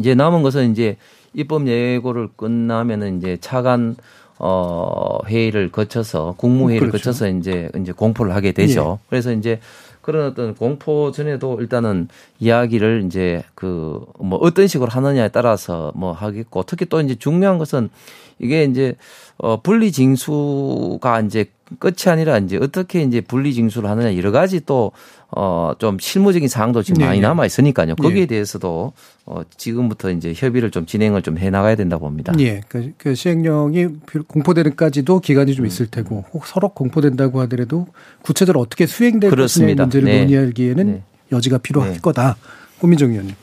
이제 0.00 0.14
남은 0.14 0.42
것은 0.42 0.72
이제 0.72 0.96
입법 1.34 1.68
예고를 1.68 2.28
끝나면은 2.36 3.18
이제 3.18 3.36
차관 3.40 3.94
어 4.38 5.18
회의를 5.26 5.70
거쳐서 5.70 6.34
국무회의를 6.38 6.88
그렇죠. 6.88 7.10
거쳐서 7.10 7.28
이제 7.28 7.68
이제 7.78 7.92
공포를 7.92 8.34
하게 8.34 8.52
되죠. 8.52 8.98
그래서 9.10 9.32
이제 9.32 9.60
그런 10.00 10.26
어떤 10.28 10.54
공포 10.54 11.12
전에도 11.12 11.60
일단은 11.60 12.08
이야기를 12.40 13.04
이제 13.06 13.44
그 13.54 14.00
뭐 14.18 14.38
어떤 14.38 14.66
식으로 14.66 14.88
하느냐에 14.90 15.28
따라서 15.28 15.92
뭐 15.94 16.12
하겠고 16.12 16.62
특히 16.64 16.86
또 16.86 17.00
이제 17.00 17.14
중요한 17.14 17.58
것은 17.58 17.90
이게 18.38 18.64
이제 18.64 18.96
어 19.36 19.60
분리 19.60 19.92
징수가 19.92 21.20
이제 21.20 21.46
끝이 21.78 22.08
아니라 22.08 22.38
이제 22.38 22.58
어떻게 22.60 23.02
이제 23.02 23.20
분리 23.20 23.54
징수를 23.54 23.88
하느냐 23.88 24.16
여러 24.16 24.30
가지 24.32 24.60
또 24.60 24.92
어 25.32 25.74
좀 25.78 25.96
실무적인 26.00 26.48
사항도 26.48 26.82
지금 26.82 26.98
네, 26.98 27.06
많이 27.06 27.20
네. 27.20 27.26
남아 27.28 27.46
있으니까요. 27.46 27.94
거기에 27.94 28.22
네. 28.22 28.26
대해서도 28.26 28.92
어 29.26 29.42
지금부터 29.56 30.10
이제 30.10 30.32
협의를 30.34 30.72
좀 30.72 30.86
진행을 30.86 31.22
좀 31.22 31.38
해 31.38 31.50
나가야 31.50 31.76
된다 31.76 31.98
봅니다. 31.98 32.32
예, 32.40 32.60
그, 32.68 32.92
그 32.98 33.14
시행령이 33.14 33.86
공포되는까지도 34.26 35.20
기간이 35.20 35.54
좀 35.54 35.66
있을 35.66 35.86
테고, 35.86 36.24
혹 36.32 36.46
서로 36.46 36.70
공포된다고 36.70 37.40
하더라도 37.42 37.86
구체적으로 38.22 38.60
어떻게 38.60 38.86
수행될 38.86 39.30
그렇습니다. 39.30 39.84
문제를 39.84 40.06
네. 40.06 40.20
논의하기에는 40.22 40.86
네. 40.86 41.02
여지가 41.30 41.58
필요할 41.58 41.92
네. 41.92 41.98
거다. 42.00 42.36
고민정 42.80 43.10
의원님. 43.10 43.34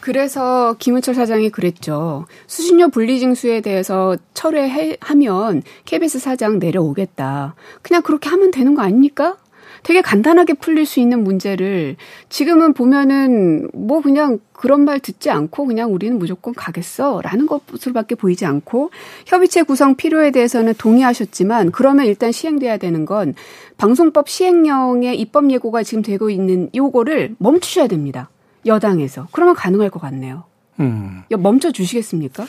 그래서 0.00 0.74
김은철 0.78 1.14
사장이 1.14 1.50
그랬죠. 1.50 2.26
수신료 2.46 2.88
분리징수에 2.88 3.60
대해서 3.60 4.16
철회하면 4.34 5.62
KBS 5.84 6.18
사장 6.18 6.58
내려오겠다. 6.58 7.54
그냥 7.82 8.02
그렇게 8.02 8.28
하면 8.30 8.50
되는 8.50 8.74
거 8.74 8.82
아닙니까? 8.82 9.36
되게 9.82 10.02
간단하게 10.02 10.54
풀릴 10.54 10.84
수 10.84 11.00
있는 11.00 11.24
문제를 11.24 11.96
지금은 12.28 12.74
보면은 12.74 13.70
뭐 13.72 14.00
그냥 14.00 14.38
그런 14.52 14.84
말 14.84 15.00
듣지 15.00 15.30
않고 15.30 15.66
그냥 15.66 15.92
우리는 15.92 16.18
무조건 16.18 16.52
가겠어 16.54 17.22
라는 17.22 17.46
것으로밖에 17.46 18.14
보이지 18.14 18.44
않고 18.44 18.90
협의체 19.26 19.62
구성 19.62 19.94
필요에 19.94 20.32
대해서는 20.32 20.74
동의하셨지만 20.74 21.72
그러면 21.72 22.06
일단 22.06 22.30
시행돼야 22.30 22.76
되는 22.76 23.06
건 23.06 23.34
방송법 23.78 24.28
시행령의 24.28 25.18
입법 25.18 25.50
예고가 25.50 25.82
지금 25.82 26.02
되고 26.02 26.28
있는 26.28 26.68
요거를 26.74 27.36
멈추셔야 27.38 27.86
됩니다. 27.86 28.28
여당에서. 28.66 29.28
그러면 29.32 29.54
가능할 29.54 29.90
것 29.90 30.00
같네요. 30.00 30.44
음. 30.80 31.22
야, 31.30 31.36
멈춰 31.36 31.72
주시겠습니까? 31.72 32.46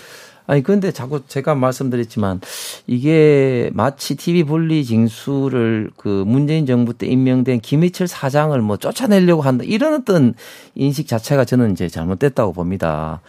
아니 0.48 0.64
그런데 0.64 0.92
자꾸 0.92 1.26
제가 1.28 1.56
말씀드렸지만 1.56 2.42
이게 2.88 3.70
마치 3.74 4.16
TV 4.16 4.44
분리 4.44 4.84
징수를 4.84 5.92
그 5.96 6.24
문재인 6.28 6.66
정부 6.66 6.94
때 6.94 7.08
임명된 7.08 7.62
김희철 7.62 8.08
사장을 8.08 8.60
뭐 8.62 8.78
쫓아내려고 8.78 9.44
한다 9.44 9.64
이런 9.66 9.94
어떤 9.94 10.34
인식 10.76 11.08
자체가 11.08 11.46
저는 11.46 11.72
이제 11.72 11.88
잘못됐다고 11.88 12.54
봅니다. 12.54 13.22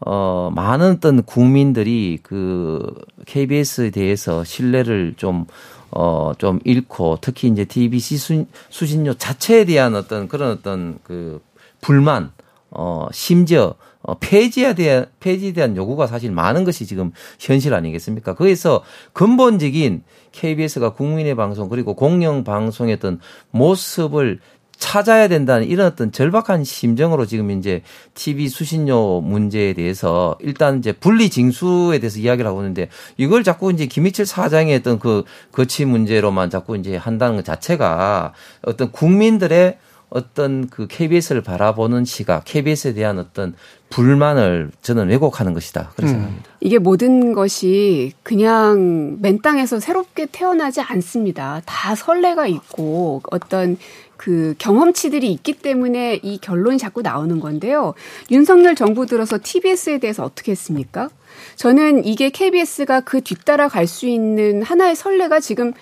어 0.00 0.52
많은 0.54 0.92
어떤 0.98 1.24
국민들이 1.24 2.20
그 2.22 2.94
KBS에 3.26 3.90
대해서 3.90 4.44
신뢰를 4.44 5.14
좀 5.16 5.46
어, 5.90 6.32
좀 6.38 6.60
잃고 6.64 7.18
특히 7.20 7.48
이제 7.48 7.64
TBC 7.64 8.18
수, 8.18 8.44
수신료 8.68 9.14
자체에 9.14 9.64
대한 9.64 9.94
어떤 9.94 10.28
그런 10.28 10.52
어떤 10.52 10.98
그 11.02 11.40
불만, 11.80 12.32
어, 12.70 13.08
심지어 13.12 13.74
어, 14.02 14.14
폐지에 14.18 14.74
대한, 14.74 15.06
폐지에 15.20 15.52
대한 15.52 15.76
요구가 15.76 16.06
사실 16.06 16.30
많은 16.30 16.64
것이 16.64 16.86
지금 16.86 17.12
현실 17.38 17.74
아니겠습니까? 17.74 18.34
거기서 18.34 18.82
근본적인 19.12 20.02
KBS가 20.32 20.94
국민의 20.94 21.34
방송 21.34 21.68
그리고 21.68 21.94
공영 21.94 22.44
방송의 22.44 22.94
어떤 22.94 23.20
모습을 23.50 24.40
찾아야 24.78 25.26
된다는 25.26 25.66
이런 25.66 25.88
어떤 25.88 26.12
절박한 26.12 26.62
심정으로 26.62 27.26
지금 27.26 27.50
이제 27.50 27.82
TV 28.14 28.48
수신료 28.48 29.20
문제에 29.20 29.72
대해서 29.72 30.38
일단 30.40 30.78
이제 30.78 30.92
분리 30.92 31.28
징수에 31.28 31.98
대해서 31.98 32.20
이야기를 32.20 32.48
하고 32.48 32.60
있는데 32.60 32.88
이걸 33.16 33.42
자꾸 33.42 33.72
이제 33.72 33.86
김희철 33.86 34.24
사장의 34.24 34.76
어떤 34.76 35.00
그 35.00 35.24
거치 35.50 35.84
문제로만 35.84 36.48
자꾸 36.48 36.76
이제 36.76 36.96
한다는 36.96 37.34
것 37.36 37.44
자체가 37.44 38.32
어떤 38.62 38.92
국민들의 38.92 39.78
어떤 40.10 40.68
그 40.68 40.86
KBS를 40.86 41.42
바라보는 41.42 42.04
시각, 42.04 42.44
KBS에 42.44 42.94
대한 42.94 43.18
어떤 43.18 43.54
불만을 43.90 44.70
저는 44.82 45.08
왜곡하는 45.08 45.54
것이다. 45.54 45.90
그렇게 45.94 46.02
음. 46.02 46.08
생각합니다. 46.12 46.50
이게 46.60 46.78
모든 46.78 47.32
것이 47.32 48.12
그냥 48.22 49.18
맨 49.20 49.40
땅에서 49.40 49.80
새롭게 49.80 50.26
태어나지 50.30 50.80
않습니다. 50.80 51.62
다 51.66 51.94
선례가 51.94 52.46
있고 52.46 53.22
어떤 53.30 53.76
그 54.16 54.54
경험치들이 54.58 55.30
있기 55.32 55.54
때문에 55.54 56.20
이 56.22 56.38
결론이 56.38 56.76
자꾸 56.78 57.02
나오는 57.02 57.38
건데요. 57.38 57.94
윤석열 58.30 58.74
정부 58.74 59.06
들어서 59.06 59.38
TBS에 59.42 59.98
대해서 59.98 60.24
어떻게 60.24 60.52
했습니까? 60.52 61.08
저는 61.56 62.04
이게 62.04 62.30
KBS가 62.30 63.00
그 63.00 63.20
뒤따라 63.20 63.68
갈 63.68 63.86
수 63.86 64.06
있는 64.06 64.62
하나의 64.62 64.96
선례가 64.96 65.40
지금 65.40 65.72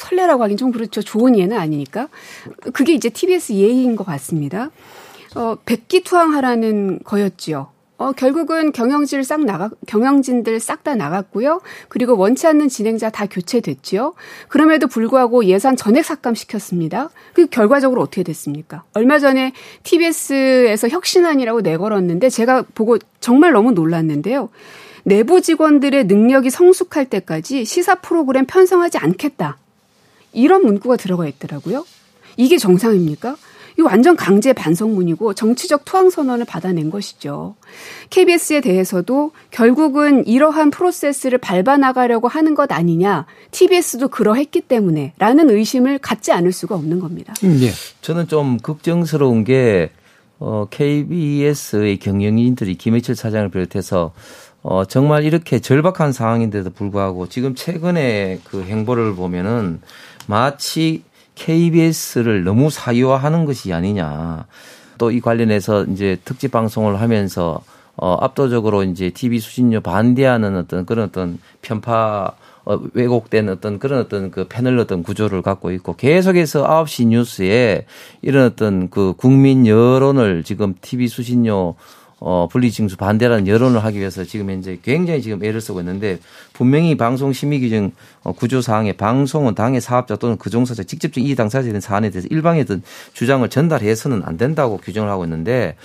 설레라고 0.00 0.42
하긴 0.42 0.56
좀 0.56 0.72
그렇죠. 0.72 1.02
좋은 1.02 1.38
예는 1.38 1.56
아니니까. 1.56 2.08
그게 2.72 2.94
이제 2.94 3.10
TBS 3.10 3.52
예의인 3.52 3.96
것 3.96 4.04
같습니다. 4.04 4.70
어, 5.36 5.56
백기투항하라는 5.64 7.00
거였지요. 7.04 7.68
어, 7.98 8.12
결국은 8.12 8.72
경영진을 8.72 9.24
싹 9.24 9.44
나가, 9.44 9.68
경영진들 9.86 10.58
싹 10.58 10.82
다 10.82 10.94
나갔고요. 10.94 11.60
그리고 11.90 12.16
원치 12.16 12.46
않는 12.46 12.70
진행자 12.70 13.10
다 13.10 13.26
교체됐지요. 13.26 14.14
그럼에도 14.48 14.86
불구하고 14.86 15.44
예산 15.44 15.76
전액 15.76 16.06
삭감시켰습니다. 16.06 17.10
그 17.34 17.46
결과적으로 17.46 18.00
어떻게 18.00 18.22
됐습니까? 18.22 18.84
얼마 18.94 19.18
전에 19.18 19.52
TBS에서 19.82 20.88
혁신안이라고 20.88 21.60
내걸었는데 21.60 22.30
제가 22.30 22.64
보고 22.74 22.96
정말 23.20 23.52
너무 23.52 23.72
놀랐는데요. 23.72 24.48
내부 25.04 25.42
직원들의 25.42 26.04
능력이 26.04 26.48
성숙할 26.48 27.04
때까지 27.04 27.66
시사 27.66 27.96
프로그램 27.96 28.46
편성하지 28.46 28.96
않겠다. 28.96 29.58
이런 30.32 30.64
문구가 30.64 30.96
들어가 30.96 31.26
있더라고요. 31.26 31.84
이게 32.36 32.58
정상입니까? 32.58 33.36
이 33.78 33.82
완전 33.82 34.16
강제 34.16 34.52
반성문이고 34.52 35.34
정치적 35.34 35.84
투항 35.84 36.10
선언을 36.10 36.44
받아낸 36.44 36.90
것이죠. 36.90 37.54
KBS에 38.10 38.60
대해서도 38.60 39.32
결국은 39.50 40.26
이러한 40.26 40.70
프로세스를 40.70 41.38
밟아 41.38 41.76
나가려고 41.76 42.28
하는 42.28 42.54
것 42.54 42.70
아니냐. 42.72 43.26
TBS도 43.52 44.08
그러했기 44.08 44.62
때문에 44.62 45.14
라는 45.18 45.50
의심을 45.50 45.98
갖지 45.98 46.32
않을 46.32 46.52
수가 46.52 46.74
없는 46.74 47.00
겁니다. 47.00 47.32
음, 47.44 47.58
예. 47.62 47.70
저는 48.00 48.28
좀 48.28 48.58
걱정스러운 48.58 49.44
게 49.44 49.90
어, 50.38 50.66
KBS의 50.70 51.98
경영인들이 51.98 52.76
김해철 52.76 53.14
사장을 53.14 53.50
비롯해서 53.50 54.12
어, 54.62 54.84
정말 54.84 55.24
이렇게 55.24 55.58
절박한 55.58 56.12
상황인데도 56.12 56.70
불구하고 56.70 57.28
지금 57.28 57.54
최근에 57.54 58.40
그 58.44 58.62
행보를 58.62 59.14
보면은 59.14 59.80
마치 60.30 61.02
KBS를 61.34 62.44
너무 62.44 62.70
사유화하는 62.70 63.44
것이 63.44 63.72
아니냐. 63.72 64.46
또 65.00 65.10
이 65.10 65.20
관련해서 65.20 65.84
이제 65.84 66.18
특집 66.26 66.52
방송을 66.52 67.00
하면서 67.00 67.62
어 67.96 68.18
압도적으로 68.20 68.84
이제 68.84 69.08
TV 69.10 69.40
수신료 69.40 69.80
반대하는 69.80 70.56
어떤 70.56 70.84
그런 70.84 71.06
어떤 71.06 71.38
편파 71.62 72.32
어, 72.66 72.78
왜곡된 72.92 73.48
어떤 73.48 73.78
그런 73.78 74.00
어떤 74.00 74.30
그 74.30 74.46
패널 74.46 74.78
어떤 74.78 75.02
구조를 75.02 75.40
갖고 75.40 75.70
있고 75.72 75.96
계속해서 75.96 76.66
9시 76.66 77.06
뉴스에 77.08 77.86
이런 78.20 78.44
어떤 78.44 78.90
그 78.90 79.14
국민 79.16 79.66
여론을 79.66 80.44
지금 80.44 80.74
TV 80.82 81.08
수신료 81.08 81.76
어, 82.22 82.48
분리징수 82.50 82.98
반대라는 82.98 83.46
여론을 83.48 83.82
하기 83.84 83.98
위해서 83.98 84.24
지금 84.24 84.50
현재 84.50 84.78
굉장히 84.82 85.22
지금 85.22 85.42
애를 85.42 85.60
쓰고 85.62 85.80
있는데 85.80 86.18
분명히 86.52 86.94
방송 86.94 87.32
심의 87.32 87.60
규정 87.60 87.92
어, 88.22 88.32
구조 88.32 88.60
사항에 88.60 88.92
방송은 88.92 89.54
당의 89.54 89.80
사업자 89.80 90.16
또는 90.16 90.36
그 90.36 90.50
종사자 90.50 90.82
직접적 90.82 91.24
이해 91.24 91.34
당사자에 91.34 91.70
대한 91.70 91.80
사안에 91.80 92.10
대해서 92.10 92.28
일방의 92.30 92.66
주장을 93.14 93.48
전달해서는 93.48 94.22
안 94.24 94.36
된다고 94.36 94.76
규정을 94.76 95.08
하고 95.08 95.24
있는데 95.24 95.76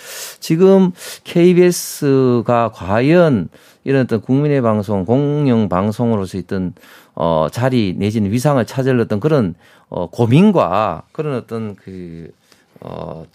지금 0.42 0.92
KBS가 1.24 2.72
과연 2.74 3.48
이런 3.86 4.02
어떤 4.02 4.20
국민의 4.20 4.62
방송 4.62 5.06
공영 5.06 5.70
방송으로서 5.70 6.38
있던 6.40 6.74
어 7.14 7.48
자리 7.50 7.96
내지는 7.98 8.32
위상을 8.32 8.66
어떤 9.00 9.20
그런 9.22 9.56
어 9.88 10.10
고민과 10.10 11.04
그런 11.14 11.36
어떤 11.36 11.76
그어 11.76 13.26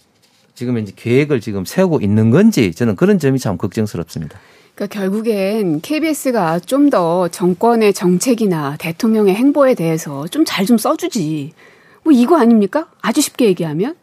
지금 0.61 0.77
이제 0.77 0.93
계획을 0.95 1.41
지금 1.41 1.65
세우고 1.65 2.01
있는 2.01 2.29
건지 2.29 2.71
저는 2.71 2.95
그런 2.95 3.17
점이 3.17 3.39
참 3.39 3.57
걱정스럽습니다. 3.57 4.37
그러니까 4.75 4.99
결국엔 4.99 5.81
KBS가 5.81 6.59
좀 6.59 6.91
더 6.91 7.27
정권의 7.29 7.95
정책이나 7.95 8.75
대통령의 8.77 9.33
행보에 9.33 9.73
대해서 9.73 10.27
좀 10.27 10.45
잘좀 10.45 10.67
좀 10.67 10.77
써주지. 10.77 11.53
뭐 12.03 12.13
이거 12.13 12.37
아닙니까? 12.37 12.91
아주 13.01 13.21
쉽게 13.21 13.45
얘기하면. 13.45 13.95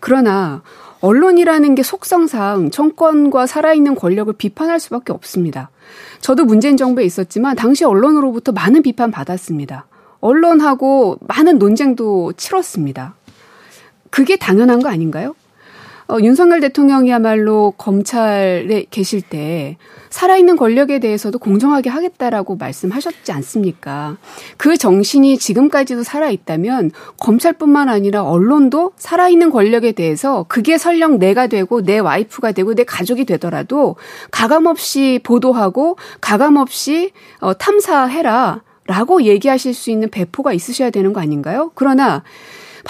그러나 0.00 0.62
언론이라는 1.00 1.74
게 1.74 1.82
속성상 1.82 2.70
정권과 2.70 3.46
살아있는 3.46 3.94
권력을 3.94 4.30
비판할 4.34 4.80
수밖에 4.80 5.14
없습니다. 5.14 5.70
저도 6.20 6.44
문재인 6.44 6.76
정부에 6.76 7.06
있었지만 7.06 7.56
당시 7.56 7.86
언론으로부터 7.86 8.52
많은 8.52 8.82
비판 8.82 9.10
받았습니다. 9.10 9.86
언론하고 10.20 11.16
많은 11.22 11.58
논쟁도 11.58 12.34
치렀습니다. 12.34 13.14
그게 14.10 14.36
당연한 14.36 14.82
거 14.82 14.90
아닌가요? 14.90 15.34
어, 16.10 16.18
윤석열 16.20 16.58
대통령이야말로 16.58 17.72
검찰에 17.78 18.84
계실 18.90 19.22
때 19.22 19.76
살아있는 20.08 20.56
권력에 20.56 20.98
대해서도 20.98 21.38
공정하게 21.38 21.88
하겠다라고 21.88 22.56
말씀하셨지 22.56 23.30
않습니까? 23.30 24.16
그 24.56 24.76
정신이 24.76 25.38
지금까지도 25.38 26.02
살아있다면 26.02 26.90
검찰뿐만 27.20 27.88
아니라 27.88 28.24
언론도 28.24 28.92
살아있는 28.96 29.50
권력에 29.50 29.92
대해서 29.92 30.44
그게 30.48 30.78
설령 30.78 31.20
내가 31.20 31.46
되고 31.46 31.80
내 31.80 32.00
와이프가 32.00 32.52
되고 32.52 32.74
내 32.74 32.82
가족이 32.82 33.24
되더라도 33.24 33.94
가감없이 34.32 35.20
보도하고 35.22 35.96
가감없이 36.20 37.12
어, 37.38 37.54
탐사해라. 37.54 38.62
라고 38.86 39.22
얘기하실 39.22 39.72
수 39.72 39.92
있는 39.92 40.10
배포가 40.10 40.52
있으셔야 40.52 40.90
되는 40.90 41.12
거 41.12 41.20
아닌가요? 41.20 41.70
그러나 41.76 42.24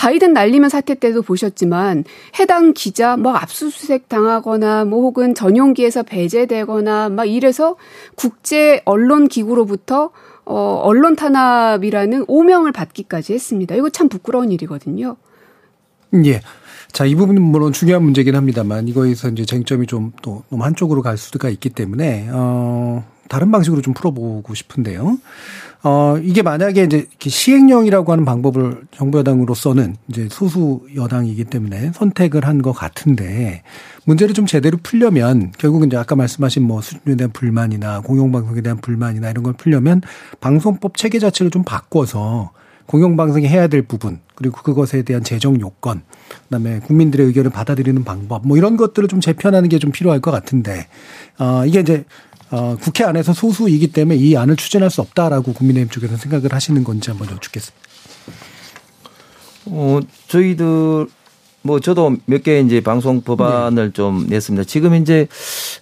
바이든 0.01 0.33
날리면 0.33 0.71
사태 0.71 0.95
때도 0.95 1.21
보셨지만 1.21 2.05
해당 2.39 2.73
기자 2.73 3.19
뭐 3.19 3.35
압수수색 3.35 4.09
당하거나 4.09 4.87
뭐 4.87 5.03
혹은 5.03 5.35
전용기에서 5.35 6.05
배제되거나 6.05 7.11
막 7.11 7.27
이래서 7.27 7.77
국제 8.15 8.81
언론 8.87 9.29
기구로부터 9.29 10.11
어 10.47 10.81
언론 10.83 11.17
탄압이라는 11.17 12.25
오명을 12.29 12.73
받기까지 12.73 13.35
했습니다. 13.35 13.75
이거 13.75 13.91
참 13.91 14.09
부끄러운 14.09 14.51
일이거든요. 14.53 15.17
예. 16.25 16.41
자, 16.93 17.05
이 17.05 17.15
부분은 17.15 17.43
물론 17.43 17.73
중요한 17.75 18.03
문제긴 18.03 18.35
합니다만 18.35 18.89
이거에서 18.89 19.29
이제 19.29 19.45
쟁점이 19.45 19.87
좀 19.87 20.13
또 20.23 20.45
너무 20.49 20.65
한쪽으로 20.65 21.03
갈 21.03 21.19
수가 21.19 21.51
있기 21.51 21.69
때문에 21.69 22.31
어 22.33 23.05
다른 23.29 23.51
방식으로 23.51 23.83
좀 23.83 23.93
풀어보고 23.93 24.55
싶은데요. 24.55 25.19
어, 25.83 26.19
이게 26.23 26.43
만약에 26.43 26.85
이제 26.85 27.07
시행령이라고 27.19 28.13
하는 28.13 28.27
방법을 28.27 28.83
정부 28.91 29.19
여당으로서는 29.19 29.97
이제 30.09 30.29
소수 30.31 30.83
여당이기 30.95 31.45
때문에 31.45 31.93
선택을 31.95 32.45
한 32.47 32.61
것 32.61 32.73
같은데 32.73 33.63
문제를 34.05 34.35
좀 34.35 34.45
제대로 34.45 34.77
풀려면 34.83 35.53
결국은 35.57 35.87
이제 35.87 35.97
아까 35.97 36.15
말씀하신 36.17 36.63
뭐 36.63 36.83
수준에 36.83 37.17
대한 37.17 37.31
불만이나 37.33 38.01
공영방송에 38.01 38.61
대한 38.61 38.79
불만이나 38.83 39.31
이런 39.31 39.43
걸 39.43 39.55
풀려면 39.55 40.03
방송법 40.41 40.99
체계 40.99 41.19
자체를 41.19 41.51
좀 41.51 41.65
바꿔서 41.65 42.51
공영방송이 42.85 43.47
해야 43.49 43.67
될 43.69 43.81
부분 43.83 44.19
그리고 44.35 44.61
그것에 44.63 45.03
대한 45.03 45.23
재정 45.25 45.59
요건 45.61 46.03
그다음에 46.45 46.81
국민들의 46.81 47.25
의견을 47.29 47.51
받아들이는 47.51 48.05
방법 48.05 48.47
뭐 48.47 48.59
이런 48.59 48.77
것들을 48.77 49.09
좀 49.09 49.21
재편하는 49.23 49.71
게 49.71 49.79
좀 49.79 49.91
필요할 49.93 50.21
것 50.21 50.31
같은데 50.31 50.89
어 51.39 51.65
이게 51.65 51.81
이제 51.81 52.05
어, 52.51 52.77
국회 52.81 53.05
안에서 53.05 53.33
소수이기 53.33 53.89
때문에 53.93 54.17
이 54.19 54.37
안을 54.37 54.57
추진할 54.57 54.91
수 54.91 55.01
없다라고 55.01 55.53
국민의힘 55.53 55.89
쪽에서 55.91 56.17
생각을 56.17 56.53
하시는 56.53 56.83
건지 56.83 57.11
한번 57.11 57.29
여쭙겠습니다. 57.31 57.77
어, 59.67 60.01
저희들 60.29 61.07
뭐 61.63 61.79
저도 61.79 62.17
몇 62.25 62.43
개 62.43 62.59
이제 62.61 62.81
방송 62.81 63.21
법안을 63.21 63.89
네. 63.89 63.93
좀 63.93 64.27
냈습니다. 64.29 64.65
지금 64.65 64.95
이제 64.95 65.29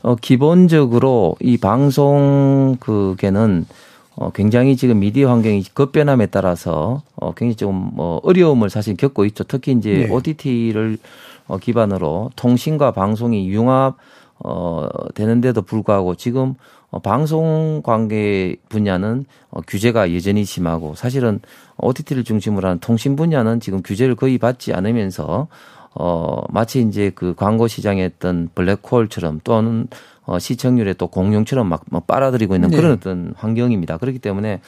어 0.02 0.16
기본적으로 0.16 1.36
이 1.40 1.56
방송 1.56 2.76
그게는 2.80 3.64
어 4.16 4.30
굉장히 4.32 4.76
지금 4.76 4.98
미디어 4.98 5.30
환경이 5.30 5.62
급변함에 5.74 6.26
따라서 6.26 7.02
어 7.14 7.32
굉장히 7.34 7.54
좀뭐 7.54 8.20
어려움을 8.24 8.70
사실 8.70 8.96
겪고 8.96 9.24
있죠. 9.26 9.44
특히 9.44 9.72
이제 9.72 10.08
네. 10.08 10.10
OTT를 10.10 10.98
어 11.46 11.58
기반으로 11.58 12.30
통신과 12.34 12.90
방송이 12.90 13.48
융합 13.48 13.96
어 14.44 14.88
되는데도 15.14 15.62
불구하고 15.62 16.14
지금 16.14 16.54
어, 16.90 17.00
방송 17.00 17.82
관계 17.84 18.56
분야는 18.68 19.26
어, 19.50 19.60
규제가 19.66 20.14
여전히 20.14 20.44
심하고 20.44 20.94
사실은 20.94 21.40
OTT를 21.78 22.24
중심으로 22.24 22.68
한 22.68 22.78
통신 22.78 23.16
분야는 23.16 23.60
지금 23.60 23.82
규제를 23.82 24.14
거의 24.14 24.38
받지 24.38 24.72
않으면서 24.72 25.48
어 25.94 26.42
마치 26.50 26.80
이제 26.80 27.10
그 27.14 27.34
광고 27.34 27.66
시장에 27.66 28.04
했던 28.04 28.48
블랙홀처럼 28.54 29.40
또는 29.42 29.88
어 30.24 30.38
시청률의 30.38 30.94
또 30.98 31.08
공룡처럼 31.08 31.66
막, 31.66 31.82
막 31.90 32.06
빨아들이고 32.06 32.54
있는 32.54 32.68
네. 32.68 32.76
그런 32.76 32.92
어떤 32.92 33.32
환경입니다. 33.36 33.96
그렇기 33.96 34.18
때문에 34.18 34.60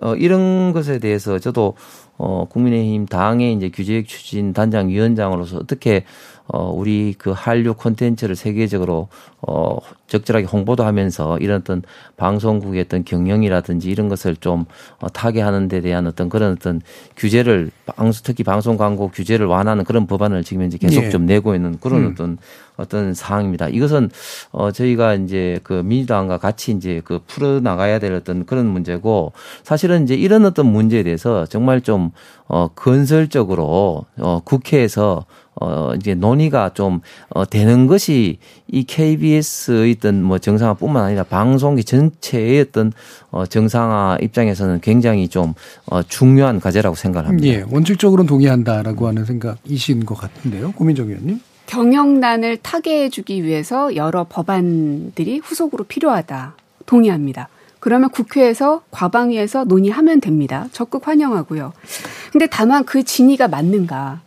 어 0.00 0.14
이런 0.14 0.72
것에 0.72 0.98
대해서 0.98 1.38
저도 1.38 1.74
어 2.16 2.46
국민의힘 2.48 3.06
당의 3.06 3.54
이제 3.54 3.68
규제획 3.70 4.06
추진 4.06 4.52
단장 4.52 4.88
위원장으로서 4.88 5.58
어떻게 5.58 6.04
어, 6.48 6.70
우리 6.70 7.14
그 7.16 7.30
한류 7.30 7.74
콘텐츠를 7.74 8.34
세계적으로 8.34 9.08
어, 9.40 9.76
적절하게 10.06 10.46
홍보도 10.46 10.82
하면서 10.82 11.38
이런 11.38 11.60
어떤 11.60 11.82
방송국의 12.16 12.80
어떤 12.80 13.04
경영이라든지 13.04 13.90
이런 13.90 14.08
것을 14.08 14.34
좀 14.34 14.64
어, 14.98 15.08
타개하는 15.08 15.68
데 15.68 15.82
대한 15.82 16.06
어떤 16.06 16.30
그런 16.30 16.52
어떤 16.52 16.80
규제를 17.16 17.70
방송 17.86 18.22
특히 18.24 18.44
방송 18.44 18.78
광고 18.78 19.08
규제를 19.08 19.46
완화하는 19.46 19.84
그런 19.84 20.06
법안을 20.06 20.42
지금 20.42 20.64
이제 20.64 20.78
계속 20.78 21.02
네. 21.02 21.10
좀 21.10 21.26
내고 21.26 21.54
있는 21.54 21.78
그런 21.80 22.04
음. 22.04 22.10
어떤 22.12 22.38
어떤 22.78 23.12
사항입니다. 23.12 23.68
이것은 23.68 24.08
어 24.52 24.70
저희가 24.70 25.14
이제 25.14 25.60
그 25.64 25.82
민주당과 25.84 26.38
같이 26.38 26.72
이제 26.72 27.02
그 27.04 27.20
풀어 27.26 27.60
나가야 27.60 27.98
될 27.98 28.14
어떤 28.14 28.46
그런 28.46 28.66
문제고 28.66 29.32
사실은 29.64 30.04
이제 30.04 30.14
이런 30.14 30.46
어떤 30.46 30.66
문제에 30.66 31.02
대해서 31.02 31.44
정말 31.46 31.80
좀어 31.80 32.70
건설적으로 32.74 34.06
어 34.18 34.40
국회에서 34.44 35.26
어, 35.60 35.92
이제 35.96 36.14
논의가 36.14 36.70
좀, 36.74 37.00
어, 37.30 37.44
되는 37.44 37.86
것이 37.86 38.38
이 38.68 38.84
KBS의 38.84 39.96
어떤 39.98 40.22
뭐 40.22 40.38
정상화뿐만 40.38 41.04
아니라 41.04 41.24
방송기 41.24 41.84
전체의 41.84 42.60
어떤, 42.60 42.92
어, 43.30 43.46
정상화 43.46 44.18
입장에서는 44.22 44.80
굉장히 44.80 45.28
좀, 45.28 45.54
어, 45.86 46.02
중요한 46.02 46.60
과제라고 46.60 46.96
생각을 46.96 47.28
합니다. 47.28 47.48
예, 47.48 47.64
원칙적으로는 47.70 48.28
동의한다라고 48.28 49.08
하는 49.08 49.24
생각이신 49.24 50.04
것 50.04 50.16
같은데요. 50.16 50.72
고민정 50.72 51.08
의원님. 51.08 51.40
경영난을 51.66 52.58
타개해주기 52.58 53.44
위해서 53.44 53.94
여러 53.94 54.24
법안들이 54.24 55.38
후속으로 55.38 55.84
필요하다. 55.84 56.54
동의합니다. 56.86 57.48
그러면 57.80 58.10
국회에서 58.10 58.82
과방위에서 58.90 59.64
논의하면 59.64 60.20
됩니다. 60.20 60.66
적극 60.72 61.06
환영하고요. 61.06 61.72
근데 62.32 62.46
다만 62.50 62.84
그 62.84 63.02
진위가 63.04 63.48
맞는가? 63.48 64.22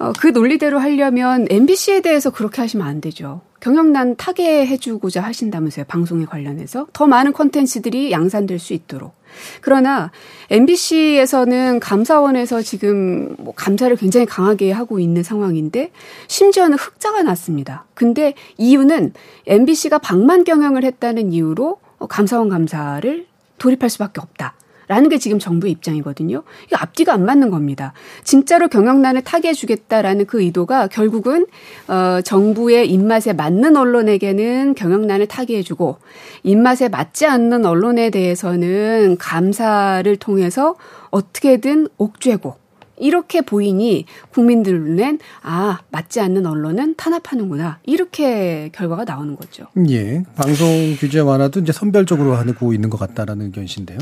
어, 0.00 0.12
그 0.18 0.28
논리대로 0.28 0.78
하려면 0.78 1.46
MBC에 1.50 2.00
대해서 2.00 2.30
그렇게 2.30 2.62
하시면 2.62 2.86
안 2.86 3.02
되죠. 3.02 3.42
경영난 3.60 4.16
타개해주고자 4.16 5.22
하신다면서요, 5.22 5.84
방송에 5.86 6.24
관련해서. 6.24 6.86
더 6.94 7.06
많은 7.06 7.32
콘텐츠들이 7.32 8.10
양산될 8.10 8.58
수 8.58 8.72
있도록. 8.72 9.14
그러나 9.60 10.10
MBC에서는 10.48 11.80
감사원에서 11.80 12.62
지금 12.62 13.36
뭐 13.38 13.52
감사를 13.54 13.94
굉장히 13.96 14.24
강하게 14.24 14.72
하고 14.72 14.98
있는 14.98 15.22
상황인데 15.22 15.92
심지어는 16.28 16.78
흑자가 16.78 17.22
났습니다. 17.22 17.84
근데 17.92 18.32
이유는 18.56 19.12
MBC가 19.46 19.98
방만 19.98 20.44
경영을 20.44 20.82
했다는 20.82 21.32
이유로 21.32 21.78
감사원 22.08 22.48
감사를 22.48 23.26
돌입할 23.58 23.90
수밖에 23.90 24.22
없다. 24.22 24.54
라는 24.90 25.08
게 25.08 25.18
지금 25.18 25.38
정부의 25.38 25.70
입장이거든요. 25.70 26.42
이게 26.66 26.74
앞뒤가 26.74 27.12
안 27.12 27.24
맞는 27.24 27.50
겁니다. 27.50 27.92
진짜로 28.24 28.66
경영난을 28.66 29.22
타게 29.22 29.50
해주겠다라는 29.50 30.26
그 30.26 30.42
의도가 30.42 30.88
결국은 30.88 31.46
어 31.86 32.20
정부의 32.22 32.90
입맛에 32.90 33.32
맞는 33.32 33.76
언론에게는 33.76 34.74
경영난을 34.74 35.28
타게 35.28 35.58
해주고 35.58 35.98
입맛에 36.42 36.88
맞지 36.88 37.24
않는 37.26 37.66
언론에 37.66 38.10
대해서는 38.10 39.16
감사를 39.16 40.16
통해서 40.16 40.74
어떻게든 41.10 41.86
옥죄고 41.96 42.56
이렇게 43.00 43.40
보이니 43.40 44.04
국민들 44.30 44.80
눈엔 44.80 45.18
아 45.42 45.80
맞지 45.90 46.20
않는 46.20 46.46
언론은 46.46 46.94
탄압하는구나 46.96 47.78
이렇게 47.84 48.70
결과가 48.72 49.04
나오는 49.04 49.34
거죠. 49.36 49.66
예, 49.88 50.22
방송 50.36 50.96
규제 50.98 51.20
완화도 51.20 51.60
이제 51.60 51.72
선별적으로 51.72 52.34
하고 52.34 52.72
있는 52.72 52.90
것 52.90 52.98
같다라는 52.98 53.46
의견이신데요. 53.46 53.98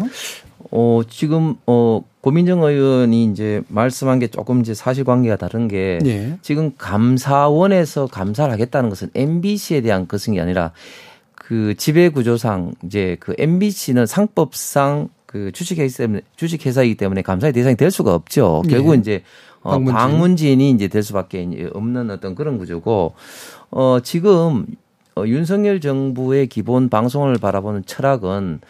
어 0.70 1.00
지금 1.08 1.54
어 1.66 2.02
고민정 2.20 2.62
의원이 2.62 3.24
이제 3.24 3.62
말씀한 3.68 4.18
게 4.18 4.26
조금 4.26 4.60
이제 4.60 4.74
사실관계가 4.74 5.36
다른 5.36 5.68
게 5.68 5.98
예. 6.04 6.38
지금 6.42 6.72
감사원에서 6.76 8.08
감사를 8.08 8.52
하겠다는 8.52 8.90
것은 8.90 9.10
MBC에 9.14 9.80
대한 9.80 10.06
것이 10.06 10.38
아니라 10.38 10.72
그 11.34 11.74
지배 11.76 12.10
구조상 12.10 12.72
이제 12.84 13.16
그 13.20 13.34
MBC는 13.38 14.04
상법상 14.04 15.08
그 15.28 15.52
주식회사 15.52 16.08
주식회사이기 16.36 16.94
때문에 16.96 17.20
감사의 17.20 17.52
대상이 17.52 17.76
될 17.76 17.90
수가 17.90 18.14
없죠. 18.14 18.62
네. 18.64 18.70
결국 18.70 18.94
이제 18.94 19.22
어, 19.60 19.72
방문진. 19.72 19.94
방문진이 19.94 20.70
이제 20.70 20.88
될 20.88 21.02
수밖에 21.02 21.46
없는 21.74 22.10
어떤 22.10 22.34
그런 22.34 22.56
구조고 22.56 23.14
어 23.70 23.98
지금 24.02 24.64
어, 25.14 25.26
윤석열 25.26 25.82
정부의 25.82 26.46
기본 26.46 26.88
방송을 26.88 27.36
바라보는 27.36 27.84
철학은 27.84 28.60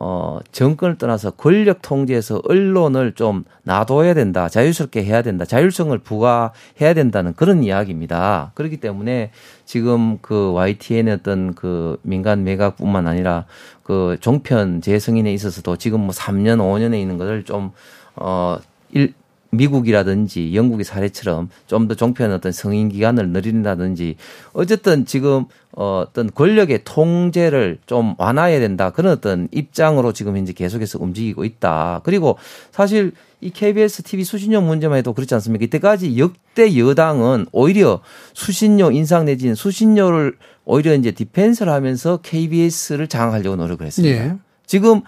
어, 0.00 0.38
정권을 0.52 0.96
떠나서 0.96 1.32
권력 1.32 1.82
통제에서 1.82 2.40
언론을 2.44 3.14
좀 3.14 3.44
놔둬야 3.64 4.14
된다. 4.14 4.48
자유스럽게 4.48 5.04
해야 5.04 5.22
된다. 5.22 5.44
자율성을 5.44 5.96
부과해야 5.98 6.94
된다는 6.94 7.34
그런 7.34 7.64
이야기입니다. 7.64 8.52
그렇기 8.54 8.76
때문에 8.76 9.32
지금 9.64 10.18
그 10.22 10.52
YTN의 10.52 11.14
어떤 11.14 11.54
그 11.54 11.98
민간 12.02 12.44
매각뿐만 12.44 13.08
아니라 13.08 13.46
그 13.82 14.16
종편 14.20 14.82
재승인에 14.82 15.32
있어서도 15.32 15.76
지금 15.76 16.00
뭐 16.00 16.10
3년, 16.10 16.58
5년에 16.58 17.00
있는 17.00 17.18
것을 17.18 17.44
좀, 17.44 17.72
어, 18.14 18.56
일, 18.92 19.14
미국이라든지 19.50 20.54
영국의 20.54 20.84
사례처럼 20.84 21.48
좀 21.66 21.88
더 21.88 21.94
종편 21.94 22.32
어떤 22.32 22.52
성인 22.52 22.88
기간을 22.90 23.30
늘린다든지 23.30 24.16
어쨌든 24.52 25.06
지금 25.06 25.46
어, 25.72 26.04
어떤 26.06 26.30
권력의 26.32 26.80
통제를 26.84 27.78
좀 27.86 28.14
완화해야 28.18 28.58
된다 28.60 28.90
그런 28.90 29.12
어떤 29.12 29.48
입장으로 29.52 30.12
지금 30.12 30.36
현재 30.36 30.52
계속해서 30.52 30.98
움직이고 31.00 31.44
있다. 31.44 32.02
그리고 32.04 32.36
사실 32.72 33.12
이 33.40 33.50
KBS 33.50 34.02
TV 34.02 34.24
수신료 34.24 34.60
문제만 34.60 34.98
해도 34.98 35.12
그렇지 35.12 35.32
않습니까? 35.34 35.64
이때까지 35.64 36.18
역대 36.18 36.76
여당은 36.76 37.46
오히려 37.52 38.00
수신료 38.34 38.90
인상 38.90 39.24
내지는 39.24 39.54
수신료를 39.54 40.36
오히려 40.64 40.94
이제 40.94 41.12
디펜스를 41.12 41.72
하면서 41.72 42.18
KBS를 42.18 43.06
장악하려고 43.06 43.56
노력을 43.56 43.86
했습니다. 43.86 44.24
예. 44.24 44.34
지금 44.66 45.02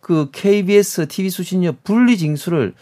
그 0.00 0.28
KBS 0.32 1.06
TV 1.08 1.30
수신료 1.30 1.72
분리 1.82 2.18
징수를 2.18 2.74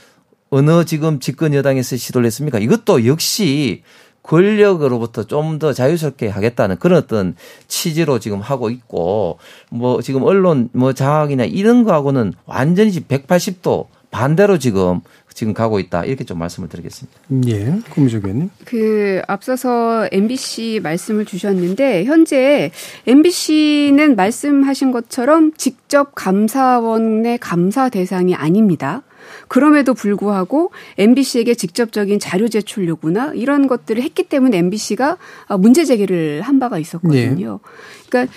어느 0.54 0.84
지금 0.84 1.18
집권 1.18 1.52
여당에서 1.52 1.96
시도를 1.96 2.26
했습니까? 2.26 2.60
이것도 2.60 3.06
역시 3.06 3.82
권력으로부터 4.22 5.24
좀 5.24 5.58
더 5.58 5.72
자유스럽게 5.72 6.28
하겠다는 6.28 6.78
그런 6.78 6.98
어떤 6.98 7.34
취지로 7.66 8.20
지금 8.20 8.40
하고 8.40 8.70
있고 8.70 9.38
뭐 9.70 10.00
지금 10.00 10.22
언론 10.22 10.68
뭐 10.72 10.92
장악이나 10.92 11.44
이런 11.44 11.82
거하고는 11.82 12.34
완전히 12.46 12.92
180도 12.92 13.86
반대로 14.12 14.58
지금 14.58 15.00
지금 15.34 15.54
가고 15.54 15.80
있다 15.80 16.04
이렇게 16.04 16.22
좀 16.22 16.38
말씀을 16.38 16.68
드리겠습니다. 16.68 17.18
예, 17.48 17.74
고미정 17.90 18.20
의원님. 18.22 18.50
그 18.64 19.22
앞서서 19.26 20.08
MBC 20.12 20.78
말씀을 20.84 21.24
주셨는데 21.24 22.04
현재 22.04 22.70
MBC는 23.08 24.14
말씀하신 24.14 24.92
것처럼 24.92 25.52
직접 25.56 26.14
감사원의 26.14 27.38
감사 27.38 27.88
대상이 27.88 28.36
아닙니다. 28.36 29.02
그럼에도 29.48 29.94
불구하고 29.94 30.70
MBC에게 30.98 31.54
직접적인 31.54 32.18
자료 32.18 32.48
제출 32.48 32.88
요구나 32.88 33.32
이런 33.34 33.66
것들을 33.66 34.02
했기 34.02 34.24
때문에 34.24 34.58
MBC가 34.58 35.16
문제 35.58 35.84
제기를 35.84 36.42
한 36.42 36.58
바가 36.58 36.78
있었거든요. 36.78 37.60
네. 37.62 38.08
그러니까 38.08 38.32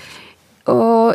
어. 0.66 1.14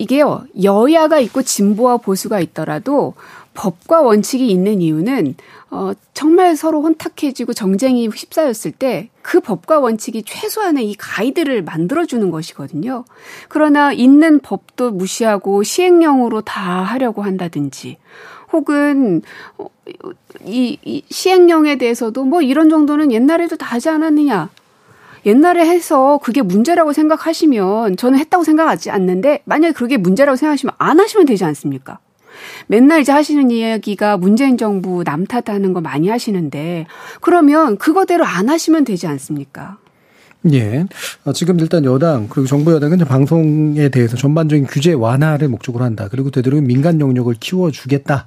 이 0.00 0.04
이게요, 0.04 0.44
여야가 0.62 1.18
있고 1.18 1.42
진보와 1.42 1.96
보수가 1.96 2.38
있더라도 2.38 3.14
법과 3.54 4.02
원칙이 4.02 4.48
있는 4.48 4.80
이유는 4.80 5.34
어, 5.70 5.90
정말 6.14 6.54
서로 6.54 6.82
혼탁해지고 6.82 7.52
정쟁이 7.52 8.06
휩싸였을 8.06 8.70
때 8.70 9.10
그 9.28 9.40
법과 9.40 9.80
원칙이 9.80 10.22
최소한의 10.22 10.90
이 10.90 10.94
가이드를 10.94 11.62
만들어 11.62 12.06
주는 12.06 12.30
것이거든요. 12.30 13.04
그러나 13.50 13.92
있는 13.92 14.40
법도 14.40 14.92
무시하고 14.92 15.62
시행령으로 15.62 16.40
다 16.40 16.82
하려고 16.82 17.20
한다든지 17.20 17.98
혹은 18.52 19.22
어, 19.58 19.66
이, 20.44 20.78
이 20.84 21.02
시행령에 21.08 21.76
대해서도 21.76 22.24
뭐 22.24 22.42
이런 22.42 22.70
정도는 22.70 23.12
옛날에도 23.12 23.56
다 23.56 23.66
하지 23.66 23.88
않았느냐. 23.88 24.50
옛날에 25.26 25.66
해서 25.66 26.18
그게 26.22 26.42
문제라고 26.42 26.92
생각하시면 26.92 27.96
저는 27.96 28.18
했다고 28.18 28.44
생각하지 28.44 28.90
않는데 28.90 29.42
만약에 29.44 29.72
그게 29.72 29.96
문제라고 29.96 30.36
생각하시면 30.36 30.74
안 30.78 31.00
하시면 31.00 31.26
되지 31.26 31.44
않습니까? 31.44 31.98
맨날 32.68 33.00
이제 33.00 33.10
하시는 33.12 33.50
이야기가 33.50 34.16
문재인 34.16 34.56
정부 34.56 35.02
남 35.04 35.26
탓하는 35.26 35.72
거 35.72 35.80
많이 35.80 36.08
하시는데 36.08 36.86
그러면 37.20 37.76
그거대로 37.78 38.24
안 38.24 38.48
하시면 38.48 38.84
되지 38.84 39.06
않습니까? 39.06 39.78
예. 40.52 40.86
어, 41.24 41.32
지금 41.32 41.58
일단 41.58 41.84
여당 41.84 42.28
그리고 42.28 42.46
정부 42.46 42.72
여당은 42.72 42.98
방송에 42.98 43.88
대해서 43.88 44.16
전반적인 44.16 44.66
규제 44.66 44.92
완화를 44.92 45.48
목적으로 45.48 45.84
한다. 45.84 46.08
그리고 46.10 46.30
되도록 46.30 46.62
민간 46.62 47.00
영역을 47.00 47.34
키워주겠다. 47.40 48.26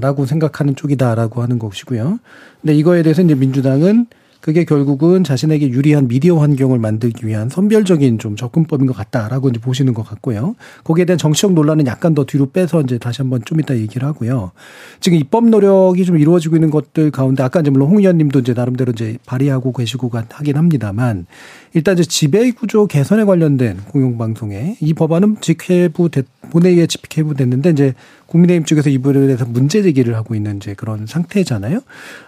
라고 0.00 0.26
생각하는 0.26 0.76
쪽이다라고 0.76 1.42
하는 1.42 1.58
것이고요. 1.58 2.18
근데 2.60 2.74
이거에 2.74 3.02
대해서 3.02 3.22
이제 3.22 3.34
민주당은 3.34 4.06
그게 4.40 4.64
결국은 4.64 5.22
자신에게 5.22 5.68
유리한 5.68 6.08
미디어 6.08 6.38
환경을 6.38 6.78
만들기 6.78 7.26
위한 7.26 7.48
선별적인 7.50 8.18
좀 8.18 8.36
접근법인 8.36 8.86
것 8.86 8.96
같다라고 8.96 9.50
이제 9.50 9.60
보시는 9.60 9.92
것 9.92 10.02
같고요. 10.02 10.56
거기에 10.84 11.04
대한 11.04 11.18
정치적 11.18 11.52
논란은 11.52 11.86
약간 11.86 12.14
더 12.14 12.24
뒤로 12.24 12.50
빼서 12.50 12.80
이제 12.80 12.96
다시 12.96 13.20
한번 13.20 13.42
좀 13.44 13.60
이따 13.60 13.76
얘기를 13.76 14.08
하고요. 14.08 14.52
지금 15.00 15.18
입법 15.18 15.46
노력이 15.46 16.04
좀 16.06 16.18
이루어지고 16.18 16.56
있는 16.56 16.70
것들 16.70 17.10
가운데 17.10 17.42
아까 17.42 17.60
이제 17.60 17.70
물론 17.70 17.90
홍 17.90 17.98
의원님도 17.98 18.40
이제 18.40 18.54
나름대로 18.54 18.92
이제 18.92 19.18
발의하고 19.26 19.72
계시고 19.72 20.10
하긴 20.10 20.56
합니다만 20.56 21.26
일단 21.74 21.94
이제 21.94 22.04
지배 22.04 22.50
구조 22.52 22.86
개선에 22.86 23.24
관련된 23.24 23.78
공영방송에 23.90 24.78
이 24.80 24.94
법안은 24.94 25.36
직회부 25.42 26.08
본회의에 26.50 26.86
집회부됐는데 26.86 27.70
이제 27.70 27.94
국민의힘 28.30 28.64
쪽에서 28.64 28.90
이 28.90 28.98
부분에 28.98 29.26
대해서 29.26 29.44
문제 29.44 29.82
제기를 29.82 30.14
하고 30.14 30.36
있는 30.36 30.58
이제 30.58 30.74
그런 30.74 31.06
상태잖아요. 31.06 31.80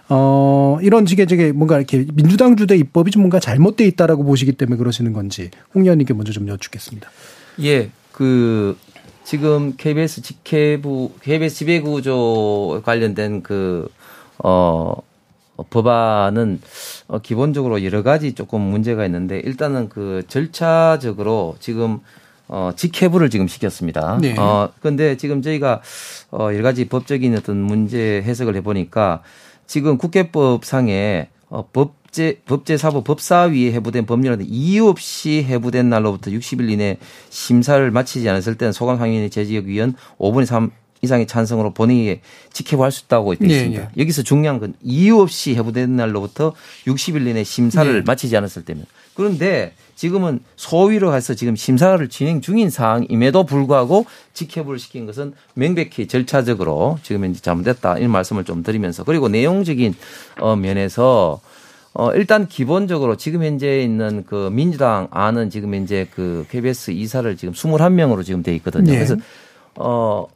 어, 0.09 0.77
이런 0.81 1.05
식의 1.05 1.27
저게 1.27 1.53
뭔가 1.53 1.77
이렇게 1.77 2.05
민주당 2.13 2.57
주대 2.57 2.75
입법이 2.75 3.09
좀 3.09 3.21
뭔가 3.21 3.39
잘못돼 3.39 3.85
있다라고 3.85 4.25
보시기 4.25 4.51
때문에 4.51 4.77
그러시는 4.77 5.13
건지 5.13 5.49
홍 5.73 5.83
의원님께 5.83 6.13
먼저 6.13 6.33
좀 6.33 6.47
여쭙겠습니다. 6.49 7.09
예, 7.61 7.89
그 8.11 8.77
지금 9.23 9.75
KBS 9.77 10.21
직회부 10.21 11.11
KBS 11.21 11.55
지배구조 11.55 12.81
관련된 12.83 13.41
그 13.41 13.87
어. 14.39 14.95
법안은 15.69 16.59
어, 17.07 17.19
기본적으로 17.19 17.83
여러 17.83 18.01
가지 18.01 18.33
조금 18.33 18.59
문제가 18.59 19.05
있는데 19.05 19.39
일단은 19.39 19.87
그 19.87 20.23
절차적으로 20.27 21.55
지금 21.59 21.99
어, 22.55 22.71
직회부를 22.75 23.31
지금 23.31 23.47
시켰습니다. 23.47 24.19
네. 24.21 24.35
어, 24.37 24.69
근데 24.79 25.17
지금 25.17 25.41
저희가 25.41 25.81
어, 26.29 26.49
여러 26.53 26.61
가지 26.61 26.87
법적인 26.87 27.35
어떤 27.35 27.57
문제 27.57 28.21
해석을 28.23 28.55
해보니까 28.57 29.23
지금 29.65 29.97
국회법상에 29.97 31.29
어, 31.49 31.67
법제, 31.73 32.41
법제사법 32.45 33.05
법사위에 33.05 33.71
해부된 33.71 34.05
법률은 34.05 34.45
이유 34.47 34.87
없이 34.87 35.43
해부된 35.43 35.89
날로부터 35.89 36.29
60일 36.29 36.69
이내 36.69 36.97
심사를 37.31 37.89
마치지 37.89 38.29
않았을 38.29 38.55
때는 38.55 38.71
소감 38.71 38.99
상인의 38.99 39.31
제지역 39.31 39.65
위원 39.65 39.95
5분의 40.19 40.45
3 40.45 40.69
이상의 41.01 41.25
찬성으로 41.25 41.73
본회의에 41.73 42.21
직회부할 42.53 42.91
수 42.91 43.05
있다고 43.05 43.35
되어 43.35 43.47
있습니다. 43.49 43.81
네, 43.81 43.87
네. 43.87 44.01
여기서 44.01 44.21
중요한 44.21 44.59
건 44.59 44.75
이유 44.83 45.19
없이 45.19 45.55
해부된 45.55 45.95
날로부터 45.95 46.53
60일 46.85 47.27
이내 47.27 47.43
심사를 47.43 47.91
네. 47.91 48.01
마치지 48.05 48.37
않았을 48.37 48.63
때면 48.63 48.85
그런데 49.15 49.73
지금은 49.95 50.39
소위로 50.55 51.11
가서 51.11 51.33
지금 51.33 51.55
심사를 51.55 52.07
진행 52.09 52.41
중인 52.41 52.69
사항임에도 52.69 53.43
불구하고 53.43 54.05
직회부를 54.33 54.79
시킨 54.79 55.05
것은 55.05 55.33
명백히 55.53 56.07
절차적으로 56.07 56.99
지금 57.03 57.25
이제 57.25 57.41
잘못됐다 57.41 57.97
이런 57.97 58.11
말씀을 58.11 58.43
좀 58.43 58.63
드리면서 58.63 59.03
그리고 59.03 59.29
내용적인 59.29 59.93
어 60.39 60.55
면에서 60.55 61.39
어 61.93 62.11
일단 62.13 62.47
기본적으로 62.47 63.17
지금 63.17 63.43
현재 63.43 63.81
있는 63.81 64.23
그 64.27 64.49
민주당 64.51 65.07
안은 65.11 65.49
지금 65.51 65.75
현재 65.75 66.07
그 66.13 66.45
KBS 66.49 66.91
이사를 66.91 67.37
지금 67.37 67.53
21명으로 67.53 68.25
지금 68.25 68.41
돼 68.41 68.55
있거든요. 68.55 68.91
네. 68.91 68.95
그래서 68.95 69.15
어 69.75 70.27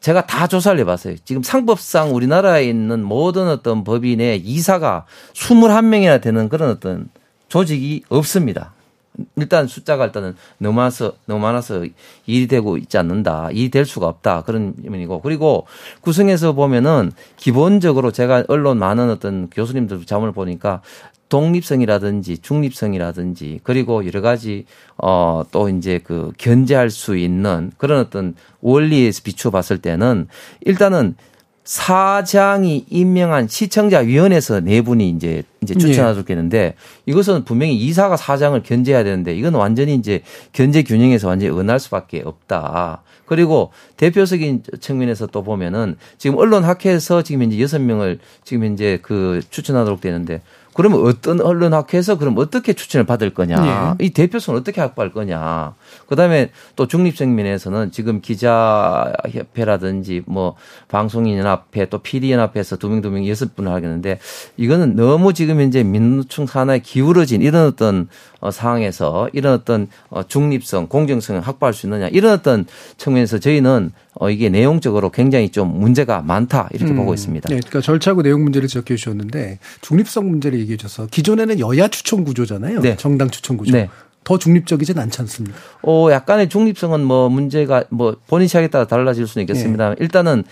제가 0.00 0.24
다 0.24 0.46
조사를 0.46 0.78
해봤어요. 0.80 1.16
지금 1.24 1.42
상법상 1.42 2.14
우리나라에 2.14 2.64
있는 2.64 3.02
모든 3.02 3.48
어떤 3.48 3.82
법인의 3.82 4.40
이사가 4.40 5.04
21명이나 5.34 6.22
되는 6.22 6.48
그런 6.48 6.70
어떤 6.70 7.08
조직이 7.48 8.02
없습니다. 8.08 8.72
일단 9.36 9.66
숫자가 9.66 10.04
일단은 10.06 10.36
너무 10.58 10.76
많아서 10.76 11.14
너무 11.24 11.40
많아서 11.40 11.86
일이 12.26 12.46
되고 12.46 12.76
있지 12.76 12.98
않는다. 12.98 13.50
일이 13.50 13.70
될 13.70 13.86
수가 13.86 14.06
없다. 14.08 14.42
그런 14.42 14.74
의미고 14.84 15.22
그리고 15.22 15.66
구성에서 16.02 16.52
보면은 16.52 17.12
기본적으로 17.36 18.10
제가 18.12 18.44
언론 18.48 18.78
많은 18.78 19.08
어떤 19.08 19.48
교수님들 19.48 20.04
자문을 20.04 20.32
보니까 20.32 20.82
독립성이라든지 21.28 22.38
중립성이라든지 22.38 23.60
그리고 23.64 24.06
여러 24.06 24.20
가지 24.20 24.66
어 24.98 25.44
또 25.50 25.68
이제 25.68 26.00
그 26.02 26.32
견제할 26.38 26.90
수 26.90 27.16
있는 27.16 27.72
그런 27.78 28.00
어떤 28.00 28.34
원리에서 28.60 29.22
비추어 29.24 29.50
봤을 29.50 29.78
때는 29.78 30.28
일단은 30.64 31.16
사장이 31.66 32.86
임명한 32.88 33.48
시청자위원회에서 33.48 34.60
네 34.60 34.80
분이 34.82 35.10
이제 35.10 35.42
이제 35.62 35.74
추천하셨겠는데 35.74 36.58
네. 36.58 36.74
이것은 37.06 37.44
분명히 37.44 37.74
이사가 37.74 38.16
사장을 38.16 38.62
견제해야 38.62 39.02
되는데 39.02 39.34
이건 39.34 39.54
완전히 39.54 39.96
이제 39.96 40.22
견제 40.52 40.84
균형에서 40.84 41.26
완전히 41.26 41.52
은할 41.58 41.80
수밖에 41.80 42.22
없다. 42.24 43.02
그리고 43.26 43.72
대표적인 43.96 44.62
측면에서 44.80 45.26
또 45.26 45.42
보면은 45.42 45.96
지금 46.18 46.38
언론 46.38 46.62
학회에서 46.62 47.22
지금 47.22 47.42
이제 47.42 47.60
여섯 47.60 47.80
명을 47.80 48.20
지금 48.44 48.72
이제 48.72 49.00
그 49.02 49.40
추천하도록 49.50 50.00
되는데 50.00 50.42
그러면 50.72 51.04
어떤 51.04 51.40
언론 51.40 51.74
학회에서 51.74 52.18
그럼 52.18 52.36
어떻게 52.36 52.74
추천을 52.74 53.06
받을 53.06 53.30
거냐. 53.30 53.96
네. 53.98 54.04
이 54.04 54.10
대표성을 54.10 54.60
어떻게 54.60 54.80
확보할 54.80 55.10
거냐. 55.10 55.74
그 56.06 56.16
다음에 56.16 56.50
또 56.76 56.86
중립성 56.86 57.34
면에서는 57.34 57.90
지금 57.90 58.20
기자협회라든지 58.20 60.22
뭐 60.26 60.54
방송인연합회 60.88 61.86
또 61.88 61.98
PD연합회에서 61.98 62.76
두 62.76 62.88
명 62.88 63.00
두 63.02 63.10
명 63.10 63.26
여섯 63.28 63.54
분을 63.56 63.72
하겠는데 63.72 64.18
이거는 64.56 64.96
너무 64.96 65.32
지금 65.32 65.60
현재 65.60 65.82
민노총 65.82 66.46
산하에 66.46 66.78
기울어진 66.80 67.42
이런 67.42 67.66
어떤 67.66 68.08
어, 68.40 68.50
상황에서 68.50 69.28
이런 69.32 69.54
어떤 69.54 69.88
어, 70.10 70.22
중립성, 70.26 70.88
공정성을 70.88 71.40
확보할 71.40 71.72
수 71.74 71.86
있느냐 71.86 72.08
이런 72.08 72.32
어떤 72.32 72.66
측면에서 72.96 73.38
저희는 73.38 73.92
어, 74.14 74.30
이게 74.30 74.48
내용적으로 74.48 75.10
굉장히 75.10 75.50
좀 75.50 75.78
문제가 75.78 76.22
많다 76.22 76.68
이렇게 76.72 76.92
음, 76.92 76.96
보고 76.96 77.12
있습니다. 77.14 77.48
네, 77.48 77.56
그러니까 77.56 77.80
절차고 77.80 78.22
내용 78.22 78.42
문제를 78.44 78.68
지적해 78.68 78.96
주셨는데 78.96 79.58
중립성 79.82 80.28
문제를 80.28 80.58
얘기해 80.60 80.76
주셔서 80.76 81.06
기존에는 81.10 81.58
여야 81.60 81.88
추천 81.88 82.24
구조잖아요. 82.24 82.80
네. 82.80 82.96
정당 82.96 83.30
추천 83.30 83.56
구조. 83.56 83.72
네. 83.72 83.88
더 84.26 84.38
중립적이진 84.38 84.98
않지 84.98 85.20
않습니까? 85.22 85.56
어, 85.82 86.08
약간의 86.10 86.48
중립성은 86.48 87.04
뭐 87.04 87.28
문제가 87.28 87.84
뭐 87.90 88.16
본인 88.26 88.48
시각에 88.48 88.66
따라 88.66 88.84
달라질 88.84 89.24
수는 89.28 89.44
있겠습니다. 89.44 89.90
네. 89.90 89.96
일단은 90.00 90.42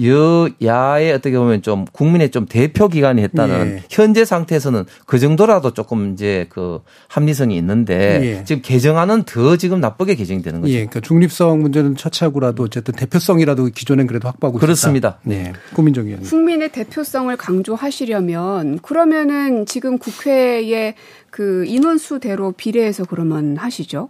여야의 0.00 1.12
어떻게 1.12 1.36
보면 1.38 1.62
좀 1.62 1.84
국민의 1.92 2.30
좀 2.30 2.46
대표 2.46 2.88
기관이 2.88 3.22
했다는 3.22 3.66
예. 3.66 3.82
현재 3.90 4.24
상태에서는 4.24 4.84
그 5.06 5.18
정도라도 5.18 5.72
조금 5.72 6.12
이제 6.12 6.46
그 6.48 6.80
합리성이 7.08 7.56
있는데 7.56 8.38
예. 8.38 8.44
지금 8.44 8.62
개정안은 8.62 9.24
더 9.24 9.56
지금 9.56 9.80
나쁘게 9.80 10.14
개정되는 10.16 10.60
거죠. 10.60 10.72
예. 10.72 10.86
그러니까 10.86 11.00
중립성 11.00 11.60
문제는 11.60 11.96
처치하고라도 11.96 12.64
어쨌든 12.64 12.94
대표성이라도 12.94 13.66
기존엔 13.66 14.06
그래도 14.06 14.28
확보하고 14.28 14.58
그렇습니다. 14.58 15.18
네. 15.22 15.52
고민정 15.74 16.06
의원. 16.06 16.22
국민의 16.22 16.72
대표성을 16.72 17.36
강조하시려면 17.36 18.78
그러면은 18.80 19.66
지금 19.66 19.98
국회의 19.98 20.94
그 21.30 21.64
인원수대로 21.66 22.52
비례해서 22.52 23.04
그러면 23.04 23.56
하시죠. 23.56 24.08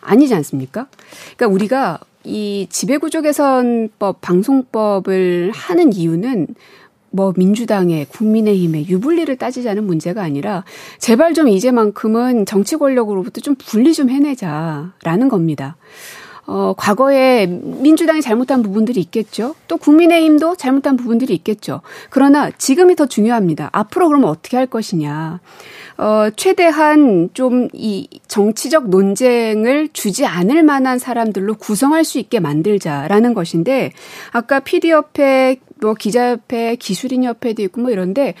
아니지 0.00 0.34
않습니까? 0.34 0.88
그러니까 1.36 1.54
우리가 1.54 2.00
이 2.24 2.66
지배구조 2.70 3.22
개선법 3.22 4.20
방송법을 4.20 5.52
하는 5.54 5.92
이유는 5.92 6.48
뭐 7.10 7.32
민주당의 7.36 8.06
국민의힘의 8.06 8.88
유불리를 8.88 9.34
따지자는 9.36 9.84
문제가 9.84 10.22
아니라 10.22 10.64
제발 10.98 11.32
좀 11.32 11.48
이제만큼은 11.48 12.44
정치 12.44 12.76
권력으로부터 12.76 13.40
좀 13.40 13.54
분리 13.54 13.94
좀 13.94 14.10
해내자라는 14.10 15.28
겁니다. 15.28 15.76
어, 16.48 16.74
과거에 16.76 17.46
민주당이 17.46 18.22
잘못한 18.22 18.62
부분들이 18.62 19.00
있겠죠. 19.00 19.54
또 19.68 19.76
국민의힘도 19.76 20.56
잘못한 20.56 20.96
부분들이 20.96 21.34
있겠죠. 21.34 21.82
그러나 22.10 22.50
지금이 22.50 22.96
더 22.96 23.06
중요합니다. 23.06 23.68
앞으로 23.72 24.08
그러면 24.08 24.28
어떻게 24.30 24.56
할 24.56 24.66
것이냐. 24.66 25.40
어, 25.98 26.30
최대한 26.36 27.30
좀 27.34 27.68
이 27.72 28.08
정치적 28.28 28.88
논쟁을 28.88 29.88
주지 29.92 30.26
않을 30.26 30.62
만한 30.62 30.98
사람들로 30.98 31.54
구성할 31.54 32.04
수 32.04 32.18
있게 32.18 32.40
만들자라는 32.40 33.34
것인데 33.34 33.92
아까 34.32 34.60
PD협회, 34.60 35.56
뭐 35.80 35.94
기자협회, 35.94 36.76
기술인협회도 36.76 37.62
있고 37.62 37.82
뭐 37.82 37.90
이런데 37.90 38.34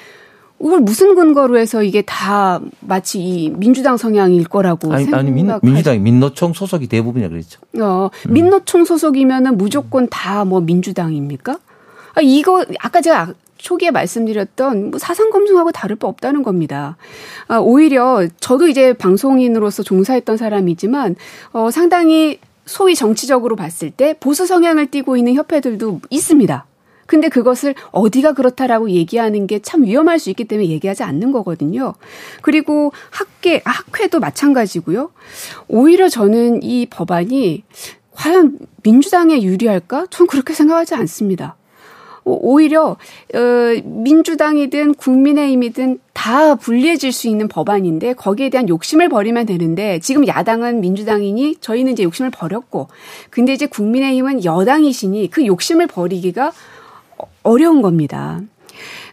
이걸 0.60 0.80
무슨 0.80 1.14
근거로 1.14 1.56
해서 1.58 1.82
이게 1.82 2.02
다 2.02 2.60
마치 2.80 3.20
이 3.20 3.50
민주당 3.50 3.96
성향일 3.96 4.44
거라고 4.48 4.92
아니, 4.92 5.06
아니 5.14 5.30
민, 5.30 5.50
민주당이 5.62 5.98
민노총 6.00 6.52
소속이 6.52 6.88
대부분이라 6.88 7.28
그랬죠. 7.30 7.60
어, 7.80 8.10
민노총 8.28 8.84
소속이면은 8.84 9.56
무조건 9.56 10.08
다 10.10 10.44
뭐 10.44 10.60
민주당입니까? 10.60 11.58
아, 12.14 12.20
이거 12.20 12.64
아까 12.80 13.00
제가 13.00 13.34
초기에 13.58 13.90
말씀드렸던 13.90 14.90
뭐 14.90 14.98
사상 14.98 15.30
검증하고 15.30 15.72
다를 15.72 15.96
바 15.96 16.06
없다는 16.08 16.42
겁니다. 16.42 16.96
아, 17.48 17.58
오히려 17.58 18.26
저도 18.40 18.68
이제 18.68 18.92
방송인으로서 18.92 19.82
종사했던 19.82 20.36
사람이지만 20.36 21.16
어, 21.52 21.70
상당히 21.70 22.38
소위 22.66 22.94
정치적으로 22.94 23.56
봤을 23.56 23.90
때 23.90 24.14
보수 24.20 24.46
성향을 24.46 24.90
띠고 24.90 25.16
있는 25.16 25.34
협회들도 25.34 26.00
있습니다. 26.10 26.66
근데 27.08 27.28
그것을 27.28 27.74
어디가 27.90 28.34
그렇다라고 28.34 28.90
얘기하는 28.90 29.46
게 29.46 29.58
참 29.62 29.84
위험할 29.84 30.18
수 30.18 30.30
있기 30.30 30.44
때문에 30.44 30.68
얘기하지 30.68 31.02
않는 31.02 31.32
거거든요. 31.32 31.94
그리고 32.42 32.92
학계, 33.10 33.60
학회도 33.64 34.20
마찬가지고요. 34.20 35.10
오히려 35.66 36.08
저는 36.08 36.62
이 36.62 36.86
법안이 36.86 37.64
과연 38.12 38.58
민주당에 38.82 39.42
유리할까? 39.42 40.06
전 40.10 40.26
그렇게 40.26 40.54
생각하지 40.54 40.94
않습니다. 40.94 41.56
오히려 42.24 42.96
어 43.34 43.38
민주당이든 43.84 44.94
국민의힘이든 44.94 45.98
다 46.12 46.56
불리해질 46.56 47.12
수 47.12 47.28
있는 47.28 47.48
법안인데 47.48 48.14
거기에 48.14 48.50
대한 48.50 48.68
욕심을 48.68 49.08
버리면 49.08 49.46
되는데 49.46 49.98
지금 50.00 50.26
야당은 50.26 50.80
민주당이니 50.80 51.56
저희는 51.60 51.92
이제 51.92 52.02
욕심을 52.02 52.30
버렸고 52.30 52.88
근데 53.30 53.54
이제 53.54 53.66
국민의힘은 53.66 54.44
여당이시니 54.44 55.30
그 55.30 55.46
욕심을 55.46 55.86
버리기가 55.86 56.52
어려운 57.48 57.80
겁니다. 57.80 58.42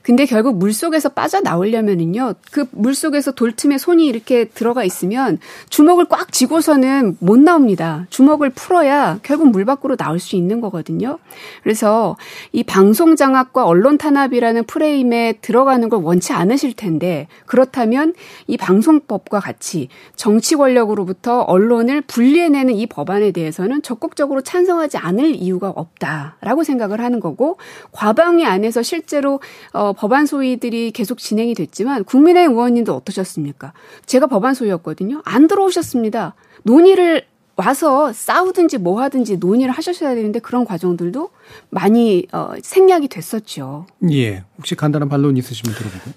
근데 0.05 0.25
결국 0.25 0.57
물 0.57 0.71
속에서 0.71 1.09
빠져나오려면은요, 1.09 2.35
그 2.51 2.65
물 2.71 2.93
속에서 2.93 3.31
돌틈에 3.31 3.77
손이 3.77 4.05
이렇게 4.05 4.45
들어가 4.45 4.83
있으면 4.83 5.39
주먹을 5.69 6.05
꽉 6.05 6.31
쥐고서는 6.31 7.17
못 7.19 7.39
나옵니다. 7.39 8.05
주먹을 8.09 8.51
풀어야 8.51 9.19
결국 9.23 9.49
물 9.49 9.65
밖으로 9.65 9.95
나올 9.95 10.19
수 10.19 10.35
있는 10.35 10.61
거거든요. 10.61 11.17
그래서 11.63 12.17
이 12.51 12.63
방송 12.63 13.15
장악과 13.15 13.65
언론 13.65 13.97
탄압이라는 13.97 14.65
프레임에 14.65 15.39
들어가는 15.41 15.89
걸 15.89 16.01
원치 16.03 16.33
않으실 16.33 16.73
텐데, 16.73 17.27
그렇다면 17.45 18.13
이 18.45 18.57
방송법과 18.57 19.39
같이 19.39 19.87
정치 20.15 20.55
권력으로부터 20.55 21.41
언론을 21.41 22.01
분리해내는 22.01 22.75
이 22.75 22.85
법안에 22.85 23.31
대해서는 23.31 23.81
적극적으로 23.81 24.41
찬성하지 24.41 24.97
않을 24.97 25.35
이유가 25.35 25.69
없다라고 25.69 26.63
생각을 26.63 27.01
하는 27.01 27.19
거고, 27.19 27.57
과방위 27.91 28.45
안에서 28.45 28.83
실제로 28.83 29.39
어, 29.73 29.93
법안 29.95 30.25
소위들이 30.25 30.91
계속 30.91 31.17
진행이 31.17 31.55
됐지만 31.55 32.03
국민의힘 32.03 32.51
의원님도 32.55 32.93
어떠셨습니까? 32.95 33.73
제가 34.05 34.27
법안 34.27 34.53
소위였거든요. 34.53 35.21
안 35.25 35.47
들어오셨습니다. 35.47 36.35
논의를 36.63 37.25
와서 37.55 38.11
싸우든지 38.11 38.79
뭐 38.79 39.01
하든지 39.01 39.37
논의를 39.37 39.71
하셨어야 39.73 40.13
되는데 40.13 40.39
그런 40.39 40.65
과정들도 40.65 41.29
많이 41.69 42.27
어, 42.33 42.51
생략이 42.61 43.07
됐었죠. 43.07 43.87
예. 44.11 44.43
혹시 44.57 44.75
간단한 44.75 45.07
반론 45.07 45.37
있으시면 45.37 45.75
들어보고. 45.75 46.11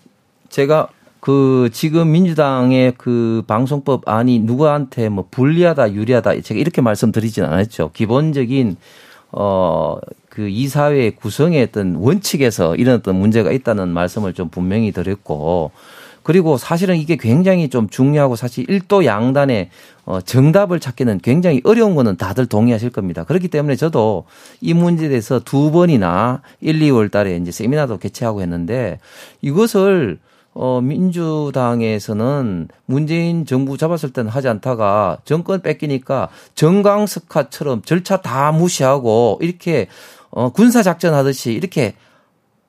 제가 0.49 0.89
그 1.20 1.68
지금 1.72 2.11
민주당의 2.12 2.95
그 2.97 3.43
방송법 3.47 4.09
안이 4.09 4.41
누구한테 4.41 5.09
뭐 5.09 5.26
불리하다 5.31 5.93
유리하다 5.93 6.41
제가 6.41 6.59
이렇게 6.59 6.81
말씀드리진 6.81 7.45
않았죠. 7.45 7.91
기본적인 7.93 8.76
어 9.33 9.99
그 10.39 10.49
이사회 10.49 11.11
구성의 11.11 11.64
어떤 11.64 11.97
원칙에서 11.97 12.76
이런 12.76 12.95
어떤 12.95 13.16
문제가 13.16 13.51
있다는 13.51 13.89
말씀을 13.89 14.34
좀 14.34 14.49
분명히 14.49 14.93
드렸고 14.93 15.72
그리고 16.22 16.57
사실은 16.57 16.97
이게 16.97 17.16
굉장히 17.16 17.68
좀 17.68 17.89
중요하고 17.89 18.36
사실 18.36 18.64
일도 18.70 19.05
양단의 19.05 19.70
어 20.05 20.20
정답을 20.20 20.78
찾기는 20.78 21.18
굉장히 21.24 21.61
어려운 21.64 21.97
거는 21.97 22.16
다들 22.16 22.47
동의하실 22.47 22.91
겁니다. 22.91 23.24
그렇기 23.24 23.49
때문에 23.49 23.74
저도 23.74 24.26
이 24.61 24.74
문제에 24.74 25.09
대해서 25.09 25.41
두 25.41 25.72
번이나 25.72 26.43
1, 26.61 26.78
2월 26.78 27.11
달에 27.11 27.34
이제 27.34 27.51
세미나도 27.51 27.99
개최하고 27.99 28.41
했는데 28.41 29.01
이것을 29.43 30.20
어, 30.61 30.80
민주당에서는 30.80 32.68
문재인 32.86 33.47
정부 33.47 33.78
잡았을 33.78 34.12
때는 34.12 34.30
하지 34.30 34.49
않다가 34.49 35.18
정권 35.24 35.62
뺏기니까 35.62 36.30
정강석화처럼 36.55 37.82
절차 37.82 38.16
다 38.16 38.51
무시하고 38.51 39.39
이렇게 39.41 39.86
어, 40.31 40.51
군사 40.51 40.83
작전 40.83 41.14
하듯이 41.14 41.53
이렇게 41.53 41.95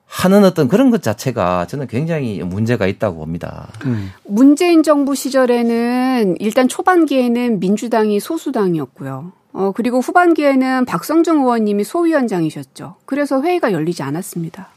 하는 0.06 0.44
어떤 0.44 0.66
그런 0.66 0.90
것 0.90 1.02
자체가 1.02 1.66
저는 1.68 1.86
굉장히 1.86 2.42
문제가 2.42 2.86
있다고 2.86 3.18
봅니다. 3.18 3.68
음. 3.84 4.10
문재인 4.24 4.82
정부 4.82 5.14
시절에는 5.14 6.36
일단 6.40 6.66
초반기에는 6.66 7.60
민주당이 7.60 8.18
소수당이었고요. 8.18 9.32
어, 9.52 9.72
그리고 9.74 10.00
후반기에는 10.00 10.84
박성중 10.84 11.38
의원님이 11.42 11.84
소위원장이셨죠. 11.84 12.96
그래서 13.06 13.40
회의가 13.42 13.72
열리지 13.72 14.02
않았습니다. 14.02 14.68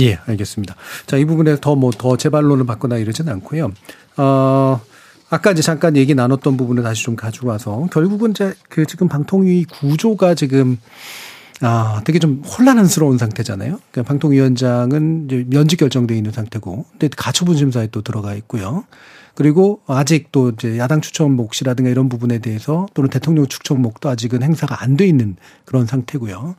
예, 0.00 0.18
알겠습니다. 0.26 0.74
자, 1.06 1.16
이 1.16 1.24
부분에 1.24 1.56
더 1.60 1.76
뭐 1.76 1.90
더 1.92 2.16
재반론을 2.16 2.66
받거나 2.66 2.96
이러진 2.96 3.28
않고요. 3.28 3.70
어, 4.16 4.80
아까 5.30 5.52
이제 5.52 5.62
잠깐 5.62 5.96
얘기 5.96 6.14
나눴던 6.14 6.56
부분을 6.56 6.82
다시 6.82 7.04
좀 7.04 7.16
가지고 7.16 7.48
와서 7.48 7.86
결국은 7.92 8.30
이제 8.30 8.54
그 8.68 8.86
지금 8.86 9.08
방통위 9.08 9.64
구조가 9.64 10.34
지금 10.34 10.78
아, 11.62 12.02
되게 12.04 12.18
좀 12.18 12.42
혼란스러운 12.42 13.16
상태잖아요. 13.18 13.78
그러니까 13.90 14.08
방통위원장은 14.08 15.26
이제 15.26 15.44
면직 15.48 15.78
결정돼 15.78 16.14
있는 16.16 16.30
상태고, 16.30 16.84
근데 16.90 17.08
가처분 17.16 17.56
심사에 17.56 17.88
또 17.90 18.02
들어가 18.02 18.34
있고요. 18.34 18.84
그리고 19.34 19.80
아직 19.86 20.32
또 20.32 20.50
이제 20.50 20.78
야당 20.78 21.00
추천 21.00 21.32
몫이라든가 21.32 21.90
이런 21.90 22.08
부분에 22.08 22.38
대해서 22.38 22.86
또는 22.94 23.10
대통령 23.10 23.46
추천 23.46 23.82
몫도 23.82 24.08
아직은 24.08 24.42
행사가 24.42 24.82
안 24.82 24.96
돼 24.96 25.06
있는 25.06 25.36
그런 25.64 25.86
상태고요. 25.86 26.56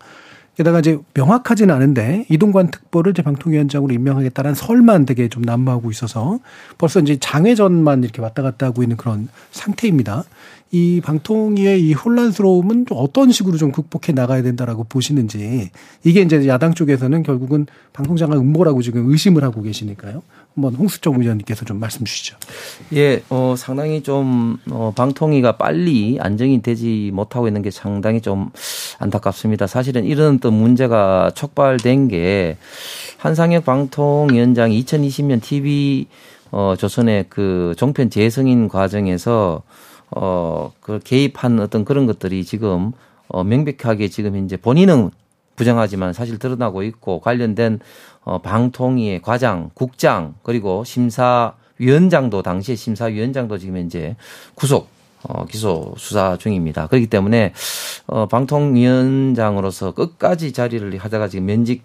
게다가 0.55 0.79
이제 0.79 0.97
명확하지는 1.13 1.73
않은데 1.73 2.25
이동관 2.29 2.71
특보를 2.71 3.11
이제 3.11 3.21
방통위원장으로 3.21 3.93
임명하겠다는 3.93 4.55
설만 4.55 5.05
되게 5.05 5.27
좀 5.29 5.43
난무하고 5.43 5.91
있어서 5.91 6.39
벌써 6.79 6.99
이제 6.99 7.17
장외전만 7.19 8.03
이렇게 8.03 8.21
왔다 8.23 8.41
갔다 8.41 8.65
하고 8.65 8.81
있는 8.81 8.97
그런 8.97 9.27
상태입니다. 9.51 10.23
이 10.71 11.01
방통위의 11.01 11.81
이 11.81 11.93
혼란스러움은 11.93 12.85
좀 12.87 12.97
어떤 12.99 13.31
식으로 13.31 13.57
좀 13.57 13.71
극복해 13.71 14.11
나가야 14.13 14.41
된다라고 14.41 14.83
보시는지 14.83 15.71
이게 16.03 16.21
이제 16.21 16.45
야당 16.47 16.73
쪽에서는 16.73 17.23
결국은 17.23 17.67
방통장관 17.93 18.37
음모라고 18.37 18.81
지금 18.81 19.09
의심을 19.09 19.43
하고 19.43 19.61
계시니까요. 19.61 20.21
한번 20.55 20.73
홍수정 20.73 21.21
의원님께서 21.21 21.65
좀 21.65 21.79
말씀 21.79 22.03
주시죠. 22.03 22.35
예, 22.93 23.21
어, 23.29 23.53
상당히 23.55 24.01
좀, 24.01 24.57
어, 24.71 24.91
방통위가 24.95 25.57
빨리 25.57 26.17
안정이 26.19 26.63
되지 26.63 27.11
못하고 27.13 27.47
있는 27.47 27.61
게 27.61 27.69
상당히 27.69 28.21
좀 28.21 28.49
안타깝습니다. 28.97 29.67
사실은 29.67 30.03
이런 30.03 30.39
또 30.39 30.49
문제가 30.49 31.31
촉발된 31.35 32.07
게 32.07 32.57
한상혁 33.17 33.65
방통위원장이 33.65 34.83
2020년 34.83 35.41
TV 35.43 36.07
어, 36.51 36.75
조선의 36.77 37.25
그 37.29 37.75
종편 37.77 38.09
재승인 38.09 38.67
과정에서 38.67 39.61
어, 40.11 40.71
그 40.79 40.99
개입한 41.03 41.59
어떤 41.59 41.85
그런 41.85 42.05
것들이 42.05 42.43
지금 42.45 42.91
어, 43.27 43.43
명백하게 43.43 44.07
지금 44.07 44.43
이제 44.45 44.57
본인은 44.57 45.11
부정하지만 45.55 46.13
사실 46.13 46.37
드러나고 46.39 46.83
있고 46.83 47.19
관련된 47.19 47.79
어, 48.23 48.39
방통위의 48.39 49.21
과장, 49.21 49.71
국장 49.73 50.35
그리고 50.43 50.83
심사위원장도 50.83 52.41
당시에 52.43 52.75
심사위원장도 52.75 53.57
지금 53.57 53.77
이제 53.77 54.15
구속 54.55 54.87
어, 55.23 55.45
기소 55.45 55.93
수사 55.97 56.37
중입니다. 56.37 56.87
그렇기 56.87 57.07
때문에 57.07 57.53
어, 58.05 58.27
방통위원장으로서 58.27 59.91
끝까지 59.93 60.53
자리를 60.53 60.97
하다가 60.97 61.27
지금 61.27 61.47
면직 61.47 61.83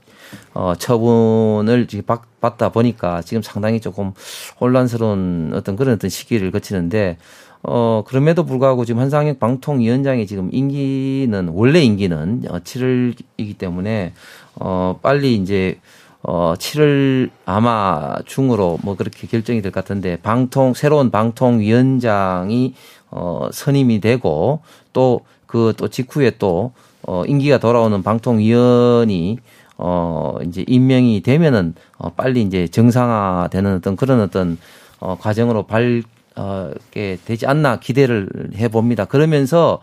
어, 0.54 0.74
처분을 0.78 1.86
지금 1.86 2.04
받, 2.04 2.22
받다 2.40 2.70
보니까 2.70 3.22
지금 3.22 3.42
상당히 3.42 3.80
조금 3.80 4.12
혼란스러운 4.60 5.52
어떤 5.54 5.76
그런 5.76 5.94
어떤 5.94 6.10
시기를 6.10 6.50
거치는데 6.50 7.18
어, 7.62 8.02
그럼에도 8.06 8.44
불구하고 8.44 8.84
지금 8.84 9.00
한상혁 9.00 9.38
방통위원장이 9.38 10.26
지금 10.26 10.48
임기는, 10.52 11.48
원래 11.48 11.80
임기는 11.82 12.42
7월이기 12.42 13.56
때문에, 13.58 14.12
어, 14.56 14.98
빨리 15.02 15.34
이제, 15.36 15.78
어, 16.22 16.54
7월 16.56 17.30
아마 17.44 18.16
중으로 18.26 18.78
뭐 18.82 18.96
그렇게 18.96 19.26
결정이 19.26 19.62
될 19.62 19.70
것 19.72 19.80
같은데, 19.84 20.16
방통, 20.22 20.74
새로운 20.74 21.10
방통위원장이 21.10 22.74
어, 23.10 23.48
선임이 23.52 24.00
되고 24.00 24.60
또 24.92 25.20
그 25.46 25.74
또 25.76 25.88
직후에 25.88 26.32
또 26.38 26.72
어, 27.06 27.24
임기가 27.26 27.58
돌아오는 27.58 28.02
방통위원이 28.02 29.38
어, 29.76 30.38
이제 30.46 30.64
임명이 30.66 31.20
되면은 31.22 31.74
어, 31.98 32.10
빨리 32.14 32.40
이제 32.42 32.66
정상화되는 32.68 33.76
어떤 33.76 33.96
그런 33.96 34.20
어떤 34.20 34.56
어, 35.00 35.18
과정으로 35.20 35.64
발, 35.64 36.02
어, 36.36 36.70
게 36.90 37.18
되지 37.24 37.46
않나 37.46 37.78
기대를 37.78 38.28
해 38.56 38.68
봅니다. 38.68 39.04
그러면서 39.04 39.80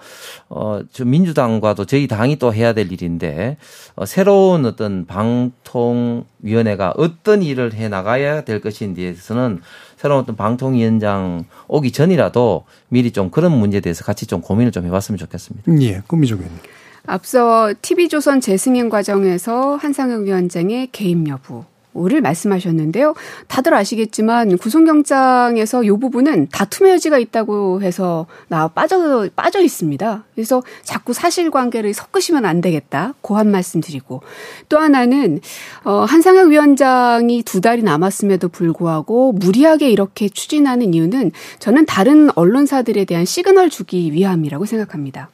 어, 0.49 0.81
저 0.91 1.05
민주당과도 1.05 1.85
저희 1.85 2.07
당이 2.07 2.37
또 2.37 2.53
해야 2.53 2.73
될 2.73 2.91
일인데 2.91 3.57
어, 3.95 4.05
새로운 4.05 4.65
어떤 4.65 5.05
방통 5.05 6.25
위원회가 6.39 6.93
어떤 6.97 7.43
일을 7.43 7.73
해 7.73 7.87
나가야 7.89 8.41
될 8.41 8.61
것인지에 8.61 9.11
대해서는 9.11 9.61
새로운 9.97 10.21
어떤 10.21 10.35
방통 10.35 10.75
위원장 10.75 11.45
오기 11.67 11.91
전이라도 11.91 12.63
미리 12.87 13.11
좀 13.11 13.29
그런 13.29 13.51
문제에 13.51 13.79
대해서 13.81 14.03
같이 14.03 14.25
좀 14.25 14.41
고민을 14.41 14.71
좀 14.71 14.85
해 14.85 14.89
봤으면 14.89 15.17
좋겠습니다. 15.17 15.71
예, 15.81 16.01
꿈미정 16.07 16.39
의원님. 16.39 16.59
앞서 17.05 17.73
TV조선 17.81 18.39
재승인 18.41 18.89
과정에서 18.89 19.75
한상혁 19.75 20.23
위원장의 20.23 20.89
개입 20.91 21.27
여부 21.27 21.65
를 22.07 22.21
말씀하셨는데요. 22.21 23.13
다들 23.47 23.73
아시겠지만 23.73 24.57
구속영장에서 24.57 25.83
이 25.83 25.89
부분은 25.89 26.47
다툼의 26.49 26.93
여지가 26.93 27.17
있다고 27.17 27.81
해서 27.81 28.25
나 28.47 28.69
빠져 28.69 29.27
빠져 29.35 29.59
있습니다. 29.59 30.23
그래서 30.33 30.63
자꾸 30.83 31.11
사실관계를 31.11 31.93
섞으시면 31.93 32.45
안 32.45 32.61
되겠다. 32.61 33.15
고한 33.19 33.51
말씀드리고 33.51 34.21
또 34.69 34.79
하나는 34.79 35.41
어, 35.83 36.05
한상혁 36.05 36.49
위원장이 36.49 37.43
두 37.43 37.59
달이 37.59 37.83
남았음에도 37.83 38.47
불구하고 38.47 39.33
무리하게 39.33 39.89
이렇게 39.89 40.29
추진하는 40.29 40.93
이유는 40.93 41.31
저는 41.59 41.85
다른 41.85 42.29
언론사들에 42.35 43.03
대한 43.05 43.25
시그널 43.25 43.69
주기 43.69 44.13
위함이라고 44.13 44.65
생각합니다. 44.65 45.29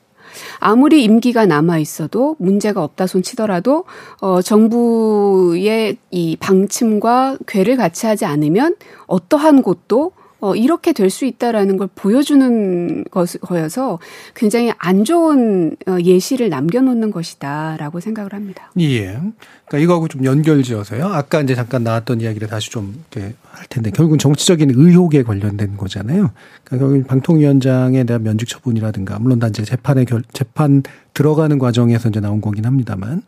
아무리 0.59 1.03
임기가 1.03 1.45
남아 1.45 1.79
있어도 1.79 2.35
문제가 2.39 2.83
없다 2.83 3.07
손 3.07 3.23
치더라도 3.23 3.85
어 4.21 4.41
정부의 4.41 5.97
이 6.11 6.35
방침과 6.37 7.37
궤를 7.47 7.77
같이 7.77 8.05
하지 8.05 8.25
않으면 8.25 8.75
어떠한 9.07 9.61
곳도 9.61 10.11
어, 10.39 10.55
이렇게 10.55 10.93
될 10.93 11.09
수 11.09 11.25
있다라는 11.25 11.77
걸 11.77 11.87
보여주는 11.95 13.03
것, 13.05 13.39
거여서 13.39 13.99
굉장히 14.33 14.73
안 14.77 15.05
좋은 15.05 15.77
어, 15.87 15.97
예시를 16.03 16.49
남겨놓는 16.49 17.11
것이다라고 17.11 17.99
생각을 18.01 18.33
합니다. 18.33 18.69
예. 18.79 19.17
그러니까 19.65 19.77
이거하고 19.77 20.07
좀 20.09 20.25
연결지어서요. 20.25 21.05
아까 21.05 21.41
이제 21.41 21.55
잠깐 21.55 21.83
나왔던 21.83 22.21
이야기를 22.21 22.47
다시 22.49 22.69
좀 22.69 23.03
이렇게 23.11 23.33
할 23.49 23.65
텐데 23.69 23.91
결국은 23.91 24.17
정치적인 24.17 24.71
의혹에 24.75 25.23
관련된 25.23 25.77
거잖아요. 25.77 26.31
그러니까 26.63 26.87
결국 26.87 27.07
방통위원장에 27.07 28.03
대한 28.03 28.23
면직 28.23 28.49
처분이라든가 28.49 29.19
물론 29.19 29.39
다 29.39 29.47
이제 29.47 29.63
재판에 29.63 30.03
결, 30.05 30.23
재판 30.33 30.83
들어가는 31.13 31.57
과정에서 31.57 32.09
이제 32.09 32.19
나온 32.19 32.41
거긴 32.41 32.65
합니다만 32.65 33.21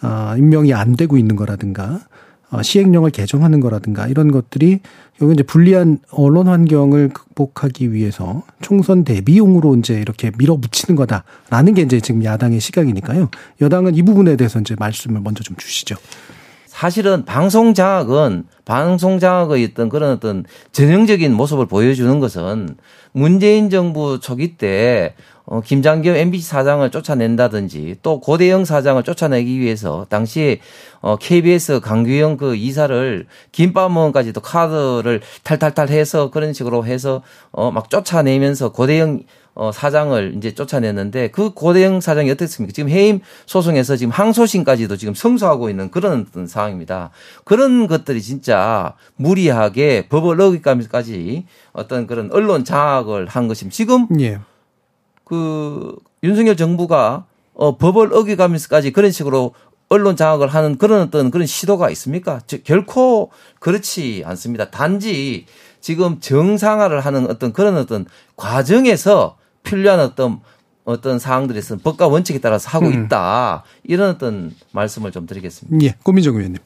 아, 0.00 0.34
임명이 0.36 0.74
안 0.74 0.96
되고 0.96 1.16
있는 1.16 1.36
거라든가 1.36 1.84
어, 1.84 2.07
시행령을 2.62 3.10
개정하는 3.10 3.60
거라든가 3.60 4.06
이런 4.06 4.32
것들이 4.32 4.80
여기 5.20 5.32
이제 5.34 5.42
불리한 5.42 5.98
언론 6.10 6.48
환경을 6.48 7.10
극복하기 7.10 7.92
위해서 7.92 8.42
총선 8.60 9.04
대비용으로 9.04 9.76
이제 9.76 10.00
이렇게 10.00 10.30
밀어붙이는 10.38 10.96
거다라는 10.96 11.74
게 11.74 11.82
이제 11.82 12.00
지금 12.00 12.24
야당의 12.24 12.60
시각이니까요. 12.60 13.28
여당은 13.60 13.94
이 13.94 14.02
부분에 14.02 14.36
대해서 14.36 14.60
이제 14.60 14.74
말씀을 14.78 15.20
먼저 15.20 15.42
좀 15.42 15.56
주시죠. 15.56 15.96
사실은 16.66 17.24
방송 17.24 17.74
장악은 17.74 18.44
방송 18.64 19.18
장악의 19.18 19.70
어떤 19.72 19.88
그런 19.88 20.12
어떤 20.12 20.44
전형적인 20.70 21.34
모습을 21.34 21.66
보여주는 21.66 22.20
것은 22.20 22.76
문재인 23.12 23.68
정부 23.68 24.20
초기 24.20 24.56
때 24.56 25.14
어, 25.50 25.62
김장겸 25.62 26.14
MBC 26.14 26.46
사장을 26.46 26.90
쫓아낸다든지 26.90 27.96
또 28.02 28.20
고대영 28.20 28.66
사장을 28.66 29.02
쫓아내기 29.02 29.58
위해서 29.58 30.06
당시에 30.10 30.60
어, 31.00 31.16
KBS 31.16 31.80
강규영 31.80 32.36
그 32.36 32.54
이사를 32.54 33.26
김밥먹은까지도 33.52 34.42
카드를 34.42 35.22
탈탈탈 35.44 35.88
해서 35.88 36.30
그런 36.30 36.52
식으로 36.52 36.84
해서 36.84 37.22
어, 37.50 37.70
막 37.70 37.88
쫓아내면서 37.88 38.72
고대영 38.72 39.22
어, 39.54 39.72
사장을 39.72 40.34
이제 40.36 40.54
쫓아냈는데 40.54 41.30
그 41.30 41.54
고대영 41.54 42.02
사장이 42.02 42.30
어떻습니까? 42.30 42.72
지금 42.72 42.90
해임 42.90 43.20
소송에서 43.46 43.96
지금 43.96 44.12
항소심까지도 44.12 44.98
지금 44.98 45.14
성소하고 45.14 45.70
있는 45.70 45.90
그런 45.90 46.26
어떤 46.28 46.46
상황입니다. 46.46 47.10
그런 47.44 47.86
것들이 47.86 48.20
진짜 48.20 48.94
무리하게 49.16 50.08
법을 50.08 50.40
어기까지 50.40 51.46
어떤 51.72 52.06
그런 52.06 52.30
언론 52.32 52.64
장악을 52.64 53.26
한 53.26 53.48
것입니다. 53.48 53.74
지금 53.74 54.06
예. 54.20 54.38
그 55.28 55.96
윤석열 56.22 56.56
정부가 56.56 57.26
어, 57.54 57.76
법을 57.76 58.14
어기가면서까지 58.14 58.92
그런 58.92 59.10
식으로 59.10 59.54
언론 59.88 60.16
장악을 60.16 60.48
하는 60.48 60.78
그런 60.78 61.00
어떤 61.00 61.30
그런 61.30 61.46
시도가 61.46 61.90
있습니까? 61.90 62.40
즉, 62.46 62.62
결코 62.64 63.30
그렇지 63.58 64.22
않습니다. 64.26 64.70
단지 64.70 65.46
지금 65.80 66.20
정상화를 66.20 67.00
하는 67.00 67.30
어떤 67.30 67.52
그런 67.52 67.76
어떤 67.76 68.06
과정에서 68.36 69.36
필요한 69.62 70.00
어떤 70.00 70.40
어떤 70.84 71.18
사항들에서 71.18 71.78
법과 71.78 72.06
원칙에 72.08 72.38
따라서 72.38 72.70
하고 72.70 72.86
음. 72.86 73.04
있다. 73.04 73.64
이런 73.84 74.10
어떤 74.10 74.54
말씀을 74.72 75.12
좀 75.12 75.26
드리겠습니다. 75.26 75.84
예, 75.84 75.94
고민정 76.02 76.36
의원님. 76.36 76.58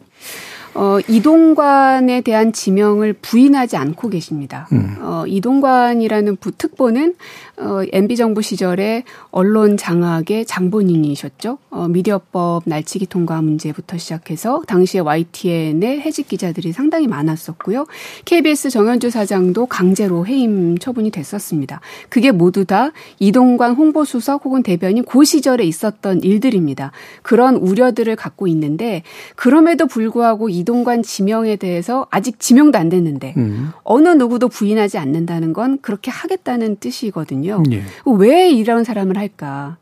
어, 0.75 0.99
이동관에 1.07 2.23
대한 2.23 2.53
지명을 2.53 3.15
부인하지 3.15 3.77
않고 3.77 4.09
계십니다. 4.09 4.69
음. 4.73 4.97
어, 5.01 5.25
이동관이라는 5.27 6.37
부 6.37 6.53
특보는 6.53 7.15
어, 7.59 7.83
MB 7.93 8.17
정부 8.17 8.41
시절에 8.41 9.05
언론 9.31 9.77
장악의 9.77 10.47
장본인이셨죠. 10.47 11.59
어, 11.71 11.89
미디어법 11.89 12.63
날치기 12.65 13.07
통과 13.07 13.43
문제부터 13.43 13.99
시작해서 13.99 14.63
당시에 14.67 15.01
YTN의 15.01 16.01
해직 16.01 16.29
기자들이 16.29 16.73
상당히 16.73 17.07
많았었고요. 17.07 17.87
KBS 18.25 18.71
정현주 18.71 19.11
사장도 19.11 19.67
강제로 19.67 20.27
해임 20.27 20.79
처분이 20.79 21.11
됐었습니다. 21.11 21.81
그게 22.09 22.33
모두 22.33 22.65
다 22.65 22.93
이동관 23.19 23.75
홍보수석 23.75 24.47
혹은 24.47 24.63
대변인 24.63 25.05
고 25.05 25.23
시절에 25.23 25.65
있었던 25.65 26.23
일들입니다. 26.23 26.93
그런 27.21 27.57
우려들을 27.57 28.17
갖고 28.17 28.47
있는데 28.47 29.03
그럼에도 29.37 29.87
불구하고 29.87 30.49
이 30.49 30.62
동관 30.65 31.03
지명에 31.03 31.57
대해서 31.57 32.07
아직 32.11 32.41
지명도 32.41 32.79
안 32.79 32.89
됐는데 32.89 33.35
음. 33.37 33.71
어느 33.83 34.09
누구도 34.09 34.49
부인하지 34.49 34.99
않는다는 34.99 35.53
건 35.53 35.79
그렇게 35.81 36.11
하겠다는 36.11 36.77
뜻이거든요. 36.77 37.63
예. 37.73 37.83
왜 38.07 38.51
이런 38.51 38.85
사람을 38.85 39.17
할까? 39.19 39.77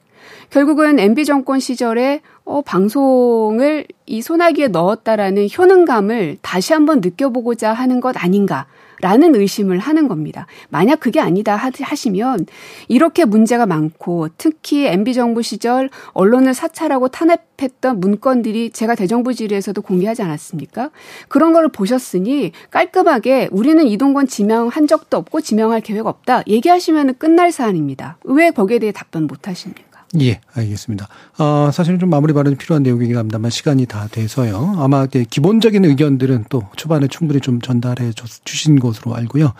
결국은 0.51 0.99
MB 0.99 1.24
정권 1.24 1.61
시절에 1.61 2.20
어, 2.45 2.62
방송을 2.62 3.87
이 4.07 4.22
소나기에 4.22 4.68
넣었다라는 4.68 5.49
효능감을 5.57 6.39
다시 6.43 6.72
한번 6.72 7.01
느껴보고자 7.01 7.72
하는 7.72 8.01
것 8.01 8.22
아닌가. 8.22 8.66
라는 9.01 9.35
의심을 9.35 9.79
하는 9.79 10.09
겁니다. 10.09 10.47
만약 10.69 11.01
그게 11.01 11.21
아니다 11.21 11.57
하시면 11.57 12.47
이렇게 12.89 13.25
문제가 13.25 13.67
많고 13.67 14.29
특히 14.39 14.87
MB 14.87 15.15
정부 15.15 15.43
시절 15.43 15.91
언론을 16.13 16.55
사찰하고 16.55 17.09
탄압했던 17.09 18.01
문건들이 18.01 18.71
제가 18.71 18.95
대정부 18.95 19.35
질의에서도 19.35 19.81
공개하지 19.83 20.23
않았습니까? 20.23 20.91
그런 21.29 21.53
걸 21.53 21.69
보셨으니 21.69 22.53
깔끔하게 22.71 23.49
우리는 23.51 23.87
이동건 23.87 24.27
지명한 24.27 24.87
적도 24.87 25.17
없고 25.17 25.41
지명할 25.41 25.81
계획 25.81 26.07
없다 26.07 26.43
얘기하시면 26.47 27.19
끝날 27.19 27.53
사안입니다. 27.53 28.19
왜 28.25 28.51
거기에 28.51 28.79
대해 28.79 28.93
답변 28.93 29.27
못 29.27 29.49
하십니까? 29.49 29.89
예, 30.19 30.41
알겠습니다. 30.55 31.07
어, 31.39 31.71
사실은 31.73 32.01
좀 32.01 32.11
마무리 32.11 32.33
발언이 32.33 32.57
필요한 32.57 32.83
내용이긴 32.83 33.17
합니다만 33.17 33.51
시간이 33.51 33.87
다 33.87 34.09
돼서요. 34.11 34.75
아마 34.79 35.07
기본적인 35.07 35.85
의견들은 35.85 36.47
또 36.49 36.65
초반에 36.75 37.07
충분히 37.07 37.41
좀 37.41 37.61
전달해 37.61 38.11
주신 38.45 38.81
것으로 38.81 39.15
알고요. 39.15 39.53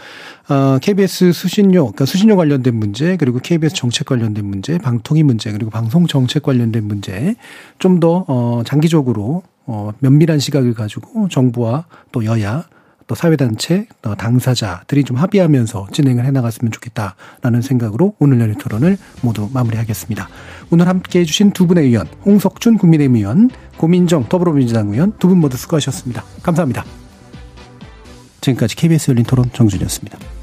어, 0.48 0.78
KBS 0.82 1.32
수신료, 1.32 1.82
그러니까 1.82 2.05
수신료 2.05 2.36
관련된 2.36 2.74
문제, 2.74 3.16
그리고 3.16 3.38
KBS 3.38 3.76
정책 3.76 4.09
관련된 4.09 4.44
문제, 4.44 4.76
방통위 4.78 5.22
문제, 5.22 5.53
그리고 5.53 5.70
방송 5.70 6.09
정책 6.09 6.42
관련된 6.42 6.82
문제 6.82 7.36
좀 7.78 8.01
더, 8.01 8.24
어, 8.26 8.62
장기적으로 8.66 9.44
어, 9.66 9.92
면밀한 10.01 10.40
시각을 10.40 10.74
가지고 10.74 11.28
정부와 11.28 11.84
또 12.11 12.24
여야 12.24 12.64
또 13.11 13.16
사회단체, 13.16 13.88
또 14.02 14.14
당사자들이 14.14 15.02
좀 15.02 15.16
합의하면서 15.16 15.88
진행을 15.90 16.24
해나갔으면 16.26 16.70
좋겠다라는 16.70 17.61
생각으로 17.61 18.14
오늘 18.20 18.40
열린 18.40 18.56
토론을 18.56 18.98
모두 19.20 19.50
마무리하겠습니다. 19.52 20.28
오늘 20.70 20.86
함께 20.86 21.18
해주신 21.18 21.50
두 21.50 21.66
분의 21.66 21.86
의원, 21.86 22.06
홍석준 22.24 22.78
국민의힘 22.78 23.16
의원, 23.16 23.50
고민정 23.78 24.28
더불어민주당 24.28 24.90
의원 24.90 25.11
두 25.18 25.26
분 25.26 25.38
모두 25.38 25.56
수고하셨습니다. 25.56 26.22
감사합니다. 26.44 26.84
지금까지 28.42 28.76
KBS 28.76 29.11
열린 29.11 29.24
토론 29.24 29.50
정준이었습니다. 29.52 30.39